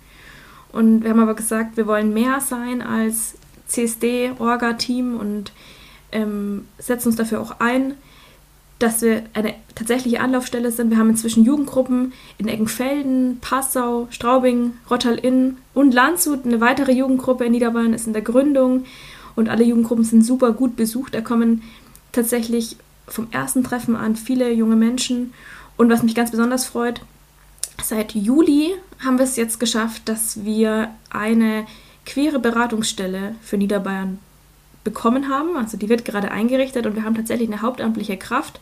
Und 0.72 1.02
wir 1.02 1.10
haben 1.10 1.20
aber 1.20 1.34
gesagt, 1.34 1.76
wir 1.76 1.86
wollen 1.86 2.14
mehr 2.14 2.40
sein 2.40 2.80
als 2.82 3.34
CSD-Orga-Team 3.68 5.18
und 5.18 5.52
ähm, 6.12 6.66
setzen 6.78 7.08
uns 7.08 7.16
dafür 7.16 7.40
auch 7.40 7.56
ein, 7.58 7.94
dass 8.78 9.00
wir 9.00 9.22
eine 9.34 9.54
tatsächliche 9.74 10.20
Anlaufstelle 10.20 10.72
sind. 10.72 10.90
Wir 10.90 10.98
haben 10.98 11.10
inzwischen 11.10 11.44
Jugendgruppen 11.44 12.12
in 12.38 12.48
Eggenfelden, 12.48 13.38
Passau, 13.40 14.08
Straubing, 14.10 14.72
Rottal-Inn 14.90 15.58
und 15.72 15.94
Landshut. 15.94 16.44
Eine 16.44 16.60
weitere 16.60 16.92
Jugendgruppe 16.92 17.44
in 17.44 17.52
Niederbayern 17.52 17.94
ist 17.94 18.06
in 18.06 18.12
der 18.12 18.22
Gründung 18.22 18.84
und 19.36 19.48
alle 19.48 19.64
Jugendgruppen 19.64 20.04
sind 20.04 20.24
super 20.24 20.52
gut 20.52 20.76
besucht. 20.76 21.14
Da 21.14 21.20
kommen 21.20 21.62
tatsächlich 22.10 22.76
vom 23.08 23.28
ersten 23.30 23.64
Treffen 23.64 23.96
an 23.96 24.16
viele 24.16 24.52
junge 24.52 24.76
Menschen. 24.76 25.32
Und 25.76 25.90
was 25.90 26.02
mich 26.02 26.14
ganz 26.14 26.30
besonders 26.30 26.66
freut, 26.66 27.00
seit 27.82 28.14
Juli 28.14 28.74
haben 29.04 29.18
wir 29.18 29.24
es 29.24 29.36
jetzt 29.36 29.58
geschafft, 29.58 30.02
dass 30.08 30.44
wir 30.44 30.90
eine 31.10 31.66
queere 32.06 32.38
Beratungsstelle 32.38 33.34
für 33.42 33.56
Niederbayern 33.56 34.18
bekommen 34.84 35.28
haben. 35.28 35.56
Also 35.56 35.76
die 35.76 35.88
wird 35.88 36.04
gerade 36.04 36.30
eingerichtet 36.30 36.86
und 36.86 36.96
wir 36.96 37.04
haben 37.04 37.14
tatsächlich 37.14 37.48
eine 37.48 37.62
hauptamtliche 37.62 38.16
Kraft, 38.16 38.60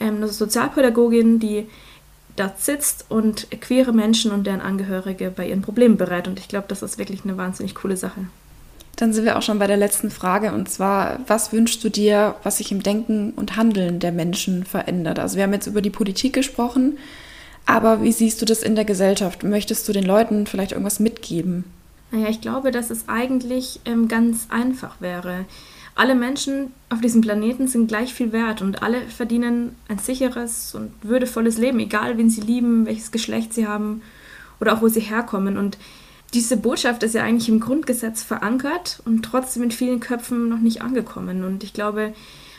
ähm, 0.00 0.16
eine 0.16 0.28
Sozialpädagogin, 0.28 1.38
die 1.38 1.68
dort 2.36 2.60
sitzt 2.60 3.06
und 3.08 3.48
queere 3.60 3.92
Menschen 3.92 4.32
und 4.32 4.46
deren 4.46 4.60
Angehörige 4.60 5.30
bei 5.30 5.48
ihren 5.48 5.62
Problemen 5.62 5.96
berät. 5.96 6.26
Und 6.26 6.38
ich 6.38 6.48
glaube, 6.48 6.66
das 6.68 6.82
ist 6.82 6.98
wirklich 6.98 7.24
eine 7.24 7.36
wahnsinnig 7.36 7.74
coole 7.74 7.96
Sache. 7.96 8.26
Dann 8.96 9.12
sind 9.12 9.24
wir 9.24 9.36
auch 9.36 9.42
schon 9.42 9.58
bei 9.58 9.66
der 9.66 9.76
letzten 9.76 10.10
Frage 10.10 10.52
und 10.52 10.68
zwar, 10.68 11.18
was 11.26 11.52
wünschst 11.52 11.82
du 11.82 11.88
dir, 11.88 12.36
was 12.42 12.58
sich 12.58 12.70
im 12.70 12.82
Denken 12.82 13.32
und 13.34 13.56
Handeln 13.56 13.98
der 13.98 14.12
Menschen 14.12 14.64
verändert? 14.64 15.18
Also 15.18 15.36
wir 15.36 15.42
haben 15.42 15.52
jetzt 15.52 15.66
über 15.66 15.82
die 15.82 15.90
Politik 15.90 16.32
gesprochen, 16.32 16.98
aber 17.66 18.02
wie 18.02 18.12
siehst 18.12 18.40
du 18.40 18.46
das 18.46 18.62
in 18.62 18.76
der 18.76 18.84
Gesellschaft? 18.84 19.42
Möchtest 19.42 19.88
du 19.88 19.92
den 19.92 20.04
Leuten 20.04 20.46
vielleicht 20.46 20.72
irgendwas 20.72 21.00
mitgeben? 21.00 21.64
Naja, 22.10 22.28
ich 22.28 22.40
glaube, 22.40 22.70
dass 22.70 22.90
es 22.90 23.08
eigentlich 23.08 23.80
ähm, 23.84 24.06
ganz 24.06 24.46
einfach 24.50 25.00
wäre. 25.00 25.46
Alle 25.96 26.14
Menschen 26.14 26.72
auf 26.90 27.00
diesem 27.00 27.20
Planeten 27.20 27.68
sind 27.68 27.88
gleich 27.88 28.14
viel 28.14 28.32
wert 28.32 28.62
und 28.62 28.82
alle 28.82 29.00
verdienen 29.02 29.76
ein 29.88 29.98
sicheres 29.98 30.74
und 30.74 30.92
würdevolles 31.02 31.56
Leben, 31.56 31.78
egal 31.78 32.18
wen 32.18 32.30
sie 32.30 32.40
lieben, 32.40 32.86
welches 32.86 33.12
Geschlecht 33.12 33.54
sie 33.54 33.66
haben 33.66 34.02
oder 34.60 34.74
auch 34.74 34.82
wo 34.82 34.88
sie 34.88 35.00
herkommen. 35.00 35.56
Und 35.56 35.78
diese 36.34 36.56
Botschaft 36.56 37.02
ist 37.02 37.14
ja 37.14 37.22
eigentlich 37.22 37.48
im 37.48 37.60
Grundgesetz 37.60 38.22
verankert 38.22 39.00
und 39.04 39.22
trotzdem 39.22 39.62
in 39.62 39.70
vielen 39.70 40.00
Köpfen 40.00 40.48
noch 40.48 40.58
nicht 40.58 40.82
angekommen. 40.82 41.44
Und 41.44 41.62
ich 41.62 41.72
glaube, 41.72 42.12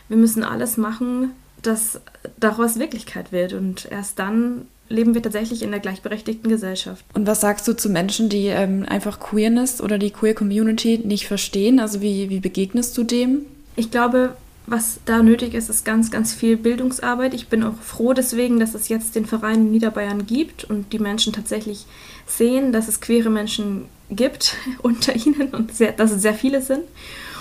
wir 0.08 0.18
müssen 0.18 0.44
alles 0.44 0.78
machen, 0.78 1.32
dass 1.62 2.00
daraus 2.40 2.80
Wirklichkeit 2.80 3.32
wird. 3.32 3.54
Und 3.54 3.88
erst 3.92 4.18
dann 4.20 4.68
leben 4.88 5.14
wir 5.14 5.22
tatsächlich 5.22 5.64
in 5.64 5.72
der 5.72 5.80
gleichberechtigten 5.80 6.50
Gesellschaft. 6.50 7.04
Und 7.14 7.28
was 7.28 7.42
sagst 7.42 7.68
du 7.68 7.76
zu 7.76 7.90
Menschen, 7.90 8.30
die 8.30 8.48
ähm, 8.48 8.86
einfach 8.88 9.20
Queerness 9.20 9.82
oder 9.82 9.98
die 9.98 10.12
Queer 10.12 10.36
Community 10.36 11.02
nicht 11.04 11.28
verstehen? 11.28 11.80
Also 11.80 12.02
wie, 12.02 12.30
wie 12.30 12.40
begegnest 12.40 12.98
du 12.98 13.04
dem? 13.04 13.42
Ich 13.76 13.92
glaube, 13.92 14.36
was 14.68 15.00
da 15.06 15.22
nötig 15.22 15.54
ist, 15.54 15.70
ist 15.70 15.86
ganz, 15.86 16.12
ganz 16.12 16.34
viel 16.34 16.58
Bildungsarbeit. 16.58 17.34
Ich 17.34 17.48
bin 17.48 17.64
auch 17.64 17.76
froh 17.82 18.14
deswegen, 18.14 18.60
dass 18.60 18.74
es 18.74 18.88
jetzt 18.88 19.16
den 19.16 19.26
Verein 19.26 19.68
in 19.68 19.72
Niederbayern 19.72 20.26
gibt 20.26 20.64
und 20.64 20.94
die 20.94 21.00
Menschen 21.00 21.34
tatsächlich 21.34 21.86
sehen, 22.26 22.72
dass 22.72 22.88
es 22.88 23.02
queere 23.02 23.30
Menschen 23.30 23.86
gibt 24.10 24.56
unter 24.82 25.16
ihnen 25.16 25.50
und 25.54 25.74
sehr, 25.74 25.92
dass 25.92 26.12
es 26.12 26.22
sehr 26.22 26.34
viele 26.34 26.62
sind. 26.62 26.84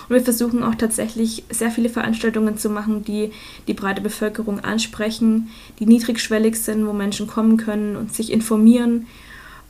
Und 0.08 0.16
wir 0.16 0.22
versuchen 0.22 0.62
auch 0.62 0.74
tatsächlich 0.74 1.44
sehr 1.50 1.70
viele 1.70 1.88
Veranstaltungen 1.88 2.58
zu 2.58 2.68
machen, 2.68 3.04
die 3.04 3.32
die 3.66 3.74
breite 3.74 4.02
Bevölkerung 4.02 4.60
ansprechen, 4.60 5.48
die 5.78 5.86
niedrigschwellig 5.86 6.56
sind, 6.56 6.86
wo 6.86 6.92
Menschen 6.92 7.26
kommen 7.26 7.56
können 7.56 7.96
und 7.96 8.14
sich 8.14 8.30
informieren. 8.30 9.06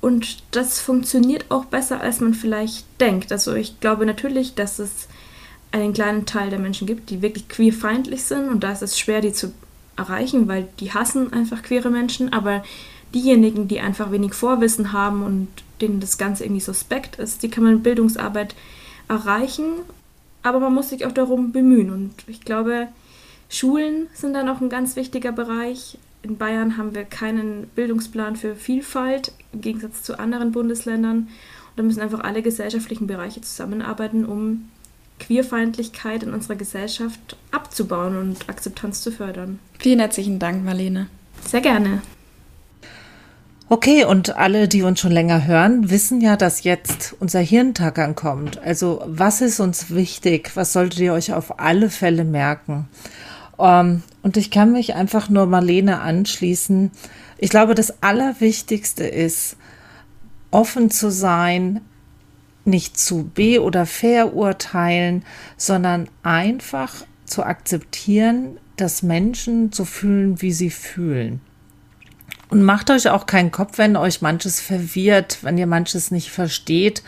Und 0.01 0.43
das 0.51 0.81
funktioniert 0.81 1.47
auch 1.51 1.67
besser, 1.67 2.01
als 2.01 2.21
man 2.21 2.35
vielleicht 2.35 2.85
denkt. 3.01 3.31
Also 3.31 3.55
ich 3.55 3.79
glaube 3.81 4.07
natürlich, 4.07 4.55
dass 4.55 4.81
es 4.81 5.09
einen 5.71 5.93
kleinen 5.93 6.27
Teil 6.27 6.51
der 6.51 6.59
Menschen 6.59 6.87
gibt, 6.87 7.11
die 7.11 7.23
wirklich 7.23 7.49
queerfeindlich 7.49 8.25
sind 8.25 8.49
und 8.49 8.63
da 8.63 8.73
ist 8.73 8.83
es 8.83 8.99
schwer, 8.99 9.21
die 9.21 9.33
zu 9.33 9.53
erreichen, 9.97 10.47
weil 10.49 10.69
die 10.81 10.93
hassen 10.93 11.33
einfach 11.33 11.63
queere 11.63 11.91
Menschen, 11.91 12.33
aber 12.33 12.65
diejenigen, 13.15 13.69
die 13.69 13.81
einfach 13.81 14.11
wenig 14.11 14.35
Vorwissen 14.35 14.93
haben 14.93 15.23
und 15.23 15.49
denen 15.81 16.01
das 16.01 16.19
Ganze 16.19 16.45
irgendwie 16.45 16.61
suspekt 16.61 17.17
ist, 17.17 17.43
die 17.43 17.51
kann 17.51 17.65
man 17.65 17.75
mit 17.75 17.83
Bildungsarbeit 17.83 18.55
erreichen, 19.09 19.65
aber 20.43 20.61
man 20.61 20.75
muss 20.75 20.91
sich 20.91 21.07
auch 21.07 21.13
darum 21.13 21.53
bemühen 21.53 21.91
und 21.91 22.13
ich 22.27 22.41
glaube, 22.41 22.89
Schulen 23.49 24.09
sind 24.15 24.35
dann 24.35 24.49
auch 24.49 24.61
ein 24.61 24.69
ganz 24.69 24.97
wichtiger 24.97 25.33
Bereich. 25.33 25.99
In 26.23 26.39
Bayern 26.39 26.77
haben 26.77 26.95
wir 26.95 27.05
keinen 27.05 27.69
Bildungsplan 27.75 28.37
für 28.37 28.57
Vielfalt 28.57 29.33
im 29.53 29.61
Gegensatz 29.61 30.03
zu 30.03 30.19
anderen 30.19 30.53
Bundesländern. 30.53 31.19
Und 31.19 31.29
da 31.77 31.83
müssen 31.83 32.01
einfach 32.01 32.21
alle 32.21 32.43
gesellschaftlichen 32.43 33.07
Bereiche 33.07 33.43
zusammenarbeiten, 33.43 34.25
um 34.25 34.71
Queerfeindlichkeit 35.21 36.23
in 36.23 36.33
unserer 36.33 36.57
Gesellschaft 36.57 37.37
abzubauen 37.53 38.17
und 38.17 38.49
Akzeptanz 38.49 39.03
zu 39.03 39.13
fördern. 39.13 39.59
Vielen 39.79 40.01
herzlichen 40.01 40.39
Dank, 40.39 40.65
Marlene. 40.65 41.09
Sehr 41.47 41.61
gerne. 41.61 42.03
Okay, 43.71 44.05
und 44.05 44.37
alle, 44.37 44.69
die 44.69 44.83
uns 44.83 45.01
schon 45.01 45.11
länger 45.11 45.47
hören, 45.47 45.89
wissen 45.89 46.21
ja, 46.21 46.37
dass 46.37 46.65
jetzt 46.65 47.17
unser 47.19 47.41
Hirntag 47.41 47.99
ankommt. 47.99 48.59
Also 48.59 49.03
was 49.07 49.41
ist 49.41 49.59
uns 49.59 49.91
wichtig? 49.91 50.51
Was 50.55 50.75
solltet 50.75 51.01
ihr 51.01 51.15
euch 51.15 51.33
auf 51.33 51.59
alle 51.59 51.89
Fälle 51.89 52.25
merken? 52.25 52.89
Um, 53.57 53.67
ähm, 53.67 54.03
und 54.23 54.37
ich 54.37 54.51
kann 54.51 54.73
mich 54.73 54.95
einfach 54.95 55.31
nur 55.31 55.47
Marlene 55.47 56.01
anschließen. 56.01 56.91
Ich 57.39 57.51
glaube, 57.51 57.75
das 57.75 58.03
Allerwichtigste 58.03 59.05
ist, 59.05 59.57
offen 60.51 60.91
zu 60.91 61.11
sein, 61.11 61.81
nicht 62.65 62.99
zu 62.99 63.25
be- 63.25 63.63
oder 63.63 63.87
verurteilen, 63.87 65.25
sondern 65.57 66.09
einfach 66.23 66.93
zu 67.25 67.45
akzeptieren, 67.45 68.59
dass 68.77 69.03
Menschen 69.03 69.73
so 69.73 69.85
fühlen, 69.85 70.43
wie 70.43 70.53
sie 70.53 70.71
fühlen. 70.71 71.41
Und 72.55 72.63
macht 72.63 72.89
euch 72.89 73.09
auch 73.09 73.27
keinen 73.27 73.51
Kopf, 73.51 73.79
wenn 73.79 73.97
euch 73.97 74.23
manches 74.23 74.61
verwirrt, 74.61 75.39
wenn 75.43 75.59
ihr 75.59 75.67
manches 75.67 76.13
nicht 76.13 76.31
versteht. 76.31 77.03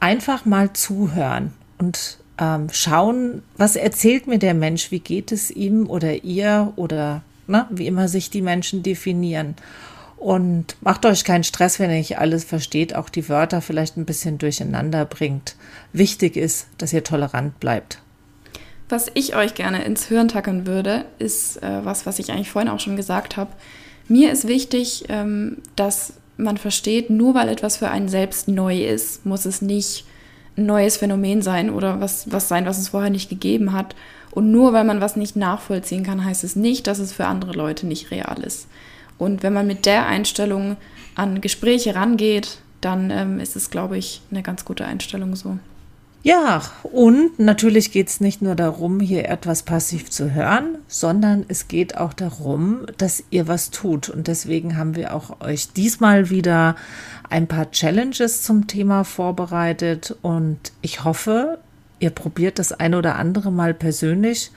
Einfach 0.00 0.44
mal 0.44 0.72
zuhören 0.72 1.52
und 1.78 2.18
ähm, 2.38 2.66
schauen, 2.72 3.44
was 3.56 3.76
erzählt 3.76 4.26
mir 4.26 4.40
der 4.40 4.54
Mensch, 4.54 4.90
wie 4.90 4.98
geht 4.98 5.30
es 5.30 5.52
ihm 5.52 5.88
oder 5.88 6.24
ihr 6.24 6.72
oder 6.74 7.22
na, 7.46 7.68
wie 7.70 7.86
immer 7.86 8.08
sich 8.08 8.28
die 8.28 8.42
Menschen 8.42 8.82
definieren. 8.82 9.54
Und 10.16 10.74
macht 10.80 11.06
euch 11.06 11.22
keinen 11.22 11.44
Stress, 11.44 11.78
wenn 11.78 11.90
ihr 11.90 11.98
nicht 11.98 12.18
alles 12.18 12.42
versteht, 12.42 12.96
auch 12.96 13.08
die 13.08 13.28
Wörter 13.28 13.60
vielleicht 13.60 13.96
ein 13.96 14.04
bisschen 14.04 14.36
durcheinander 14.38 15.04
bringt. 15.04 15.54
Wichtig 15.92 16.36
ist, 16.36 16.66
dass 16.76 16.92
ihr 16.92 17.04
tolerant 17.04 17.60
bleibt. 17.60 18.00
Was 18.88 19.12
ich 19.14 19.36
euch 19.36 19.54
gerne 19.54 19.84
ins 19.84 20.06
Hirn 20.06 20.26
tackern 20.26 20.66
würde, 20.66 21.04
ist 21.20 21.62
äh, 21.62 21.84
was, 21.84 22.04
was 22.04 22.18
ich 22.18 22.32
eigentlich 22.32 22.50
vorhin 22.50 22.68
auch 22.68 22.80
schon 22.80 22.96
gesagt 22.96 23.36
habe. 23.36 23.52
Mir 24.08 24.32
ist 24.32 24.46
wichtig, 24.46 25.04
ähm, 25.08 25.58
dass 25.74 26.14
man 26.36 26.58
versteht, 26.58 27.10
nur 27.10 27.34
weil 27.34 27.48
etwas 27.48 27.78
für 27.78 27.88
einen 27.88 28.08
selbst 28.08 28.48
neu 28.48 28.84
ist, 28.84 29.24
muss 29.24 29.46
es 29.46 29.62
nicht 29.62 30.04
ein 30.56 30.66
neues 30.66 30.96
Phänomen 30.96 31.42
sein 31.42 31.70
oder 31.70 32.00
was, 32.00 32.30
was 32.30 32.48
sein, 32.48 32.66
was 32.66 32.78
es 32.78 32.88
vorher 32.88 33.10
nicht 33.10 33.28
gegeben 33.28 33.72
hat. 33.72 33.94
Und 34.30 34.50
nur 34.50 34.72
weil 34.72 34.84
man 34.84 35.00
was 35.00 35.16
nicht 35.16 35.34
nachvollziehen 35.36 36.02
kann, 36.02 36.24
heißt 36.24 36.44
es 36.44 36.56
nicht, 36.56 36.86
dass 36.86 36.98
es 36.98 37.12
für 37.12 37.26
andere 37.26 37.52
Leute 37.52 37.86
nicht 37.86 38.10
real 38.10 38.42
ist. 38.42 38.68
Und 39.18 39.42
wenn 39.42 39.54
man 39.54 39.66
mit 39.66 39.86
der 39.86 40.06
Einstellung 40.06 40.76
an 41.14 41.40
Gespräche 41.40 41.94
rangeht, 41.94 42.58
dann 42.82 43.10
ähm, 43.10 43.40
ist 43.40 43.56
es, 43.56 43.70
glaube 43.70 43.96
ich, 43.96 44.20
eine 44.30 44.42
ganz 44.42 44.64
gute 44.64 44.84
Einstellung 44.84 45.36
so. 45.36 45.58
Ja, 46.22 46.62
und 46.82 47.38
natürlich 47.38 47.92
geht 47.92 48.08
es 48.08 48.20
nicht 48.20 48.42
nur 48.42 48.56
darum, 48.56 48.98
hier 48.98 49.28
etwas 49.28 49.62
passiv 49.62 50.10
zu 50.10 50.34
hören, 50.34 50.78
sondern 50.88 51.44
es 51.46 51.68
geht 51.68 51.96
auch 51.96 52.12
darum, 52.12 52.84
dass 52.98 53.22
ihr 53.30 53.46
was 53.46 53.70
tut. 53.70 54.08
Und 54.08 54.26
deswegen 54.26 54.76
haben 54.76 54.96
wir 54.96 55.14
auch 55.14 55.40
euch 55.40 55.72
diesmal 55.72 56.28
wieder 56.28 56.74
ein 57.30 57.46
paar 57.46 57.70
Challenges 57.70 58.42
zum 58.42 58.66
Thema 58.66 59.04
vorbereitet. 59.04 60.16
Und 60.22 60.58
ich 60.82 61.04
hoffe, 61.04 61.58
ihr 62.00 62.10
probiert 62.10 62.58
das 62.58 62.72
eine 62.72 62.98
oder 62.98 63.16
andere 63.16 63.52
mal 63.52 63.72
persönlich 63.72 64.50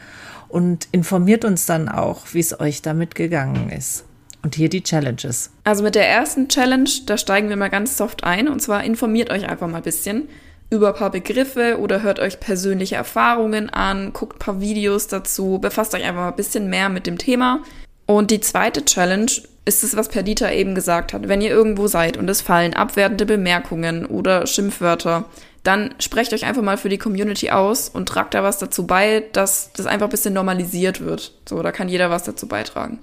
und 0.47 0.87
informiert 0.91 1.45
uns 1.45 1.67
dann 1.67 1.87
auch, 1.87 2.33
wie 2.33 2.39
es 2.39 2.59
euch 2.59 2.81
damit 2.81 3.13
gegangen 3.13 3.69
ist. 3.69 4.05
Und 4.41 4.55
hier 4.55 4.69
die 4.69 4.81
Challenges. 4.81 5.51
Also 5.65 5.83
mit 5.83 5.95
der 5.95 6.07
ersten 6.07 6.47
Challenge, 6.47 6.89
da 7.05 7.17
steigen 7.17 7.49
wir 7.49 7.57
mal 7.57 7.69
ganz 7.69 7.97
soft 7.97 8.23
ein. 8.23 8.47
Und 8.47 8.61
zwar 8.61 8.83
informiert 8.83 9.29
euch 9.29 9.47
einfach 9.47 9.67
mal 9.67 9.77
ein 9.77 9.83
bisschen 9.83 10.29
über 10.69 10.93
paar 10.93 11.09
Begriffe 11.09 11.79
oder 11.79 12.03
hört 12.03 12.19
euch 12.19 12.39
persönliche 12.39 12.95
Erfahrungen 12.95 13.69
an, 13.69 14.13
guckt 14.13 14.39
paar 14.39 14.59
Videos 14.59 15.07
dazu, 15.07 15.57
befasst 15.59 15.95
euch 15.95 16.03
einfach 16.03 16.27
ein 16.27 16.35
bisschen 16.35 16.69
mehr 16.69 16.89
mit 16.89 17.07
dem 17.07 17.17
Thema. 17.17 17.61
Und 18.05 18.31
die 18.31 18.39
zweite 18.39 18.85
Challenge 18.85 19.31
ist 19.65 19.83
es, 19.83 19.95
was 19.95 20.09
Perdita 20.09 20.51
eben 20.51 20.75
gesagt 20.75 21.13
hat. 21.13 21.27
Wenn 21.27 21.41
ihr 21.41 21.49
irgendwo 21.49 21.87
seid 21.87 22.17
und 22.17 22.29
es 22.29 22.41
fallen 22.41 22.73
abwertende 22.73 23.25
Bemerkungen 23.25 24.05
oder 24.05 24.47
Schimpfwörter, 24.47 25.25
dann 25.63 25.93
sprecht 25.99 26.33
euch 26.33 26.45
einfach 26.45 26.61
mal 26.61 26.77
für 26.77 26.89
die 26.89 26.97
Community 26.97 27.51
aus 27.51 27.89
und 27.89 28.07
tragt 28.07 28.33
da 28.33 28.43
was 28.43 28.57
dazu 28.57 28.87
bei, 28.87 29.25
dass 29.33 29.71
das 29.73 29.85
einfach 29.85 30.07
ein 30.07 30.11
bisschen 30.11 30.33
normalisiert 30.33 31.01
wird. 31.01 31.33
So, 31.47 31.61
da 31.61 31.71
kann 31.71 31.89
jeder 31.89 32.09
was 32.09 32.23
dazu 32.23 32.47
beitragen. 32.47 32.99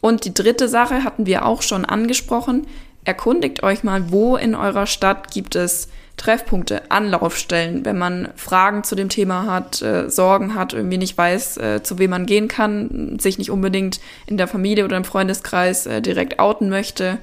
Und 0.00 0.24
die 0.24 0.34
dritte 0.34 0.68
Sache 0.68 1.04
hatten 1.04 1.26
wir 1.26 1.46
auch 1.46 1.62
schon 1.62 1.84
angesprochen. 1.84 2.66
Erkundigt 3.04 3.62
euch 3.62 3.84
mal, 3.84 4.10
wo 4.10 4.36
in 4.36 4.54
eurer 4.54 4.86
Stadt 4.86 5.30
gibt 5.30 5.56
es 5.56 5.88
Treffpunkte, 6.20 6.82
Anlaufstellen, 6.90 7.84
wenn 7.86 7.96
man 7.96 8.28
Fragen 8.36 8.84
zu 8.84 8.94
dem 8.94 9.08
Thema 9.08 9.46
hat, 9.46 9.80
äh, 9.80 10.10
Sorgen 10.10 10.54
hat, 10.54 10.74
irgendwie 10.74 10.98
nicht 10.98 11.16
weiß, 11.16 11.56
äh, 11.56 11.82
zu 11.82 11.98
wem 11.98 12.10
man 12.10 12.26
gehen 12.26 12.46
kann, 12.46 13.18
sich 13.18 13.38
nicht 13.38 13.50
unbedingt 13.50 14.00
in 14.26 14.36
der 14.36 14.46
Familie 14.46 14.84
oder 14.84 14.98
im 14.98 15.04
Freundeskreis 15.04 15.86
äh, 15.86 16.02
direkt 16.02 16.38
outen 16.38 16.68
möchte. 16.68 17.16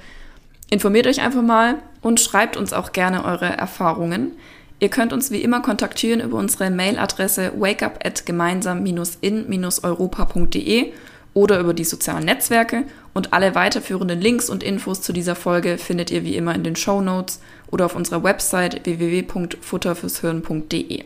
Informiert 0.71 1.05
euch 1.05 1.21
einfach 1.21 1.43
mal 1.43 1.75
und 2.01 2.19
schreibt 2.19 2.57
uns 2.57 2.73
auch 2.73 2.91
gerne 2.91 3.23
eure 3.23 3.45
Erfahrungen. 3.45 4.31
Ihr 4.79 4.89
könnt 4.89 5.13
uns 5.13 5.29
wie 5.29 5.43
immer 5.43 5.61
kontaktieren 5.61 6.19
über 6.19 6.39
unsere 6.39 6.71
Mailadresse 6.71 7.51
wakeup 7.55 7.99
at 8.03 8.25
gemeinsam-in-europa.de 8.25 10.91
oder 11.35 11.59
über 11.59 11.75
die 11.75 11.83
sozialen 11.83 12.25
Netzwerke 12.25 12.85
und 13.13 13.31
alle 13.31 13.53
weiterführenden 13.53 14.19
Links 14.19 14.49
und 14.49 14.63
Infos 14.63 15.03
zu 15.03 15.13
dieser 15.13 15.35
Folge 15.35 15.77
findet 15.77 16.09
ihr 16.09 16.23
wie 16.23 16.35
immer 16.35 16.55
in 16.55 16.63
den 16.63 16.75
Show 16.75 16.99
Notes 16.99 17.41
oder 17.71 17.85
auf 17.85 17.95
unserer 17.95 18.23
Website 18.23 18.85
www.futterfürshirn.de. 18.85 21.03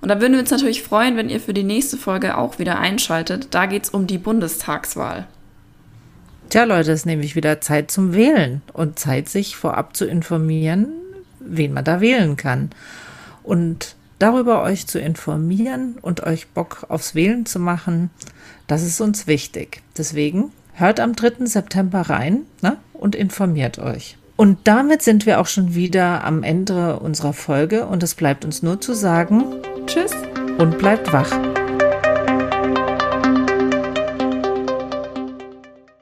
Und 0.00 0.08
da 0.08 0.20
würden 0.20 0.34
wir 0.34 0.40
uns 0.40 0.50
natürlich 0.50 0.82
freuen, 0.82 1.16
wenn 1.16 1.30
ihr 1.30 1.40
für 1.40 1.54
die 1.54 1.62
nächste 1.62 1.96
Folge 1.96 2.36
auch 2.36 2.58
wieder 2.58 2.78
einschaltet. 2.78 3.48
Da 3.52 3.64
geht 3.66 3.84
es 3.84 3.90
um 3.90 4.06
die 4.06 4.18
Bundestagswahl. 4.18 5.26
Tja, 6.50 6.64
Leute, 6.64 6.92
es 6.92 7.00
ist 7.00 7.06
nämlich 7.06 7.36
wieder 7.36 7.62
Zeit 7.62 7.90
zum 7.90 8.12
Wählen 8.12 8.60
und 8.72 8.98
Zeit, 8.98 9.28
sich 9.28 9.56
vorab 9.56 9.96
zu 9.96 10.04
informieren, 10.04 10.88
wen 11.40 11.72
man 11.72 11.84
da 11.84 12.00
wählen 12.00 12.36
kann. 12.36 12.70
Und 13.42 13.96
darüber 14.18 14.62
euch 14.62 14.86
zu 14.86 15.00
informieren 15.00 15.96
und 16.00 16.22
euch 16.22 16.48
Bock 16.48 16.86
aufs 16.88 17.14
Wählen 17.14 17.46
zu 17.46 17.58
machen, 17.58 18.10
das 18.66 18.82
ist 18.82 19.00
uns 19.00 19.26
wichtig. 19.26 19.82
Deswegen 19.96 20.52
hört 20.74 21.00
am 21.00 21.16
3. 21.16 21.46
September 21.46 22.02
rein 22.02 22.42
ne, 22.62 22.76
und 22.92 23.14
informiert 23.14 23.78
euch. 23.78 24.18
Und 24.36 24.58
damit 24.64 25.02
sind 25.02 25.26
wir 25.26 25.40
auch 25.40 25.46
schon 25.46 25.74
wieder 25.74 26.24
am 26.24 26.42
Ende 26.42 26.98
unserer 26.98 27.32
Folge 27.32 27.86
und 27.86 28.02
es 28.02 28.14
bleibt 28.14 28.44
uns 28.44 28.62
nur 28.62 28.80
zu 28.80 28.94
sagen, 28.94 29.44
Tschüss 29.86 30.12
und 30.58 30.78
bleibt 30.78 31.12
wach. 31.12 31.30